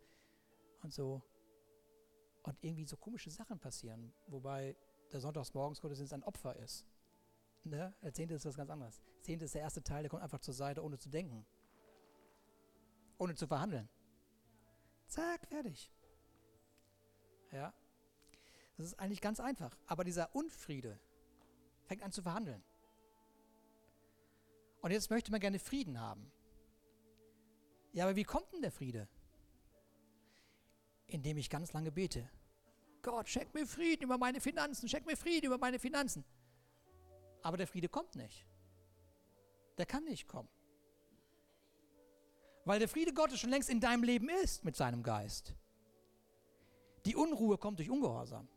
und 0.82 0.94
so. 0.94 1.22
Und 2.44 2.58
irgendwie 2.62 2.86
so 2.86 2.98
komische 2.98 3.30
Sachen 3.30 3.60
passieren, 3.60 4.14
wobei 4.28 4.76
der 5.12 5.22
Sonntagsmorgensgottesdienst 5.22 6.14
ein 6.14 6.24
Opfer 6.24 6.56
ist. 6.58 6.86
Ne? 7.64 7.94
Der 8.02 8.14
Zehnte 8.14 8.34
ist 8.34 8.46
was 8.46 8.58
ganz 8.58 8.70
anderes. 8.70 9.02
Der 9.18 9.24
Zehnte 9.24 9.46
ist 9.46 9.56
der 9.56 9.62
erste 9.62 9.82
Teil, 9.82 10.04
der 10.04 10.10
kommt 10.10 10.24
einfach 10.24 10.40
zur 10.40 10.54
Seite, 10.54 10.84
ohne 10.84 10.98
zu 10.98 11.10
denken. 11.10 11.46
Ohne 13.18 13.36
zu 13.36 13.48
verhandeln. 13.48 13.88
Zack, 15.08 15.48
fertig. 15.48 15.90
Ja. 17.52 17.74
Das 18.76 18.88
ist 18.88 19.00
eigentlich 19.00 19.22
ganz 19.22 19.40
einfach. 19.40 19.78
Aber 19.86 20.04
dieser 20.04 20.36
Unfriede 20.36 21.00
fängt 21.86 22.04
an 22.04 22.12
zu 22.12 22.24
verhandeln. 22.24 22.64
Und 24.84 24.92
jetzt 24.92 25.10
möchte 25.10 25.32
man 25.32 25.40
gerne 25.40 25.60
Frieden 25.60 25.98
haben. 25.98 26.30
Ja, 27.94 28.04
aber 28.04 28.18
wie 28.18 28.26
kommt 28.26 28.52
denn 28.52 28.62
der 28.62 28.72
Friede? 28.72 29.08
Indem 31.08 31.38
ich 31.38 31.50
ganz 31.50 31.72
lange 31.72 31.90
bete. 31.90 32.30
Gott, 33.02 33.30
schenk 33.30 33.54
mir 33.54 33.66
Frieden 33.66 34.04
über 34.04 34.18
meine 34.18 34.42
Finanzen, 34.42 34.90
schenk 34.90 35.06
mir 35.06 35.16
Frieden 35.16 35.46
über 35.46 35.58
meine 35.58 35.80
Finanzen. 35.80 36.26
Aber 37.44 37.56
der 37.56 37.66
Friede 37.66 37.88
kommt 37.88 38.16
nicht. 38.16 38.46
Der 39.78 39.86
kann 39.86 40.04
nicht 40.04 40.28
kommen. 40.28 40.50
Weil 42.66 42.80
der 42.80 42.90
Friede 42.90 43.14
Gottes 43.14 43.40
schon 43.40 43.52
längst 43.52 43.70
in 43.70 43.80
deinem 43.80 44.04
Leben 44.04 44.28
ist 44.44 44.66
mit 44.66 44.76
seinem 44.76 45.02
Geist. 45.02 45.56
Die 47.06 47.16
Unruhe 47.16 47.58
kommt 47.58 47.80
durch 47.80 47.90
Ungehorsam. 47.90 48.50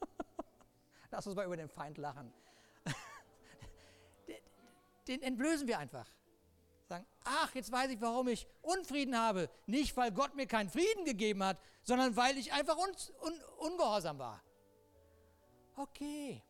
Lass 1.10 1.26
uns 1.26 1.34
mal 1.34 1.46
über 1.46 1.56
den 1.56 1.68
Feind 1.68 1.98
lachen 1.98 2.32
den 5.08 5.22
entblößen 5.22 5.66
wir 5.66 5.78
einfach. 5.78 6.08
Sagen, 6.88 7.06
ach, 7.24 7.54
jetzt 7.54 7.70
weiß 7.70 7.90
ich, 7.90 8.00
warum 8.00 8.28
ich 8.28 8.48
Unfrieden 8.62 9.16
habe. 9.16 9.48
Nicht, 9.66 9.96
weil 9.96 10.10
Gott 10.10 10.34
mir 10.34 10.46
keinen 10.46 10.68
Frieden 10.68 11.04
gegeben 11.04 11.44
hat, 11.44 11.58
sondern 11.82 12.16
weil 12.16 12.36
ich 12.36 12.52
einfach 12.52 12.76
un, 12.76 12.90
un, 13.22 13.40
ungehorsam 13.58 14.18
war. 14.18 14.42
Okay. 15.76 16.42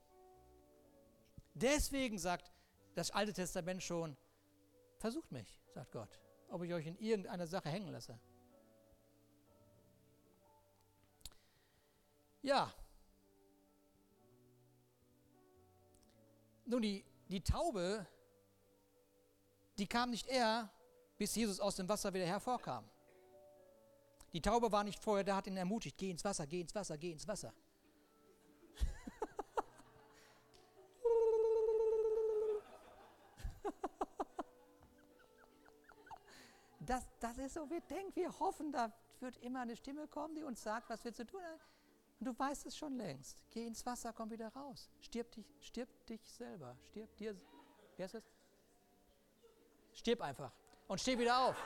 Deswegen 1.55 2.19
sagt 2.19 2.51
das 2.95 3.11
Alte 3.11 3.33
Testament 3.33 3.83
schon, 3.83 4.17
versucht 4.99 5.31
mich, 5.31 5.59
sagt 5.75 5.93
Gott, 5.93 6.19
ob 6.49 6.63
ich 6.63 6.73
euch 6.73 6.87
in 6.87 6.97
irgendeiner 6.99 7.47
Sache 7.47 7.69
hängen 7.69 7.93
lasse. 7.93 8.19
Ja. 12.43 12.73
Nun, 16.65 16.81
die, 16.81 17.05
die 17.29 17.43
Taube 17.43 18.07
die 19.81 19.87
kam 19.87 20.11
nicht 20.11 20.27
eher, 20.27 20.71
bis 21.17 21.35
Jesus 21.35 21.59
aus 21.59 21.77
dem 21.77 21.89
Wasser 21.89 22.13
wieder 22.13 22.27
hervorkam. 22.27 22.85
Die 24.33 24.41
Taube 24.41 24.71
war 24.71 24.85
nicht 24.85 25.03
vorher 25.03 25.25
da, 25.25 25.37
hat 25.37 25.47
ihn 25.47 25.57
ermutigt, 25.57 25.97
geh 25.97 26.11
ins 26.11 26.25
Wasser, 26.25 26.47
geh 26.47 26.61
ins 26.61 26.75
Wasser, 26.75 26.99
geh 26.99 27.13
ins 27.13 27.27
Wasser. 27.27 27.53
Das, 36.81 37.07
das 37.21 37.39
ist 37.39 37.55
so, 37.55 37.71
wir 37.71 37.81
denken, 37.83 38.17
wir 38.17 38.37
hoffen, 38.41 38.73
da 38.73 38.93
wird 39.21 39.37
immer 39.45 39.61
eine 39.61 39.77
Stimme 39.77 40.09
kommen, 40.09 40.35
die 40.35 40.43
uns 40.43 40.61
sagt, 40.61 40.91
was 40.91 41.05
wir 41.05 41.13
zu 41.13 41.25
tun 41.25 41.41
haben. 41.41 41.61
Und 42.19 42.27
du 42.27 42.37
weißt 42.37 42.67
es 42.67 42.77
schon 42.77 42.97
längst. 42.97 43.39
Geh 43.51 43.65
ins 43.65 43.87
Wasser, 43.87 44.13
komm 44.13 44.29
wieder 44.33 44.49
raus. 44.49 44.91
Stirb 44.99 45.31
dich, 45.31 45.47
stirb 45.61 45.89
dich 46.07 46.21
selber. 46.33 46.77
Stirb 46.89 47.17
dir. 47.17 47.41
Wer 47.97 48.07
ist 48.07 48.15
das? 48.17 48.25
Stirb 49.93 50.21
einfach 50.23 50.53
und 50.89 51.01
steh 51.01 51.19
wieder 51.19 51.39
auf. 51.39 51.57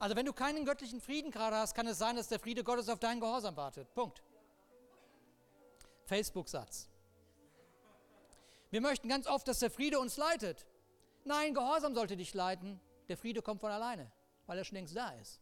Also 0.00 0.14
wenn 0.14 0.26
du 0.26 0.32
keinen 0.32 0.64
göttlichen 0.64 1.00
Frieden 1.00 1.30
gerade 1.30 1.56
hast, 1.56 1.74
kann 1.74 1.86
es 1.88 1.98
sein, 1.98 2.16
dass 2.16 2.28
der 2.28 2.38
Friede 2.38 2.62
Gottes 2.62 2.88
auf 2.88 3.00
deinen 3.00 3.20
Gehorsam 3.20 3.56
wartet. 3.56 3.92
Punkt. 3.94 4.22
Facebook-Satz. 6.04 6.88
Wir 8.70 8.80
möchten 8.80 9.08
ganz 9.08 9.26
oft, 9.26 9.48
dass 9.48 9.58
der 9.58 9.70
Friede 9.70 9.98
uns 9.98 10.16
leitet. 10.16 10.66
Nein, 11.24 11.52
Gehorsam 11.52 11.94
sollte 11.94 12.16
dich 12.16 12.32
leiten. 12.32 12.80
Der 13.08 13.16
Friede 13.16 13.42
kommt 13.42 13.60
von 13.60 13.70
alleine, 13.70 14.10
weil 14.46 14.58
er 14.58 14.64
schon 14.64 14.76
längst 14.76 14.96
da 14.96 15.10
ist. 15.10 15.40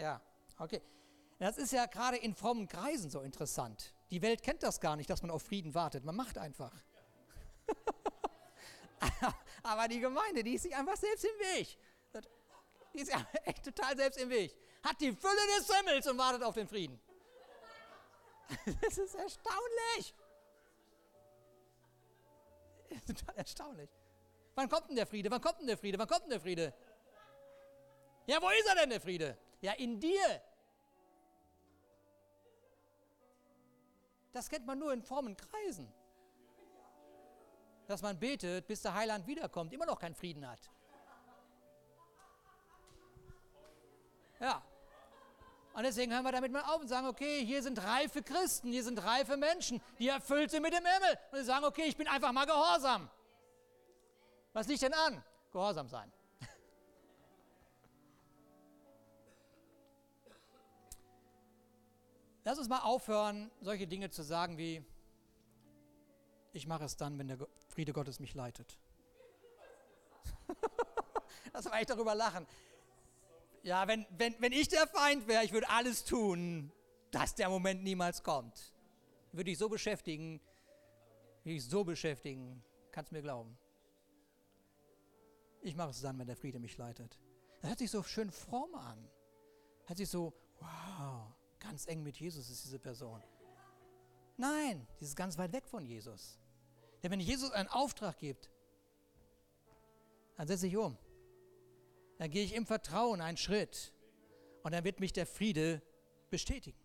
Ja, 0.00 0.20
okay. 0.58 0.82
Das 1.38 1.58
ist 1.58 1.72
ja 1.72 1.86
gerade 1.86 2.16
in 2.16 2.34
frommen 2.34 2.68
Kreisen 2.68 3.10
so 3.10 3.20
interessant. 3.20 3.94
Die 4.10 4.20
Welt 4.22 4.42
kennt 4.42 4.62
das 4.62 4.80
gar 4.80 4.96
nicht, 4.96 5.08
dass 5.08 5.22
man 5.22 5.30
auf 5.30 5.42
Frieden 5.42 5.74
wartet. 5.74 6.04
Man 6.04 6.16
macht 6.16 6.38
einfach. 6.38 6.72
Aber 9.62 9.88
die 9.88 10.00
Gemeinde, 10.00 10.42
die 10.42 10.54
ist 10.54 10.62
sich 10.62 10.74
einfach 10.74 10.96
selbst 10.96 11.24
im 11.24 11.38
Weg. 11.38 11.78
Die 12.94 13.00
ist 13.00 13.10
ja 13.10 13.24
echt 13.44 13.64
total 13.64 13.96
selbst 13.96 14.20
im 14.20 14.28
Weg. 14.30 14.56
Hat 14.82 15.00
die 15.00 15.12
Fülle 15.12 15.58
des 15.58 15.74
Himmels 15.74 16.06
und 16.06 16.18
wartet 16.18 16.42
auf 16.42 16.54
den 16.54 16.66
Frieden. 16.66 17.00
Das 18.82 18.98
ist 18.98 19.14
erstaunlich. 19.14 20.14
Total 23.06 23.36
erstaunlich. 23.36 23.88
Wann 24.56 24.68
kommt 24.68 24.88
denn 24.88 24.96
der 24.96 25.06
Friede? 25.06 25.30
Wann 25.30 25.40
kommt 25.40 25.60
denn 25.60 25.68
der 25.68 25.78
Friede? 25.78 25.98
Wann 25.98 26.08
kommt 26.08 26.22
denn 26.22 26.30
der 26.30 26.40
Friede? 26.40 26.74
Ja, 28.26 28.42
wo 28.42 28.48
ist 28.48 28.66
er 28.66 28.74
denn, 28.74 28.90
der 28.90 29.00
Friede? 29.00 29.38
Ja, 29.60 29.72
in 29.72 30.00
dir. 30.00 30.42
Das 34.32 34.48
kennt 34.48 34.66
man 34.66 34.78
nur 34.78 34.92
in 34.92 35.02
frommen 35.02 35.36
Kreisen. 35.36 35.92
Dass 37.86 38.02
man 38.02 38.18
betet, 38.18 38.66
bis 38.66 38.82
der 38.82 38.94
Heiland 38.94 39.26
wiederkommt, 39.26 39.72
immer 39.72 39.86
noch 39.86 39.98
keinen 39.98 40.14
Frieden 40.14 40.48
hat. 40.48 40.70
Ja. 44.38 44.62
Und 45.72 45.82
deswegen 45.84 46.12
hören 46.12 46.24
wir 46.24 46.32
damit 46.32 46.50
mal 46.50 46.62
auf 46.62 46.80
und 46.80 46.88
sagen, 46.88 47.06
okay, 47.06 47.44
hier 47.44 47.62
sind 47.62 47.82
reife 47.82 48.22
Christen, 48.22 48.72
hier 48.72 48.82
sind 48.82 49.02
reife 49.04 49.36
Menschen, 49.36 49.80
die 49.98 50.08
erfüllt 50.08 50.50
sind 50.50 50.62
mit 50.62 50.72
dem 50.72 50.84
Himmel. 50.84 51.18
Und 51.30 51.38
sie 51.38 51.44
sagen, 51.44 51.64
okay, 51.64 51.84
ich 51.84 51.96
bin 51.96 52.08
einfach 52.08 52.32
mal 52.32 52.46
gehorsam. 52.46 53.08
Was 54.52 54.66
liegt 54.66 54.82
denn 54.82 54.94
an? 54.94 55.22
Gehorsam 55.52 55.88
sein. 55.88 56.12
Lass 62.50 62.58
uns 62.58 62.68
mal 62.68 62.80
aufhören, 62.80 63.48
solche 63.60 63.86
Dinge 63.86 64.10
zu 64.10 64.24
sagen 64.24 64.58
wie, 64.58 64.84
ich 66.52 66.66
mache 66.66 66.82
es 66.82 66.96
dann, 66.96 67.16
wenn 67.16 67.28
der 67.28 67.38
Friede 67.68 67.92
Gottes 67.92 68.18
mich 68.18 68.34
leitet. 68.34 68.76
Lass 71.52 71.66
mal 71.66 71.78
echt 71.78 71.90
darüber 71.90 72.16
lachen. 72.16 72.48
Ja, 73.62 73.86
wenn, 73.86 74.04
wenn, 74.18 74.34
wenn 74.40 74.50
ich 74.50 74.66
der 74.66 74.88
Feind 74.88 75.28
wäre, 75.28 75.44
ich 75.44 75.52
würde 75.52 75.68
alles 75.68 76.04
tun, 76.04 76.72
dass 77.12 77.36
der 77.36 77.48
Moment 77.48 77.84
niemals 77.84 78.24
kommt. 78.24 78.74
Würde 79.30 79.52
ich 79.52 79.58
so 79.58 79.68
beschäftigen, 79.68 80.40
würde 81.44 81.54
ich 81.54 81.64
so 81.64 81.84
beschäftigen, 81.84 82.64
kannst 82.90 83.12
mir 83.12 83.22
glauben. 83.22 83.56
Ich 85.62 85.76
mache 85.76 85.90
es 85.90 86.00
dann, 86.00 86.18
wenn 86.18 86.26
der 86.26 86.36
Friede 86.36 86.58
mich 86.58 86.76
leitet. 86.76 87.16
Das 87.60 87.70
hört 87.70 87.78
sich 87.78 87.92
so 87.92 88.02
schön 88.02 88.32
fromm 88.32 88.74
an. 88.74 89.08
Hört 89.86 89.98
sich 89.98 90.10
so, 90.10 90.34
wow, 90.58 91.32
Ganz 91.60 91.86
eng 91.86 92.02
mit 92.02 92.16
Jesus 92.16 92.50
ist 92.50 92.64
diese 92.64 92.78
Person. 92.78 93.22
Nein, 94.36 94.86
die 94.98 95.04
ist 95.04 95.14
ganz 95.14 95.38
weit 95.38 95.52
weg 95.52 95.68
von 95.68 95.84
Jesus. 95.84 96.38
Denn 97.02 97.10
wenn 97.10 97.20
Jesus 97.20 97.50
einen 97.52 97.68
Auftrag 97.68 98.18
gibt, 98.18 98.50
dann 100.36 100.48
setze 100.48 100.66
ich 100.66 100.76
um. 100.76 100.96
Dann 102.18 102.30
gehe 102.30 102.44
ich 102.44 102.54
im 102.54 102.66
Vertrauen 102.66 103.20
einen 103.20 103.36
Schritt 103.36 103.92
und 104.62 104.72
dann 104.72 104.84
wird 104.84 105.00
mich 105.00 105.12
der 105.12 105.26
Friede 105.26 105.82
bestätigen. 106.30 106.78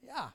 Ja. 0.00 0.34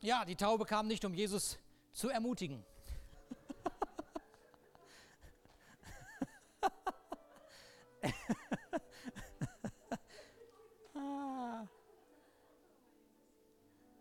Ja, 0.00 0.24
die 0.24 0.36
Taube 0.36 0.66
kam 0.66 0.86
nicht, 0.86 1.04
um 1.04 1.14
Jesus 1.14 1.58
zu 1.92 2.10
ermutigen. 2.10 2.64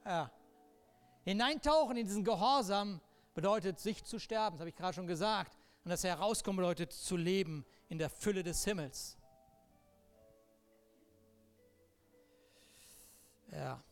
Ja. 0.05 0.31
Hineintauchen 1.23 1.97
in 1.97 2.05
diesen 2.05 2.23
Gehorsam 2.23 3.01
bedeutet, 3.34 3.79
sich 3.79 4.03
zu 4.03 4.19
sterben, 4.19 4.55
das 4.55 4.62
habe 4.62 4.69
ich 4.69 4.75
gerade 4.75 4.93
schon 4.93 5.08
gesagt. 5.08 5.58
Und 5.84 5.89
das 5.89 6.03
Herauskommen 6.03 6.58
bedeutet, 6.58 6.93
zu 6.93 7.17
leben 7.17 7.65
in 7.89 7.97
der 7.97 8.10
Fülle 8.10 8.43
des 8.43 8.63
Himmels. 8.63 9.17
Ja. 13.51 13.84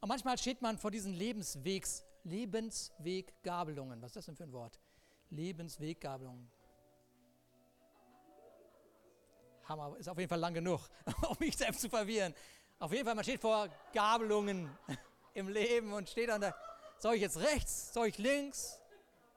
Und 0.00 0.08
manchmal 0.08 0.38
steht 0.38 0.62
man 0.62 0.78
vor 0.78 0.90
diesen 0.90 1.14
Lebenswegs, 1.14 2.04
Lebensweggabelungen. 2.24 4.00
Was 4.02 4.10
ist 4.10 4.16
das 4.16 4.26
denn 4.26 4.36
für 4.36 4.44
ein 4.44 4.52
Wort? 4.52 4.78
Lebensweggabelungen. 5.30 6.50
Hammer, 9.68 9.96
ist 9.98 10.08
auf 10.08 10.18
jeden 10.18 10.28
Fall 10.28 10.38
lang 10.38 10.54
genug, 10.54 10.80
um 11.28 11.36
mich 11.38 11.56
selbst 11.56 11.80
zu 11.80 11.88
verwirren. 11.88 12.34
Auf 12.78 12.92
jeden 12.92 13.04
Fall, 13.04 13.14
man 13.14 13.24
steht 13.24 13.40
vor 13.40 13.68
Gabelungen 13.92 14.70
im 15.34 15.48
Leben 15.48 15.92
und 15.92 16.08
steht 16.08 16.28
dann 16.28 16.40
da, 16.40 16.54
soll 16.98 17.14
ich 17.14 17.22
jetzt 17.22 17.38
rechts, 17.38 17.92
soll 17.92 18.08
ich 18.08 18.18
links? 18.18 18.80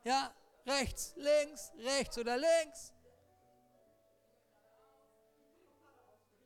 Ja, 0.03 0.31
rechts, 0.65 1.13
links, 1.15 1.71
rechts 1.79 2.17
oder 2.17 2.37
links? 2.37 2.93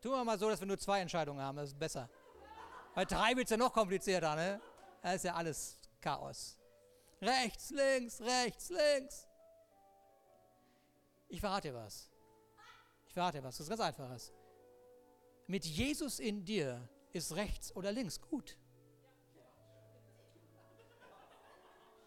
Tun 0.02 0.12
wir 0.12 0.24
mal 0.24 0.40
so, 0.40 0.50
dass 0.50 0.60
wir 0.60 0.68
nur 0.68 0.80
zwei 0.80 1.00
Entscheidungen 1.00 1.42
haben, 1.42 1.58
das 1.58 1.70
ist 1.70 1.80
besser. 1.80 2.10
Bei 2.96 3.06
drei 3.06 3.36
wird 3.36 3.46
es 3.46 3.52
ja 3.52 3.58
noch 3.58 3.72
komplizierter, 3.72 4.36
ne? 4.36 4.60
Da 5.02 5.14
ist 5.14 5.24
ja 5.24 5.36
alles 5.36 5.80
Chaos. 6.02 6.58
Rechts, 7.22 7.70
links, 7.70 8.20
rechts, 8.20 8.70
links. 8.70 9.28
Ich 11.30 11.40
verrate 11.40 11.70
dir 11.70 11.76
was. 11.76 12.11
Ich 13.12 13.14
verrate 13.14 13.40
dir 13.40 13.44
was, 13.44 13.58
das 13.58 13.66
ist 13.66 13.70
ganz 13.70 13.82
einfaches. 13.82 14.32
Mit 15.46 15.66
Jesus 15.66 16.18
in 16.22 16.46
dir 16.46 16.88
ist 17.12 17.36
rechts 17.36 17.76
oder 17.76 17.92
links 17.92 18.22
gut. 18.22 18.58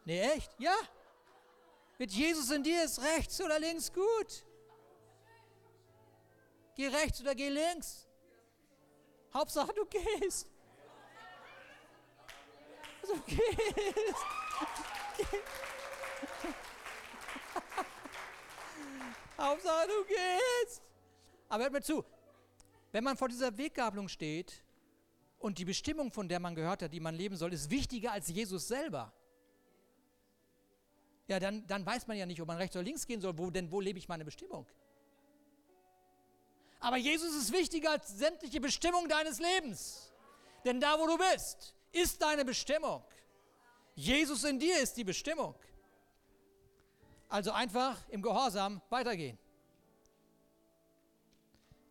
Nee, 0.07 0.19
echt? 0.21 0.59
Ja. 0.59 0.75
Mit 1.99 2.11
Jesus 2.11 2.51
in 2.51 2.63
dir 2.63 2.83
ist 2.85 3.03
rechts 3.03 3.39
oder 3.43 3.59
links 3.59 3.93
gut. 3.93 4.47
Geh 6.75 6.87
rechts 6.89 7.21
oder 7.21 7.35
geh 7.35 7.51
links. 7.51 8.09
Hauptsache 9.35 9.75
du 9.75 9.85
gehst. 9.85 10.49
Du 13.03 13.21
gehst. 13.27 14.25
Hauptsache 19.37 19.87
du 19.87 20.05
gehst. 20.07 20.94
Aber 21.49 21.65
hört 21.65 21.73
mir 21.73 21.83
zu, 21.83 22.05
wenn 22.93 23.05
man 23.05 23.17
vor 23.17 23.29
dieser 23.29 23.57
Weggabelung 23.57 24.09
steht 24.09 24.63
und 25.39 25.59
die 25.59 25.65
Bestimmung, 25.65 26.11
von 26.13 26.29
der 26.29 26.41
man 26.41 26.55
gehört 26.55 26.83
hat, 26.83 26.93
die 26.93 27.01
man 27.01 27.15
leben 27.15 27.37
soll, 27.37 27.53
ist 27.53 27.71
wichtiger 27.71 28.13
als 28.13 28.29
Jesus 28.29 28.69
selber, 28.69 29.13
ja, 31.27 31.41
dann, 31.41 31.67
dann 31.67 31.87
weiß 31.87 32.07
man 32.07 32.17
ja 32.17 32.27
nicht, 32.27 32.41
ob 32.41 32.49
man 32.49 32.59
rechts 32.59 32.77
oder 32.77 32.83
links 32.83 33.07
gehen 33.07 33.21
soll, 33.21 33.37
wo, 33.39 33.51
denn 33.51 33.71
wo 33.71 33.81
lebe 33.81 33.99
ich 33.99 34.09
meine 34.09 34.25
Bestimmung? 34.25 34.67
Aber 36.81 36.99
Jesus 36.99 37.35
ist 37.35 37.51
wichtiger 37.51 37.93
als 37.93 38.09
sämtliche 38.09 38.61
Bestimmung 38.61 39.09
deines 39.09 39.39
Lebens. 39.39 40.13
Denn 40.67 40.81
da, 40.81 40.99
wo 40.99 41.07
du 41.07 41.17
bist, 41.17 41.75
ist 41.93 42.21
deine 42.21 42.45
Bestimmung. 42.45 43.03
Jesus 43.95 44.45
in 44.45 44.59
dir 44.59 44.79
ist 44.83 44.97
die 44.97 45.05
Bestimmung. 45.05 45.55
Also 47.29 47.53
einfach 47.53 47.97
im 48.09 48.21
Gehorsam 48.21 48.83
weitergehen. 48.91 49.39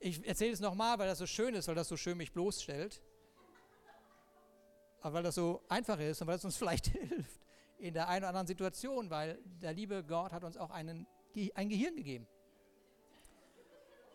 Ich 0.05 0.27
erzähle 0.27 0.51
es 0.51 0.59
nochmal, 0.59 0.99
weil 0.99 1.07
das 1.07 1.17
so 1.17 1.25
schön 1.25 1.55
ist, 1.55 1.69
weil 1.69 1.75
das 1.75 1.87
so 1.87 1.95
schön 1.95 2.17
mich 2.17 2.33
bloßstellt. 2.33 3.01
Aber 4.99 5.13
weil 5.13 5.23
das 5.23 5.35
so 5.35 5.63
einfach 5.69 5.97
ist 5.97 6.21
und 6.21 6.27
weil 6.27 6.35
es 6.35 6.43
uns 6.43 6.57
vielleicht 6.57 6.87
hilft 6.87 7.39
in 7.77 7.93
der 7.93 8.09
einen 8.09 8.23
oder 8.23 8.29
anderen 8.29 8.47
Situation, 8.47 9.09
weil 9.09 9.39
der 9.61 9.71
liebe 9.71 10.03
Gott 10.03 10.33
hat 10.33 10.43
uns 10.43 10.57
auch 10.57 10.71
einen, 10.71 11.07
ein 11.55 11.69
Gehirn 11.69 11.95
gegeben. 11.95 12.27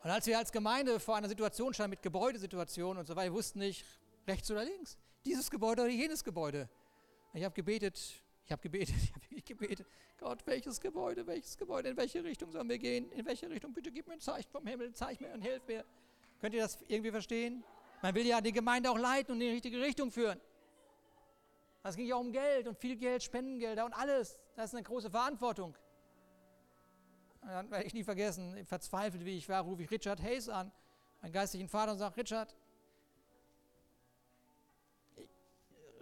Und 0.03 0.11
als 0.11 0.27
wir 0.27 0.37
als 0.37 0.53
Gemeinde 0.53 1.01
vor 1.01 1.17
einer 1.17 1.29
Situation 1.29 1.73
standen 1.73 1.93
mit 1.93 2.03
Gebäudesituationen 2.03 2.99
und 2.99 3.07
so 3.07 3.17
weiter, 3.17 3.33
wussten 3.33 3.61
nicht, 3.61 3.87
rechts 4.27 4.51
oder 4.51 4.65
links, 4.65 4.99
dieses 5.25 5.51
Gebäude 5.51 5.83
oder 5.83 5.91
jenes 5.91 6.23
Gebäude. 6.23 6.69
Ich 7.33 7.45
habe 7.45 7.55
gebetet, 7.55 7.99
ich 8.45 8.53
habe 8.53 8.61
gebetet, 8.61 8.95
ich 9.31 9.37
habe 9.37 9.43
gebetet, 9.43 9.87
Gott, 10.29 10.47
welches 10.47 10.79
Gebäude, 10.79 11.27
welches 11.27 11.57
Gebäude, 11.57 11.89
in 11.89 11.97
welche 11.97 12.23
Richtung 12.23 12.53
sollen 12.53 12.69
wir 12.69 12.77
gehen, 12.77 13.11
in 13.13 13.25
welche 13.25 13.49
Richtung, 13.49 13.73
bitte 13.73 13.91
gib 13.91 14.07
mir 14.07 14.13
ein 14.13 14.21
Zeichen 14.21 14.51
vom 14.51 14.67
Himmel, 14.67 14.93
zeig 14.93 15.19
mir 15.23 15.33
und 15.33 15.41
hilf 15.41 15.67
mir. 15.67 15.87
Könnt 16.39 16.55
ihr 16.55 16.61
das 16.61 16.83
irgendwie 16.87 17.11
verstehen? 17.11 17.65
Man 18.03 18.15
will 18.15 18.27
ja 18.27 18.43
die 18.43 18.53
Gemeinde 18.53 18.91
auch 18.91 18.99
leiten 18.99 19.33
und 19.33 19.41
in 19.41 19.47
die 19.47 19.55
richtige 19.55 19.81
Richtung 19.81 20.11
führen. 20.11 20.39
Es 21.83 21.97
ging 21.97 22.07
ja 22.07 22.17
um 22.17 22.31
Geld 22.31 22.69
und 22.69 22.77
viel 22.77 22.97
Geld, 22.97 23.23
Spendengelder 23.23 23.87
und 23.87 23.95
alles. 23.95 24.39
Das 24.55 24.67
ist 24.67 24.75
eine 24.75 24.83
große 24.83 25.09
Verantwortung. 25.09 25.75
Und 27.41 27.49
dann 27.49 27.71
werde 27.71 27.87
ich 27.87 27.95
nie 27.95 28.05
vergessen, 28.05 28.67
verzweifelt 28.67 29.25
wie 29.25 29.39
ich 29.39 29.49
war, 29.49 29.63
rufe 29.63 29.83
ich 29.83 29.91
Richard 29.91 30.23
Hayes 30.23 30.51
an, 30.51 30.71
meinen 31.23 31.33
geistlichen 31.33 31.71
Vater, 31.71 31.93
und 31.93 31.99
sage, 31.99 32.19
Richard, 32.19 32.55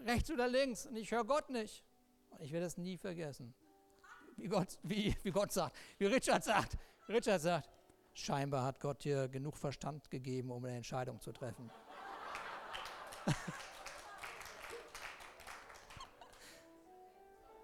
rechts 0.05 0.29
oder 0.33 0.49
links 0.49 0.85
und 0.85 0.97
ich 0.97 1.13
höre 1.13 1.25
Gott 1.25 1.49
nicht. 1.49 1.85
Und 2.31 2.41
ich 2.41 2.51
werde 2.51 2.67
es 2.67 2.77
nie 2.77 2.97
vergessen. 2.97 3.55
Wie 4.37 4.49
Gott, 4.49 4.79
wie, 4.83 5.17
wie 5.23 5.31
Gott 5.31 5.53
sagt, 5.53 5.77
wie 5.99 6.07
Richard 6.07 6.45
sagt. 6.45 6.77
Richard 7.09 7.41
sagt, 7.41 7.71
scheinbar 8.13 8.65
hat 8.65 8.81
Gott 8.81 9.05
dir 9.05 9.29
genug 9.29 9.57
Verstand 9.57 10.11
gegeben, 10.11 10.51
um 10.51 10.65
eine 10.65 10.77
Entscheidung 10.77 11.21
zu 11.21 11.33
treffen. 11.33 11.71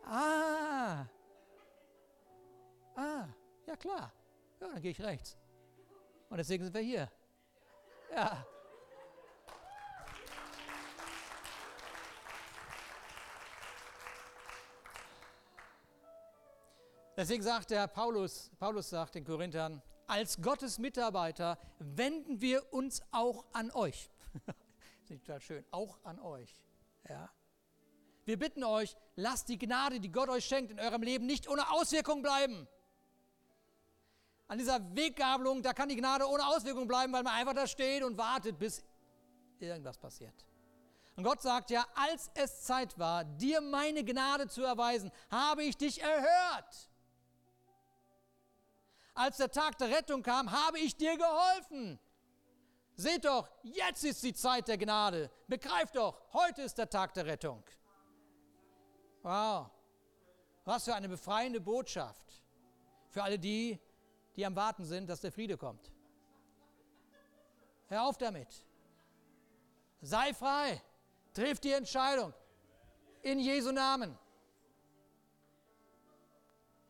ah, 0.05 1.07
ah, 2.97 3.29
ja 3.67 3.77
klar. 3.77 4.13
Ja, 4.61 4.69
dann 4.69 4.81
gehe 4.81 4.93
ich 4.93 5.01
rechts. 5.03 5.37
Und 6.31 6.39
deswegen 6.39 6.65
sind 6.65 6.75
wir 6.75 6.81
hier. 6.83 7.11
Ja. 8.15 8.47
Deswegen 17.17 17.43
sagt 17.43 17.71
der 17.71 17.87
Paulus, 17.89 18.51
Paulus 18.59 18.89
sagt 18.89 19.15
den 19.15 19.25
Korinthern, 19.25 19.83
als 20.07 20.41
Gottes 20.41 20.79
Mitarbeiter 20.79 21.59
wenden 21.79 22.41
wir 22.41 22.73
uns 22.73 23.03
auch 23.11 23.45
an 23.53 23.71
euch. 23.73 24.11
das 24.47 25.11
ist 25.11 25.25
total 25.27 25.41
schön, 25.41 25.65
auch 25.71 25.99
an 26.05 26.19
euch. 26.19 26.65
Ja. 27.09 27.31
Wir 28.25 28.39
bitten 28.39 28.65
euch, 28.65 28.97
lasst 29.17 29.49
die 29.49 29.59
Gnade, 29.59 30.01
die 30.01 30.11
Gott 30.11 30.29
euch 30.29 30.45
schenkt, 30.45 30.71
in 30.71 30.81
eurem 30.81 31.03
Leben 31.03 31.27
nicht 31.27 31.49
ohne 31.49 31.71
Auswirkung 31.71 32.23
bleiben. 32.23 32.67
An 34.49 34.59
dieser 34.59 34.81
Weggabelung, 34.95 35.63
da 35.63 35.73
kann 35.73 35.89
die 35.89 35.97
Gnade 35.97 36.27
ohne 36.29 36.47
Auswirkung 36.47 36.87
bleiben, 36.87 37.13
weil 37.13 37.23
man 37.23 37.35
einfach 37.35 37.55
da 37.55 37.67
steht 37.67 38.03
und 38.03 38.17
wartet, 38.17 38.59
bis 38.59 38.85
irgendwas 39.59 39.99
passiert. 39.99 40.47
Und 41.17 41.25
Gott 41.25 41.43
sagt 41.43 41.71
ja, 41.71 41.87
als 41.95 42.31
es 42.35 42.63
Zeit 42.63 42.99
war, 42.99 43.25
dir 43.25 43.61
meine 43.61 44.05
Gnade 44.05 44.49
zu 44.49 44.63
erweisen, 44.63 45.11
habe 45.31 45.63
ich 45.63 45.77
dich 45.77 46.01
erhört. 46.01 46.91
Als 49.15 49.37
der 49.37 49.51
Tag 49.51 49.79
der 49.79 49.91
Rettung 49.91 50.23
kam, 50.23 50.51
habe 50.51 50.79
ich 50.79 50.97
dir 50.97 51.17
geholfen. 51.17 51.99
Seht 52.95 53.25
doch, 53.25 53.49
jetzt 53.63 54.05
ist 54.05 54.23
die 54.23 54.35
Zeit 54.35 54.69
der 54.69 54.79
Gnade. 54.79 55.31
Begreift 55.49 55.97
doch, 55.97 56.21
heute 56.33 56.63
ist 56.63 56.79
der 56.79 56.89
Tag 56.89 57.15
der 57.15 57.27
Rettung. 57.27 57.63
Wow, 59.23 59.71
was 60.65 60.85
für 60.85 60.95
eine 60.95 61.09
befreiende 61.09 61.61
Botschaft 61.61 62.43
für 63.11 63.23
alle 63.23 63.39
die, 63.39 63.79
die 64.37 64.47
am 64.47 64.57
Warten 64.57 64.85
sind, 64.85 65.09
dass 65.09 65.21
der 65.21 65.33
Friede 65.33 65.57
kommt. 65.57 65.93
Hör 67.89 68.05
auf 68.05 68.17
damit. 68.17 68.49
Sei 70.01 70.33
frei. 70.33 70.83
Triff 71.35 71.61
die 71.61 71.73
Entscheidung. 71.73 72.33
In 73.23 73.39
Jesu 73.39 73.71
Namen. 73.71 74.19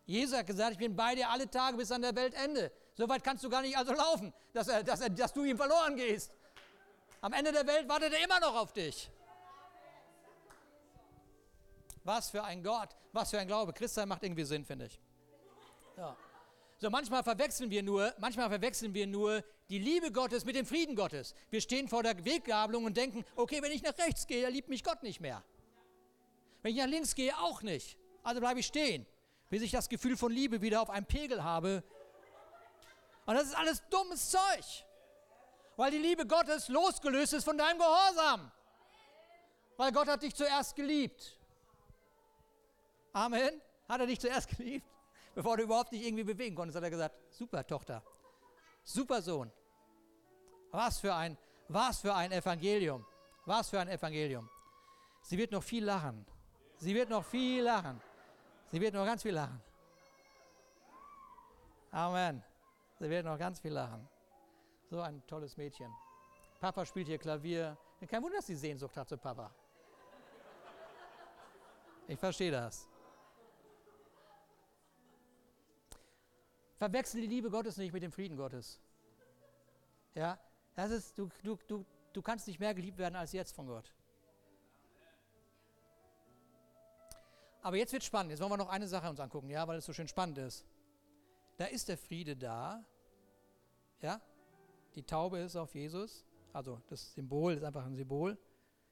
Jesus 0.05 0.37
hat 0.37 0.47
gesagt, 0.47 0.73
ich 0.73 0.79
bin 0.79 0.97
bei 0.97 1.15
dir 1.15 1.29
alle 1.31 1.49
Tage 1.49 1.77
bis 1.77 1.91
an 1.91 2.03
der 2.03 2.15
Weltende. 2.15 2.73
So 2.95 3.09
weit 3.09 3.23
kannst 3.23 3.45
du 3.45 3.49
gar 3.49 3.63
nicht 3.63 3.77
also 3.77 3.93
laufen, 3.93 4.33
dass, 4.53 4.69
er, 4.69 4.83
dass, 4.83 5.01
er, 5.01 5.11
dass 5.11 5.33
du 5.33 5.45
ihm 5.45 5.57
verloren 5.57 5.97
gehst. 5.97 6.33
Am 7.21 7.33
Ende 7.33 7.53
der 7.53 7.67
Welt 7.67 7.89
wartet 7.89 8.13
er 8.13 8.25
immer 8.25 8.41
noch 8.41 8.55
auf 8.57 8.73
dich. 8.73 9.11
Was 12.05 12.31
für 12.31 12.43
ein 12.43 12.63
Gott, 12.63 12.89
was 13.13 13.31
für 13.31 13.39
ein 13.39 13.47
Glaube. 13.47 13.73
Christsein 13.73 14.09
macht 14.09 14.25
irgendwie 14.25 14.45
Sinn, 14.45 14.65
finde 14.65 14.87
ich. 14.87 15.01
Ja. 15.97 16.17
So, 16.79 16.91
manchmal 16.91 17.23
verwechseln 17.23 17.71
wir 17.71 17.81
nur, 17.85 18.13
manchmal 18.19 18.49
verwechseln 18.49 18.93
wir 18.93 19.07
nur 19.07 19.45
die 19.71 19.79
Liebe 19.79 20.11
Gottes 20.11 20.45
mit 20.45 20.57
dem 20.57 20.67
Frieden 20.67 20.97
Gottes. 20.97 21.33
Wir 21.49 21.61
stehen 21.61 21.87
vor 21.87 22.03
der 22.03 22.25
Weggabelung 22.25 22.85
und 22.85 22.97
denken, 22.97 23.25
okay, 23.37 23.63
wenn 23.63 23.71
ich 23.71 23.85
nach 23.85 23.97
rechts 23.99 24.27
gehe, 24.27 24.49
liebt 24.49 24.69
mich 24.69 24.83
Gott 24.83 25.05
nicht 25.05 25.21
mehr. 25.21 25.45
Wenn 26.63 26.73
ich 26.73 26.79
nach 26.79 26.89
links 26.89 27.15
gehe, 27.15 27.39
auch 27.39 27.63
nicht. 27.63 27.97
Also 28.25 28.41
bleibe 28.41 28.59
ich 28.59 28.67
stehen, 28.67 29.07
bis 29.53 29.61
ich 29.61 29.71
das 29.71 29.91
Gefühl 29.91 30.17
von 30.17 30.33
Liebe 30.33 30.63
wieder 30.63 30.81
auf 30.81 30.89
einem 30.89 31.05
Pegel 31.05 31.45
habe. 31.45 31.85
Und 33.27 33.35
das 33.35 33.49
ist 33.49 33.55
alles 33.55 33.87
dummes 33.91 34.31
Zeug, 34.31 34.65
weil 35.77 35.91
die 35.91 35.99
Liebe 35.99 36.27
Gottes 36.27 36.69
losgelöst 36.69 37.35
ist 37.35 37.45
von 37.45 37.59
deinem 37.59 37.77
Gehorsam. 37.77 38.51
Weil 39.77 39.93
Gott 39.93 40.09
hat 40.09 40.23
dich 40.23 40.35
zuerst 40.35 40.75
geliebt. 40.75 41.39
Amen. 43.13 43.61
Hat 43.87 44.01
er 44.01 44.07
dich 44.07 44.21
zuerst 44.21 44.49
geliebt? 44.57 44.87
Bevor 45.35 45.59
du 45.59 45.65
überhaupt 45.65 45.93
nicht 45.93 46.07
irgendwie 46.07 46.25
bewegen 46.25 46.57
konntest, 46.57 46.77
hat 46.77 46.85
er 46.85 46.91
gesagt, 46.91 47.15
super 47.29 47.67
Tochter, 47.67 48.03
super 48.83 49.21
Sohn. 49.21 49.53
Was 50.71 50.99
für 50.99 51.15
ein, 51.15 51.37
was 51.69 52.01
für 52.01 52.15
ein 52.15 52.33
Evangelium. 52.33 53.05
Was 53.45 53.69
für 53.69 53.81
ein 53.81 53.89
Evangelium. 53.89 54.49
Sie 55.21 55.37
wird 55.37 55.53
noch 55.53 55.63
viel 55.63 55.85
lachen. 55.85 56.25
Sie 56.79 56.95
wird 56.95 57.11
noch 57.11 57.27
viel 57.27 57.63
lachen. 57.65 58.01
Sie 58.73 58.81
wird 58.81 58.95
noch 58.95 59.05
ganz 59.05 59.23
viel 59.23 59.35
lachen. 59.35 59.61
Amen. 61.91 62.43
Sie 62.99 63.11
wird 63.11 63.27
noch 63.27 63.39
ganz 63.39 63.61
viel 63.61 63.73
lachen. 63.73 64.09
So 64.89 65.03
ein 65.03 65.23
tolles 65.27 65.59
Mädchen. 65.59 65.93
Papa 66.59 66.87
spielt 66.87 67.07
hier 67.07 67.19
Klavier. 67.19 67.77
Kein 68.09 68.23
Wunder, 68.23 68.39
dass 68.39 68.47
sie 68.47 68.57
Sehnsucht 68.57 68.97
hat 68.97 69.11
zu 69.11 69.19
Papa. 69.19 69.55
Ich 72.09 72.19
verstehe 72.19 72.51
das. 72.51 72.89
Verwechsel 76.77 77.21
die 77.21 77.27
Liebe 77.27 77.51
Gottes 77.51 77.77
nicht 77.77 77.93
mit 77.93 78.03
dem 78.03 78.11
Frieden 78.11 78.39
Gottes. 78.39 78.81
Ja, 80.15 80.39
das 80.75 80.91
ist, 80.91 81.19
du, 81.19 81.29
du, 81.43 81.59
du, 81.69 81.85
du 82.15 82.23
kannst 82.23 82.47
nicht 82.47 82.59
mehr 82.59 82.75
geliebt 82.75 82.97
werden 82.97 83.17
als 83.17 83.33
jetzt 83.33 83.55
von 83.55 83.67
Gott. 83.67 83.93
Aber 87.63 87.77
jetzt 87.77 87.93
wird 87.93 88.03
spannend. 88.03 88.31
Jetzt 88.31 88.41
wollen 88.41 88.51
wir 88.51 88.57
noch 88.57 88.69
eine 88.69 88.89
Sache 88.89 89.09
uns 89.09 89.21
angucken, 89.21 89.49
ja, 89.49 89.67
weil 89.67 89.79
es 89.79 89.87
so 89.87 89.93
schön 89.93 90.09
spannend 90.09 90.39
ist. 90.39 90.67
Da 91.57 91.67
ist 91.67 91.89
der 91.89 91.97
Friede 91.97 92.37
da. 92.37 92.85
Ja? 94.01 94.21
Die 94.97 95.05
Taube 95.05 95.39
ist 95.39 95.57
auf 95.57 95.75
Jesus. 95.75 96.27
Also 96.53 96.83
das 96.89 97.15
Symbol 97.15 97.55
ist 97.55 97.63
einfach 97.63 97.87
ein 97.87 97.95
Symbol. 97.95 98.37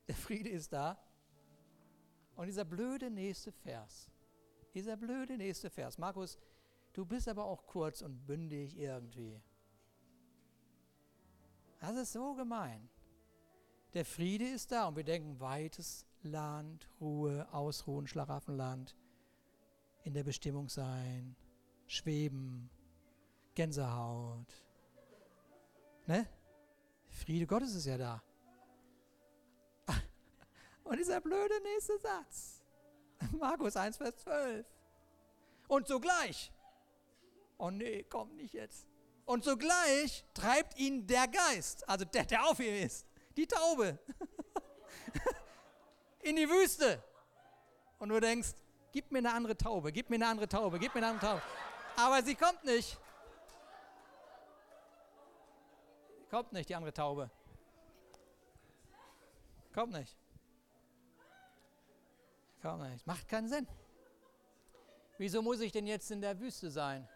Der 0.07 0.14
Friede 0.14 0.49
ist 0.49 0.73
da. 0.73 0.99
Und 2.37 2.47
dieser 2.47 2.64
blöde 2.64 3.11
nächste 3.11 3.53
Vers. 3.53 4.09
Dieser 4.73 4.97
blöde 4.97 5.37
nächste 5.37 5.68
Vers. 5.68 5.99
Markus, 5.99 6.39
du 6.93 7.05
bist 7.05 7.29
aber 7.29 7.45
auch 7.45 7.66
kurz 7.66 8.03
und 8.03 8.25
bündig 8.25 8.79
irgendwie. 8.79 9.43
Das 11.81 11.97
ist 11.97 12.12
so 12.12 12.35
gemein. 12.35 12.89
Der 13.95 14.05
Friede 14.05 14.47
ist 14.47 14.71
da 14.71 14.87
und 14.87 14.97
wir 14.97 15.03
denken 15.03 15.41
weites 15.41 16.07
Land, 16.23 16.89
Ruhe, 17.01 17.47
Ausruhen, 17.53 18.07
Schlaraffenland, 18.07 18.97
in 20.05 20.14
der 20.14 20.25
Bestimmung 20.25 20.68
sein, 20.68 21.37
schweben, 21.87 22.71
Gänsehaut. 23.55 24.64
Ne? 26.07 26.27
Friede 27.09 27.47
Gottes 27.47 27.75
ist 27.75 27.87
ja 27.87 27.99
da. 27.99 28.23
Und 30.85 30.99
dieser 30.99 31.21
blöde 31.21 31.61
nächste 31.62 31.99
Satz. 31.99 32.62
Markus 33.33 33.77
1, 33.77 33.97
Vers 33.97 34.16
12. 34.18 34.66
Und 35.68 35.87
sogleich. 35.87 36.53
Oh 37.59 37.71
nee, 37.71 38.05
komm 38.05 38.35
nicht 38.37 38.55
jetzt. 38.55 38.87
Und 39.27 39.45
sogleich 39.45 40.25
treibt 40.35 40.79
ihn 40.79 41.07
der 41.07 41.29
Geist, 41.29 41.89
also 41.89 42.05
der, 42.05 42.25
der 42.25 42.47
auf 42.47 42.59
ihm 42.59 42.75
ist, 42.75 43.07
die 43.37 43.47
Taube, 43.47 43.99
in 46.23 46.37
die 46.37 46.49
Wüste. 46.49 47.03
Und 47.99 48.09
du 48.09 48.21
denkst, 48.21 48.55
gib 48.93 49.11
mir 49.11 49.18
eine 49.18 49.33
andere 49.33 49.57
Taube, 49.57 49.93
gib 49.93 50.11
mir 50.11 50.16
eine 50.16 50.27
andere 50.27 50.49
Taube, 50.49 50.79
gib 50.79 50.95
mir 50.95 51.01
eine 51.01 51.09
andere 51.09 51.27
Taube. 51.27 51.43
Aber 51.97 52.23
sie 52.23 52.35
kommt 52.35 52.64
nicht. 52.64 52.99
Kommt 56.31 56.53
nicht, 56.53 56.68
die 56.68 56.75
andere 56.75 56.93
Taube. 56.93 57.31
Kommt 59.75 59.93
nicht. 59.93 60.16
Kommt 62.62 62.83
nicht. 62.91 63.07
Macht 63.07 63.29
keinen 63.29 63.49
Sinn. 63.49 63.66
Wieso 65.18 65.43
muss 65.43 65.61
ich 65.61 65.73
denn 65.73 65.87
jetzt 65.87 66.11
in 66.11 66.21
der 66.21 66.39
Wüste 66.41 66.71
sein? 66.71 67.07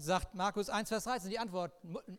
Sagt 0.00 0.34
Markus 0.34 0.68
1, 0.68 0.88
Vers 0.88 1.04
13 1.04 1.30
die 1.30 1.38
Antwort. 1.38 1.72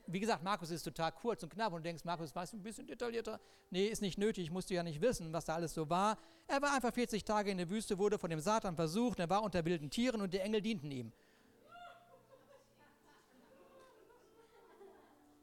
Wie 0.07 0.19
gesagt, 0.19 0.43
Markus 0.43 0.69
ist 0.71 0.83
total 0.83 1.11
kurz 1.11 1.43
und 1.43 1.49
knapp 1.49 1.73
und 1.73 1.79
du 1.79 1.83
denkst, 1.83 2.03
Markus, 2.03 2.35
weißt 2.35 2.53
du 2.53 2.57
ein 2.57 2.63
bisschen 2.63 2.87
detaillierter? 2.87 3.39
Nee, 3.69 3.87
ist 3.87 4.01
nicht 4.01 4.17
nötig, 4.17 4.45
ich 4.45 4.51
musste 4.51 4.73
ja 4.73 4.83
nicht 4.83 5.01
wissen, 5.01 5.33
was 5.33 5.45
da 5.45 5.55
alles 5.55 5.73
so 5.73 5.89
war. 5.89 6.17
Er 6.47 6.61
war 6.61 6.73
einfach 6.73 6.93
40 6.93 7.23
Tage 7.23 7.51
in 7.51 7.57
der 7.57 7.69
Wüste, 7.69 7.97
wurde 7.97 8.19
von 8.19 8.29
dem 8.29 8.39
Satan 8.39 8.75
versucht, 8.75 9.19
er 9.19 9.29
war 9.29 9.43
unter 9.43 9.65
wilden 9.65 9.89
Tieren 9.89 10.21
und 10.21 10.33
die 10.33 10.39
Engel 10.39 10.61
dienten 10.61 10.91
ihm. 10.91 11.11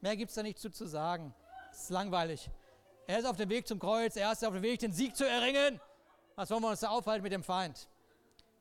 Mehr 0.01 0.15
gibt 0.15 0.29
es 0.29 0.35
da 0.35 0.43
nicht 0.43 0.59
zu, 0.59 0.69
zu 0.69 0.87
sagen. 0.87 1.33
Es 1.71 1.83
ist 1.83 1.89
langweilig. 1.89 2.49
Er 3.07 3.19
ist 3.19 3.25
auf 3.25 3.37
dem 3.37 3.49
Weg 3.49 3.67
zum 3.67 3.79
Kreuz, 3.79 4.15
er 4.15 4.31
ist 4.31 4.45
auf 4.45 4.53
dem 4.53 4.63
Weg, 4.63 4.79
den 4.79 4.93
Sieg 4.93 5.15
zu 5.15 5.27
erringen. 5.27 5.79
Was 6.35 6.49
wollen 6.51 6.61
wir 6.61 6.69
uns 6.69 6.79
da 6.79 6.89
aufhalten 6.89 7.23
mit 7.23 7.33
dem 7.33 7.43
Feind? 7.43 7.87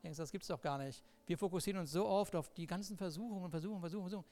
Denkst, 0.03 0.19
das 0.19 0.33
es 0.33 0.47
doch 0.47 0.61
gar 0.61 0.79
nicht. 0.79 1.03
Wir 1.29 1.37
fokussieren 1.37 1.79
uns 1.79 1.93
so 1.93 2.07
oft 2.07 2.35
auf 2.35 2.49
die 2.55 2.67
ganzen 2.67 2.97
Versuchungen, 2.97 3.51
Versuchungen, 3.51 3.81
Versuchungen, 3.81 4.09
Versuchungen, 4.09 4.31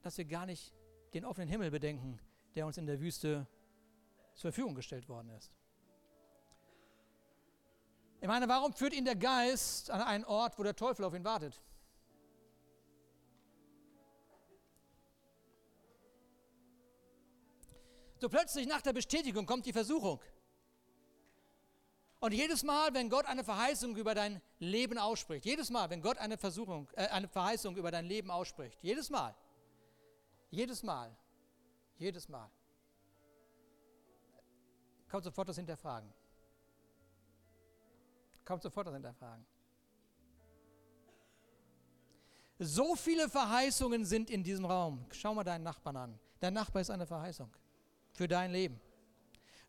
dass 0.00 0.16
wir 0.16 0.24
gar 0.24 0.46
nicht 0.46 0.72
den 1.12 1.26
offenen 1.26 1.46
Himmel 1.46 1.70
bedenken, 1.70 2.18
der 2.54 2.64
uns 2.64 2.78
in 2.78 2.86
der 2.86 2.98
Wüste 3.00 3.46
zur 4.32 4.50
Verfügung 4.50 4.74
gestellt 4.74 5.10
worden 5.10 5.28
ist. 5.28 5.52
Ich 8.22 8.28
meine, 8.28 8.48
warum 8.48 8.72
führt 8.72 8.94
ihn 8.94 9.04
der 9.04 9.14
Geist 9.14 9.90
an 9.90 10.00
einen 10.00 10.24
Ort, 10.24 10.58
wo 10.58 10.62
der 10.62 10.74
Teufel 10.74 11.04
auf 11.04 11.12
ihn 11.12 11.24
wartet? 11.24 11.60
So 18.16 18.30
plötzlich 18.30 18.66
nach 18.66 18.80
der 18.80 18.94
Bestätigung 18.94 19.44
kommt 19.44 19.66
die 19.66 19.72
Versuchung. 19.74 20.18
Und 22.20 22.32
jedes 22.32 22.62
Mal, 22.62 22.92
wenn 22.92 23.08
Gott 23.08 23.24
eine 23.24 23.42
Verheißung 23.42 23.96
über 23.96 24.14
dein 24.14 24.42
Leben 24.58 24.98
ausspricht, 24.98 25.46
jedes 25.46 25.70
Mal, 25.70 25.88
wenn 25.88 26.02
Gott 26.02 26.18
eine, 26.18 26.36
Versuchung, 26.36 26.86
äh, 26.92 27.06
eine 27.08 27.28
Verheißung 27.28 27.76
über 27.76 27.90
dein 27.90 28.04
Leben 28.04 28.30
ausspricht, 28.30 28.78
jedes 28.82 29.08
Mal, 29.08 29.34
jedes 30.50 30.82
Mal, 30.82 31.16
jedes 31.96 32.28
Mal, 32.28 32.50
kommt 35.08 35.24
sofort 35.24 35.48
das 35.48 35.56
Hinterfragen. 35.56 36.12
Kommt 38.44 38.62
sofort 38.62 38.86
das 38.86 38.94
Hinterfragen. 38.94 39.46
So 42.58 42.94
viele 42.96 43.30
Verheißungen 43.30 44.04
sind 44.04 44.28
in 44.28 44.44
diesem 44.44 44.66
Raum. 44.66 45.06
Schau 45.12 45.32
mal 45.32 45.44
deinen 45.44 45.62
Nachbarn 45.62 45.96
an. 45.96 46.20
Dein 46.38 46.52
Nachbar 46.52 46.82
ist 46.82 46.90
eine 46.90 47.06
Verheißung 47.06 47.50
für 48.12 48.28
dein 48.28 48.50
Leben. 48.52 48.78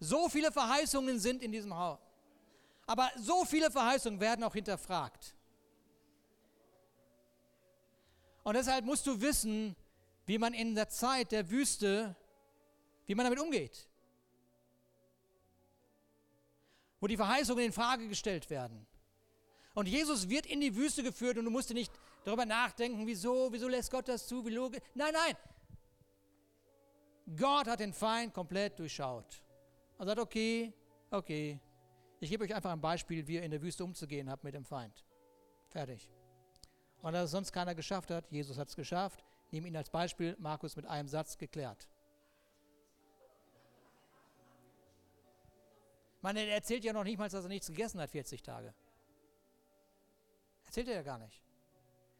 So 0.01 0.27
viele 0.27 0.51
Verheißungen 0.51 1.17
sind 1.17 1.41
in 1.41 1.53
diesem 1.53 1.71
Raum. 1.71 1.97
Aber 2.91 3.09
so 3.15 3.45
viele 3.45 3.71
Verheißungen 3.71 4.19
werden 4.19 4.43
auch 4.43 4.53
hinterfragt. 4.53 5.33
Und 8.43 8.55
deshalb 8.55 8.83
musst 8.83 9.07
du 9.07 9.21
wissen, 9.21 9.77
wie 10.25 10.37
man 10.37 10.53
in 10.53 10.75
der 10.75 10.89
Zeit 10.89 11.31
der 11.31 11.49
Wüste, 11.49 12.17
wie 13.05 13.15
man 13.15 13.23
damit 13.23 13.39
umgeht. 13.39 13.87
Wo 16.99 17.07
die 17.07 17.15
Verheißungen 17.15 17.63
in 17.63 17.71
Frage 17.71 18.09
gestellt 18.09 18.49
werden. 18.49 18.85
Und 19.73 19.87
Jesus 19.87 20.27
wird 20.27 20.45
in 20.45 20.59
die 20.59 20.75
Wüste 20.75 21.01
geführt 21.01 21.37
und 21.37 21.45
du 21.45 21.51
musst 21.51 21.73
nicht 21.73 21.93
darüber 22.25 22.45
nachdenken, 22.45 23.07
wieso, 23.07 23.53
wieso 23.53 23.69
lässt 23.69 23.89
Gott 23.89 24.09
das 24.09 24.27
zu, 24.27 24.45
wie 24.45 24.49
logisch. 24.49 24.81
Nein, 24.95 25.13
nein. 25.13 25.37
Gott 27.37 27.67
hat 27.67 27.79
den 27.79 27.93
Feind 27.93 28.33
komplett 28.33 28.77
durchschaut. 28.79 29.41
Er 29.97 30.05
sagt, 30.07 30.19
okay, 30.19 30.73
okay, 31.09 31.57
ich 32.21 32.29
gebe 32.29 32.43
euch 32.43 32.53
einfach 32.53 32.71
ein 32.71 32.79
Beispiel, 32.79 33.27
wie 33.27 33.35
ihr 33.35 33.43
in 33.43 33.51
der 33.51 33.61
Wüste 33.61 33.83
umzugehen 33.83 34.29
habt 34.29 34.43
mit 34.43 34.53
dem 34.53 34.63
Feind. 34.63 35.03
Fertig. 35.69 36.07
Und 37.01 37.13
dass 37.13 37.25
es 37.25 37.31
sonst 37.31 37.51
keiner 37.51 37.73
geschafft 37.73 38.11
hat, 38.11 38.31
Jesus 38.31 38.59
hat 38.59 38.67
es 38.67 38.75
geschafft, 38.75 39.25
nehme 39.49 39.67
ihn 39.67 39.75
als 39.75 39.89
Beispiel, 39.89 40.35
Markus 40.39 40.75
mit 40.75 40.85
einem 40.85 41.07
Satz 41.07 41.37
geklärt. 41.37 41.89
Man 46.21 46.37
er 46.37 46.47
erzählt 46.47 46.83
ja 46.83 46.93
noch 46.93 47.03
nicht 47.03 47.17
mal, 47.17 47.27
dass 47.27 47.43
er 47.43 47.49
nichts 47.49 47.67
gegessen 47.67 47.99
hat, 47.99 48.11
40 48.11 48.43
Tage. 48.43 48.75
Erzählt 50.65 50.89
er 50.89 50.95
ja 50.95 51.01
gar 51.01 51.17
nicht. 51.17 51.41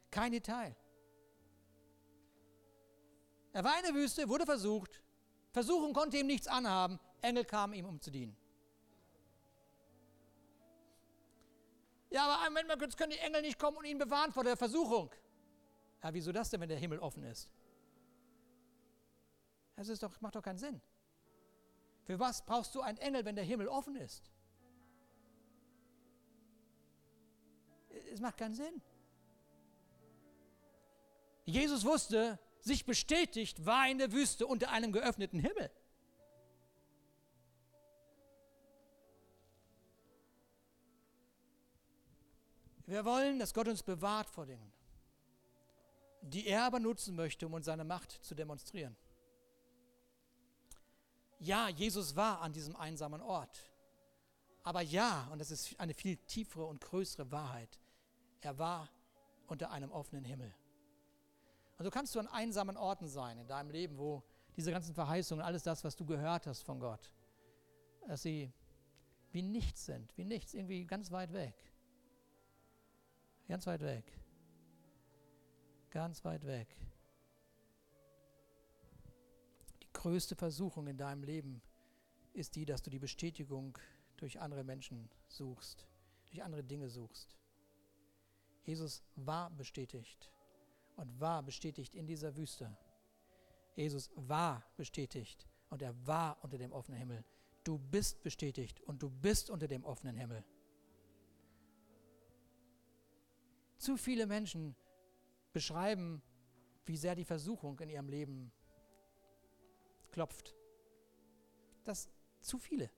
Kein 0.10 0.32
Detail. 0.32 0.76
Er 3.54 3.64
war 3.64 3.78
in 3.78 3.86
der 3.86 3.94
Wüste, 3.94 4.28
wurde 4.28 4.46
versucht. 4.46 5.00
Versuchen 5.52 5.94
konnte 5.94 6.18
ihm 6.18 6.26
nichts 6.26 6.48
anhaben. 6.48 7.00
Engel 7.22 7.46
kamen 7.46 7.76
ihm, 7.76 7.86
um 7.86 8.02
zu 8.02 8.10
dienen. 8.10 8.36
Ja, 12.12 12.26
aber 12.26 12.42
einmal 12.44 12.78
kurz 12.78 12.96
können 12.96 13.12
die 13.12 13.20
Engel 13.20 13.42
nicht 13.42 13.58
kommen 13.58 13.78
und 13.78 13.86
ihn 13.86 13.98
bewahren 13.98 14.32
vor 14.32 14.44
der 14.44 14.58
Versuchung. 14.58 15.10
Ja, 16.04 16.14
wieso 16.14 16.32
das 16.32 16.50
denn, 16.50 16.60
wenn 16.60 16.70
der 16.70 16.78
Himmel 16.78 17.00
offen 17.00 17.24
ist? 17.24 17.50
Das 19.78 19.88
ist 19.88 20.04
doch, 20.04 20.20
macht 20.20 20.36
doch 20.36 20.44
keinen 20.44 20.58
Sinn. 20.58 20.82
Für 22.04 22.20
was 22.20 22.46
brauchst 22.46 22.76
du 22.76 22.82
einen 22.82 22.98
Engel, 22.98 23.24
wenn 23.24 23.36
der 23.36 23.46
Himmel 23.46 23.68
offen 23.68 23.96
ist? 23.96 24.30
Es 28.12 28.20
macht 28.20 28.38
keinen 28.38 28.56
Sinn. 28.56 28.82
Jesus 31.46 31.86
wusste, 31.86 32.40
sich 32.60 32.86
bestätigt 32.86 33.66
war 33.66 33.88
in 33.90 33.98
der 33.98 34.12
Wüste 34.12 34.46
unter 34.46 34.70
einem 34.70 34.92
geöffneten 34.92 35.40
Himmel. 35.40 35.72
Wir 42.92 43.06
wollen, 43.06 43.40
dass 43.40 43.54
Gott 43.54 43.70
uns 43.70 43.82
bewahrt 43.82 44.30
vor 44.30 44.46
Dingen, 44.46 44.70
die 46.22 46.46
er 46.46 46.66
aber 46.66 46.78
nutzen 46.78 47.16
möchte, 47.16 47.48
um 47.48 47.54
uns 47.54 47.66
seine 47.66 47.86
Macht 47.86 48.12
zu 48.22 48.36
demonstrieren. 48.36 48.98
Ja, 51.40 51.70
Jesus 51.70 52.18
war 52.18 52.42
an 52.42 52.52
diesem 52.52 52.76
einsamen 52.76 53.22
Ort. 53.22 53.72
Aber 54.64 54.82
ja, 54.82 55.30
und 55.32 55.40
das 55.40 55.52
ist 55.52 55.80
eine 55.80 55.94
viel 55.94 56.18
tiefere 56.18 56.66
und 56.66 56.82
größere 56.82 57.32
Wahrheit, 57.32 57.80
er 58.42 58.60
war 58.60 58.90
unter 59.48 59.72
einem 59.72 59.94
offenen 59.94 60.26
Himmel. 60.26 60.54
Und 61.78 61.86
so 61.86 61.92
kannst 61.92 62.14
du 62.14 62.20
an 62.20 62.28
einsamen 62.28 62.76
Orten 62.76 63.08
sein 63.08 63.38
in 63.38 63.48
deinem 63.48 63.70
Leben, 63.70 63.98
wo 63.98 64.22
diese 64.58 64.70
ganzen 64.70 64.94
Verheißungen, 64.94 65.46
alles 65.46 65.64
das, 65.64 65.86
was 65.86 65.96
du 65.96 66.06
gehört 66.06 66.46
hast 66.46 66.64
von 66.64 66.82
Gott, 66.82 67.14
dass 68.06 68.22
sie 68.22 68.52
wie 69.32 69.44
nichts 69.44 69.86
sind, 69.86 70.12
wie 70.18 70.26
nichts, 70.26 70.54
irgendwie 70.54 70.84
ganz 70.84 71.10
weit 71.10 71.32
weg. 71.32 71.71
Ganz 73.52 73.68
weit 73.68 73.82
weg. 73.82 74.06
Ganz 75.90 76.24
weit 76.24 76.46
weg. 76.46 76.74
Die 79.84 79.92
größte 79.92 80.38
Versuchung 80.38 80.88
in 80.88 80.96
deinem 80.96 81.22
Leben 81.22 81.62
ist 82.32 82.56
die, 82.56 82.64
dass 82.64 82.82
du 82.82 82.90
die 82.90 82.98
Bestätigung 82.98 83.78
durch 84.16 84.40
andere 84.40 84.64
Menschen 84.64 85.10
suchst, 85.28 85.86
durch 86.28 86.42
andere 86.42 86.64
Dinge 86.64 86.90
suchst. 86.90 87.36
Jesus 88.64 89.04
war 89.18 89.50
bestätigt 89.50 90.32
und 90.96 91.20
war 91.20 91.44
bestätigt 91.44 91.94
in 91.94 92.08
dieser 92.08 92.38
Wüste. 92.38 92.78
Jesus 93.76 94.12
war 94.16 94.64
bestätigt 94.78 95.46
und 95.70 95.82
er 95.82 95.94
war 96.08 96.42
unter 96.42 96.58
dem 96.58 96.72
offenen 96.72 97.00
Himmel. 97.00 97.26
Du 97.66 97.78
bist 97.78 98.24
bestätigt 98.24 98.80
und 98.84 99.04
du 99.04 99.10
bist 99.10 99.50
unter 99.50 99.68
dem 99.68 99.84
offenen 99.84 100.16
Himmel. 100.16 100.42
Zu 103.82 103.98
viele 103.98 104.28
Menschen 104.28 104.76
beschreiben, 105.54 106.22
wie 106.86 106.98
sehr 106.98 107.16
die 107.16 107.26
Versuchung 107.26 107.80
in 107.80 107.90
ihrem 107.90 108.10
Leben 108.10 108.52
klopft. 110.12 110.56
Das 111.84 112.08
zu 112.42 112.60
viele. 112.60 112.92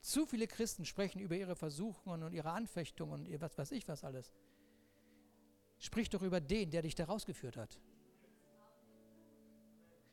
Zu 0.00 0.24
viele 0.24 0.46
Christen 0.46 0.86
sprechen 0.86 1.20
über 1.20 1.36
ihre 1.36 1.54
Versuchungen 1.54 2.22
und 2.22 2.32
ihre 2.32 2.50
Anfechtungen 2.50 3.12
und 3.12 3.26
ihr 3.26 3.42
was 3.42 3.58
weiß 3.58 3.72
ich 3.72 3.86
was 3.88 4.04
alles. 4.04 4.32
Sprich 5.78 6.08
doch 6.08 6.22
über 6.22 6.40
den, 6.40 6.70
der 6.70 6.80
dich 6.80 6.94
da 6.94 7.04
rausgeführt 7.04 7.58
hat. 7.58 7.78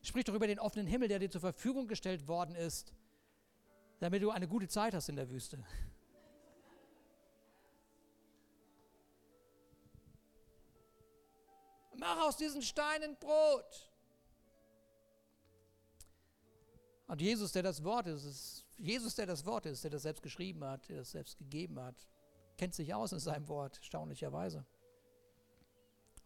Sprich 0.02 0.24
doch 0.24 0.34
über 0.34 0.48
den 0.48 0.58
offenen 0.58 0.86
Himmel, 0.86 1.08
der 1.08 1.18
dir 1.18 1.30
zur 1.30 1.40
Verfügung 1.40 1.88
gestellt 1.88 2.28
worden 2.28 2.54
ist, 2.54 2.92
damit 4.00 4.22
du 4.22 4.32
eine 4.32 4.48
gute 4.48 4.68
Zeit 4.68 4.92
hast 4.92 5.08
in 5.08 5.16
der 5.16 5.30
Wüste. 5.30 5.64
Mach 12.00 12.26
aus 12.26 12.38
diesen 12.38 12.62
Steinen 12.62 13.14
Brot. 13.16 13.90
Und 17.06 17.20
Jesus, 17.20 17.52
der 17.52 17.62
das 17.62 17.84
Wort 17.84 18.06
ist, 18.06 18.24
ist 18.24 18.64
Jesus, 18.78 19.14
der 19.14 19.26
das 19.26 19.44
Wort 19.44 19.66
ist, 19.66 19.84
der 19.84 19.90
das 19.90 20.02
selbst 20.02 20.22
geschrieben 20.22 20.64
hat, 20.64 20.88
der 20.88 20.96
das 20.96 21.10
selbst 21.10 21.36
gegeben 21.36 21.78
hat, 21.78 22.08
kennt 22.56 22.74
sich 22.74 22.94
aus 22.94 23.12
in 23.12 23.18
seinem 23.18 23.46
Wort, 23.48 23.76
erstaunlicherweise. 23.76 24.64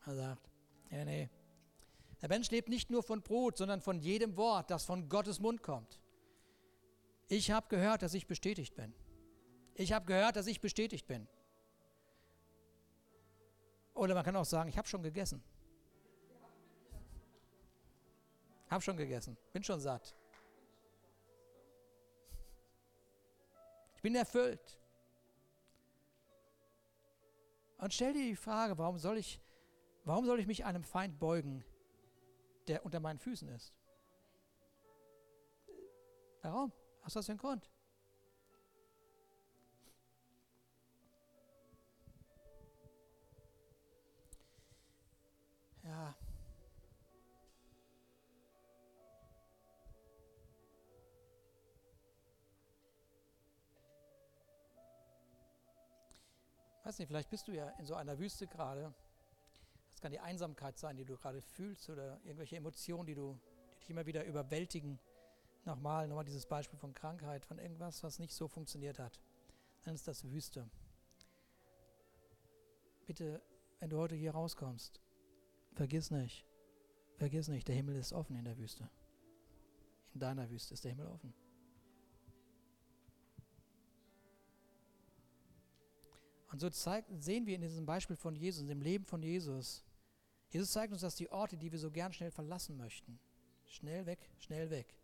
Er 0.06 0.14
sagt, 0.14 0.48
ja, 0.90 1.04
nee, 1.04 1.28
der 2.22 2.28
Mensch 2.28 2.52
lebt 2.52 2.68
nicht 2.68 2.90
nur 2.90 3.02
von 3.02 3.22
Brot, 3.22 3.56
sondern 3.56 3.80
von 3.80 3.98
jedem 3.98 4.36
Wort, 4.36 4.70
das 4.70 4.84
von 4.84 5.08
Gottes 5.08 5.40
Mund 5.40 5.64
kommt. 5.64 5.98
Ich 7.26 7.50
habe 7.50 7.66
gehört, 7.68 8.02
dass 8.02 8.14
ich 8.14 8.28
bestätigt 8.28 8.76
bin. 8.76 8.94
Ich 9.74 9.92
habe 9.92 10.06
gehört, 10.06 10.36
dass 10.36 10.46
ich 10.46 10.60
bestätigt 10.60 11.08
bin. 11.08 11.26
Oder 13.92 14.14
man 14.14 14.22
kann 14.22 14.36
auch 14.36 14.44
sagen, 14.44 14.68
ich 14.68 14.78
habe 14.78 14.86
schon 14.86 15.02
gegessen. 15.02 15.42
Habe 18.74 18.82
schon 18.82 18.96
gegessen, 18.96 19.36
bin 19.52 19.62
schon 19.62 19.78
satt. 19.78 20.16
bin 24.02 24.16
erfüllt. 24.16 24.80
Und 27.78 27.94
stell 27.94 28.12
dir 28.14 28.24
die 28.24 28.34
Frage, 28.34 28.76
warum 28.76 28.98
soll 28.98 29.16
ich, 29.16 29.40
warum 30.02 30.26
soll 30.26 30.40
ich 30.40 30.48
mich 30.48 30.64
einem 30.64 30.82
Feind 30.82 31.20
beugen, 31.20 31.64
der 32.66 32.84
unter 32.84 32.98
meinen 32.98 33.20
Füßen 33.20 33.48
ist? 33.50 33.72
Warum? 36.42 36.72
Was 37.02 37.10
ist 37.10 37.16
das 37.16 37.26
für 37.26 37.32
ein 37.32 37.38
Grund? 37.38 37.70
Ja, 45.84 46.16
weiß 56.84 56.98
nicht, 56.98 57.08
vielleicht 57.08 57.30
bist 57.30 57.48
du 57.48 57.52
ja 57.52 57.68
in 57.70 57.86
so 57.86 57.94
einer 57.94 58.18
Wüste 58.18 58.46
gerade. 58.46 58.94
Das 59.90 60.00
kann 60.00 60.12
die 60.12 60.20
Einsamkeit 60.20 60.78
sein, 60.78 60.96
die 60.96 61.04
du 61.04 61.16
gerade 61.16 61.40
fühlst 61.40 61.88
oder 61.88 62.20
irgendwelche 62.24 62.56
Emotionen, 62.56 63.06
die, 63.06 63.14
du, 63.14 63.38
die 63.74 63.80
dich 63.80 63.90
immer 63.90 64.06
wieder 64.06 64.24
überwältigen. 64.24 64.98
Nochmal, 65.64 66.08
nochmal 66.08 66.24
dieses 66.24 66.46
Beispiel 66.46 66.78
von 66.78 66.92
Krankheit, 66.92 67.46
von 67.46 67.58
irgendwas, 67.58 68.02
was 68.02 68.18
nicht 68.18 68.34
so 68.34 68.48
funktioniert 68.48 68.98
hat. 68.98 69.18
Dann 69.82 69.94
ist 69.94 70.06
das 70.06 70.24
Wüste. 70.24 70.68
Bitte, 73.06 73.40
wenn 73.80 73.90
du 73.90 73.98
heute 73.98 74.14
hier 74.14 74.32
rauskommst, 74.32 75.00
vergiss 75.72 76.10
nicht, 76.10 76.46
vergiss 77.16 77.48
nicht, 77.48 77.68
der 77.68 77.74
Himmel 77.74 77.96
ist 77.96 78.12
offen 78.12 78.36
in 78.36 78.44
der 78.44 78.58
Wüste. 78.58 78.90
In 80.12 80.20
deiner 80.20 80.48
Wüste 80.50 80.74
ist 80.74 80.84
der 80.84 80.92
Himmel 80.92 81.06
offen. 81.06 81.34
Und 86.54 86.60
so 86.60 86.70
zeigt, 86.70 87.10
sehen 87.20 87.46
wir 87.46 87.56
in 87.56 87.62
diesem 87.62 87.84
Beispiel 87.84 88.14
von 88.14 88.36
Jesus, 88.36 88.62
in 88.62 88.68
dem 88.68 88.80
Leben 88.80 89.04
von 89.04 89.24
Jesus, 89.24 89.82
Jesus 90.50 90.70
zeigt 90.70 90.92
uns, 90.92 91.02
dass 91.02 91.16
die 91.16 91.28
Orte, 91.32 91.56
die 91.56 91.72
wir 91.72 91.80
so 91.80 91.90
gern 91.90 92.12
schnell 92.12 92.30
verlassen 92.30 92.76
möchten, 92.76 93.18
schnell 93.64 94.06
weg, 94.06 94.30
schnell 94.38 94.70
weg, 94.70 94.96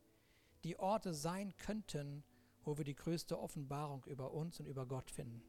die 0.63 0.79
Orte 0.79 1.13
sein 1.13 1.53
könnten, 1.57 2.23
wo 2.63 2.79
wir 2.79 2.85
die 2.85 2.95
größte 2.95 3.37
Offenbarung 3.37 4.05
über 4.05 4.31
uns 4.31 4.61
und 4.61 4.67
über 4.67 4.87
Gott 4.87 5.11
finden. 5.11 5.43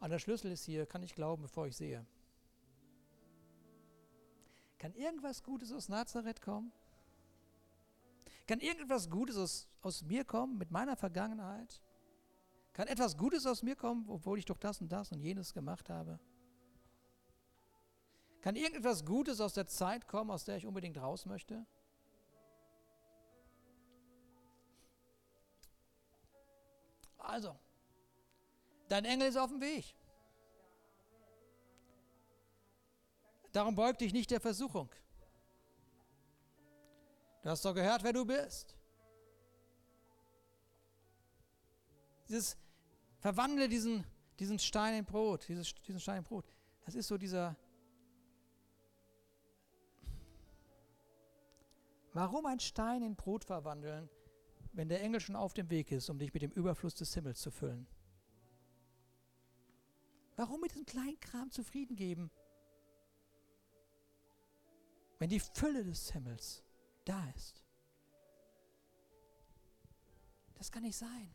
Und 0.00 0.08
der 0.08 0.18
Schlüssel 0.18 0.50
ist 0.50 0.64
hier, 0.64 0.86
kann 0.86 1.02
ich 1.02 1.14
glauben, 1.14 1.42
bevor 1.42 1.66
ich 1.66 1.76
sehe. 1.76 2.06
Kann 4.78 4.94
irgendwas 4.94 5.42
Gutes 5.42 5.70
aus 5.70 5.90
Nazareth 5.90 6.40
kommen? 6.40 6.72
Kann 8.46 8.60
irgendwas 8.60 9.10
Gutes 9.10 9.36
aus, 9.36 9.68
aus 9.82 10.00
mir 10.00 10.24
kommen, 10.24 10.56
mit 10.56 10.70
meiner 10.70 10.96
Vergangenheit? 10.96 11.82
Kann 12.74 12.88
etwas 12.88 13.16
Gutes 13.16 13.46
aus 13.46 13.62
mir 13.62 13.76
kommen, 13.76 14.04
obwohl 14.08 14.38
ich 14.38 14.44
doch 14.44 14.58
das 14.58 14.80
und 14.80 14.90
das 14.90 15.12
und 15.12 15.20
jenes 15.20 15.54
gemacht 15.54 15.88
habe? 15.88 16.18
Kann 18.42 18.56
irgendetwas 18.56 19.06
Gutes 19.06 19.40
aus 19.40 19.54
der 19.54 19.66
Zeit 19.66 20.08
kommen, 20.08 20.30
aus 20.30 20.44
der 20.44 20.56
ich 20.56 20.66
unbedingt 20.66 20.98
raus 20.98 21.24
möchte? 21.24 21.64
Also, 27.16 27.56
dein 28.88 29.04
Engel 29.04 29.28
ist 29.28 29.36
auf 29.36 29.50
dem 29.50 29.60
Weg. 29.60 29.94
Darum 33.52 33.76
beug 33.76 33.98
dich 33.98 34.12
nicht 34.12 34.32
der 34.32 34.40
Versuchung. 34.40 34.90
Du 37.42 37.50
hast 37.50 37.64
doch 37.64 37.72
gehört, 37.72 38.02
wer 38.02 38.12
du 38.12 38.26
bist. 38.26 38.76
Dieses 42.28 42.56
Verwandle 43.24 43.70
diesen, 43.70 44.04
diesen 44.38 44.58
Stein 44.58 44.92
in 44.96 45.06
Brot, 45.06 45.48
dieses, 45.48 45.74
diesen 45.76 45.98
Stein 45.98 46.18
in 46.18 46.24
Brot. 46.24 46.44
Das 46.84 46.94
ist 46.94 47.08
so 47.08 47.16
dieser. 47.16 47.56
Warum 52.12 52.44
ein 52.44 52.60
Stein 52.60 53.02
in 53.02 53.16
Brot 53.16 53.46
verwandeln, 53.46 54.10
wenn 54.74 54.90
der 54.90 55.00
Engel 55.00 55.20
schon 55.20 55.36
auf 55.36 55.54
dem 55.54 55.70
Weg 55.70 55.90
ist, 55.90 56.10
um 56.10 56.18
dich 56.18 56.34
mit 56.34 56.42
dem 56.42 56.50
Überfluss 56.50 56.96
des 56.96 57.14
Himmels 57.14 57.40
zu 57.40 57.50
füllen? 57.50 57.86
Warum 60.36 60.60
mit 60.60 60.72
diesem 60.72 60.84
kleinen 60.84 61.18
Kram 61.18 61.50
zufrieden 61.50 61.96
geben, 61.96 62.30
wenn 65.18 65.30
die 65.30 65.40
Fülle 65.40 65.82
des 65.82 66.12
Himmels 66.12 66.62
da 67.06 67.26
ist? 67.30 67.64
Das 70.56 70.70
kann 70.70 70.82
nicht 70.82 70.98
sein. 70.98 71.32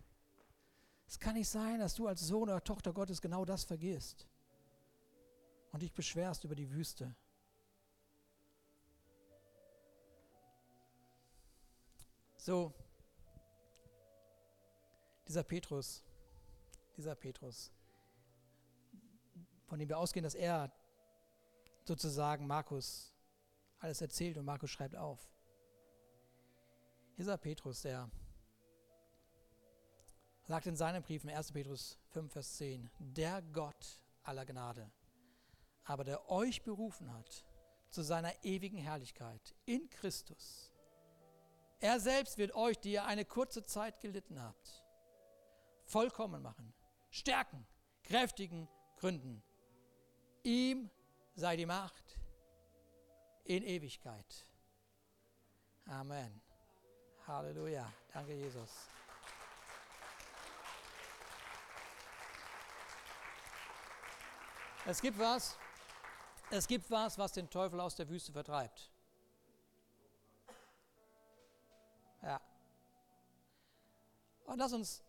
Es 1.10 1.20
kann 1.20 1.34
nicht 1.34 1.50
sein, 1.50 1.80
dass 1.80 1.96
du 1.96 2.06
als 2.06 2.22
Sohn 2.22 2.44
oder 2.44 2.64
Tochter 2.64 2.94
Gottes 2.94 3.20
genau 3.20 3.44
das 3.44 3.64
vergisst 3.64 4.28
und 5.72 5.82
dich 5.82 5.92
beschwerst 5.92 6.44
über 6.44 6.54
die 6.54 6.70
Wüste. 6.70 7.16
So, 12.38 12.72
dieser 15.28 15.42
Petrus, 15.42 16.04
dieser 16.96 17.16
Petrus, 17.16 17.72
von 19.66 19.80
dem 19.80 19.90
wir 19.90 19.98
ausgehen, 19.98 20.24
dass 20.24 20.36
er 20.36 20.72
sozusagen 21.86 22.46
Markus 22.46 23.12
alles 23.80 24.00
erzählt 24.00 24.38
und 24.38 24.46
Markus 24.46 24.70
schreibt 24.70 24.96
auf. 24.96 25.28
Dieser 27.18 27.36
Petrus, 27.38 27.82
der 27.82 28.12
sagt 30.50 30.66
in 30.66 30.76
seinem 30.76 31.04
Brief 31.04 31.24
in 31.24 31.30
1. 31.30 31.52
Petrus 31.52 32.00
5, 32.08 32.34
Vers 32.34 32.58
10, 32.58 32.90
der 32.98 33.44
Gott 33.54 34.02
aller 34.24 34.48
Gnade, 34.48 34.90
aber 35.84 36.04
der 36.04 36.28
euch 36.32 36.64
berufen 36.64 37.14
hat 37.14 37.46
zu 37.92 38.02
seiner 38.02 38.34
ewigen 38.44 38.80
Herrlichkeit 38.80 39.54
in 39.66 39.88
Christus. 39.92 40.74
Er 41.80 42.00
selbst 42.00 42.40
wird 42.40 42.56
euch, 42.56 42.80
die 42.80 42.94
ihr 42.94 43.06
eine 43.06 43.26
kurze 43.26 43.64
Zeit 43.64 44.00
gelitten 44.00 44.42
habt, 44.42 44.84
vollkommen 45.86 46.42
machen, 46.42 46.74
stärken, 47.12 47.64
kräftigen, 48.02 48.68
gründen. 48.98 49.44
Ihm 50.42 50.90
sei 51.36 51.58
die 51.58 51.68
Macht 51.68 52.18
in 53.44 53.62
Ewigkeit. 53.62 54.48
Amen. 55.86 56.42
Halleluja. 57.28 57.94
Danke, 58.12 58.34
Jesus. 58.34 58.90
Es 64.90 65.02
gibt 65.02 65.20
was, 65.20 65.56
es 66.50 66.68
gibt 66.68 66.90
was, 66.90 67.16
was 67.20 67.32
den 67.32 67.48
Teufel 67.48 67.80
aus 67.80 67.94
der 67.94 68.10
Wüste 68.10 68.32
vertreibt. 68.32 68.90
Ja. 72.24 72.42
Und 74.46 74.58
lass 74.58 74.74
uns 74.74 75.04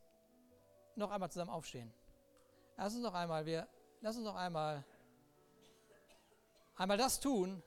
noch 0.96 1.10
einmal 1.10 1.30
zusammen 1.30 1.50
aufstehen. 1.50 1.90
Lass 2.76 2.92
uns 2.92 3.02
noch 3.02 3.14
einmal, 3.14 3.46
wir, 3.46 3.66
lass 4.02 4.16
uns 4.16 4.26
noch 4.26 4.34
einmal, 4.34 4.84
einmal 6.76 6.98
das 6.98 7.18
tun, 7.18 7.62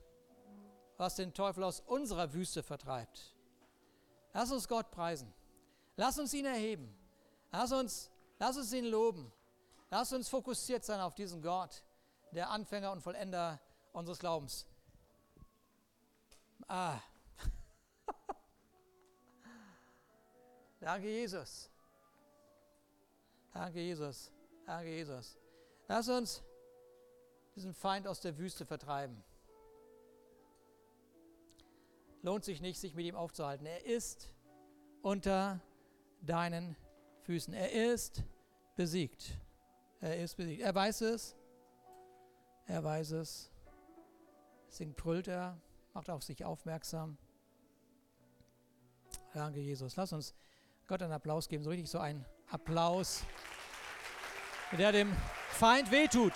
was 0.98 1.16
den 1.16 1.34
Teufel 1.34 1.64
aus 1.64 1.80
unserer 1.80 2.32
Wüste 2.32 2.62
vertreibt. 2.62 3.34
Lass 4.34 4.52
uns 4.52 4.68
Gott 4.68 4.92
preisen. 4.92 5.34
Lass 5.96 6.20
uns 6.20 6.32
ihn 6.36 6.46
erheben. 6.46 6.96
Lass 7.52 7.72
uns, 7.72 8.12
lass 8.38 8.56
uns 8.56 8.72
ihn 8.72 8.86
loben. 8.86 9.34
Lass 9.90 10.14
uns 10.14 10.30
fokussiert 10.30 10.86
sein 10.86 11.00
auf 11.00 11.16
diesen 11.16 11.42
Gott, 11.42 11.84
der 12.34 12.50
Anfänger 12.50 12.92
und 12.92 13.02
Vollender 13.02 13.60
unseres 13.92 14.20
Glaubens. 14.20 14.66
Ah. 16.68 17.00
Danke, 20.80 21.08
Jesus. 21.08 21.70
Danke, 23.54 23.80
Jesus. 23.80 24.32
Danke, 24.66 24.90
Jesus. 24.90 25.38
Lass 25.88 26.10
uns 26.10 26.44
diesen 27.56 27.74
Feind 27.74 28.08
aus 28.08 28.20
der 28.20 28.38
Wüste 28.38 28.66
vertreiben. 28.66 29.24
Lohnt 32.22 32.46
sich 32.46 32.62
nicht, 32.62 32.80
sich 32.80 32.96
mit 32.96 33.06
ihm 33.06 33.16
aufzuhalten. 33.16 33.66
Er 33.66 33.86
ist 33.86 34.34
unter 35.02 35.60
deinen 36.22 36.78
Füßen. 37.24 37.54
Er 37.54 37.94
ist 37.94 38.24
besiegt. 38.76 39.38
Er 40.00 40.18
ist 40.18 40.36
besiegt. 40.36 40.62
Er 40.62 40.74
weiß 40.74 41.02
es. 41.02 41.36
Er 42.66 42.84
weiß 42.84 43.12
es. 43.12 43.52
Deswegen 44.68 44.94
brüllt 44.94 45.28
er, 45.28 45.60
macht 45.94 46.10
auf 46.10 46.24
sich 46.24 46.44
aufmerksam. 46.46 47.18
Danke, 49.34 49.60
Jesus. 49.60 49.96
Lass 49.96 50.14
uns 50.14 50.34
Gott 50.88 51.02
einen 51.02 51.14
Applaus 51.14 51.48
geben, 51.48 51.64
so 51.64 51.70
richtig 51.70 51.90
so 51.90 52.00
ein 52.00 52.26
Applaus, 52.50 53.24
der 54.78 54.92
dem 54.92 55.16
Feind 55.50 55.92
wehtut. 55.92 56.34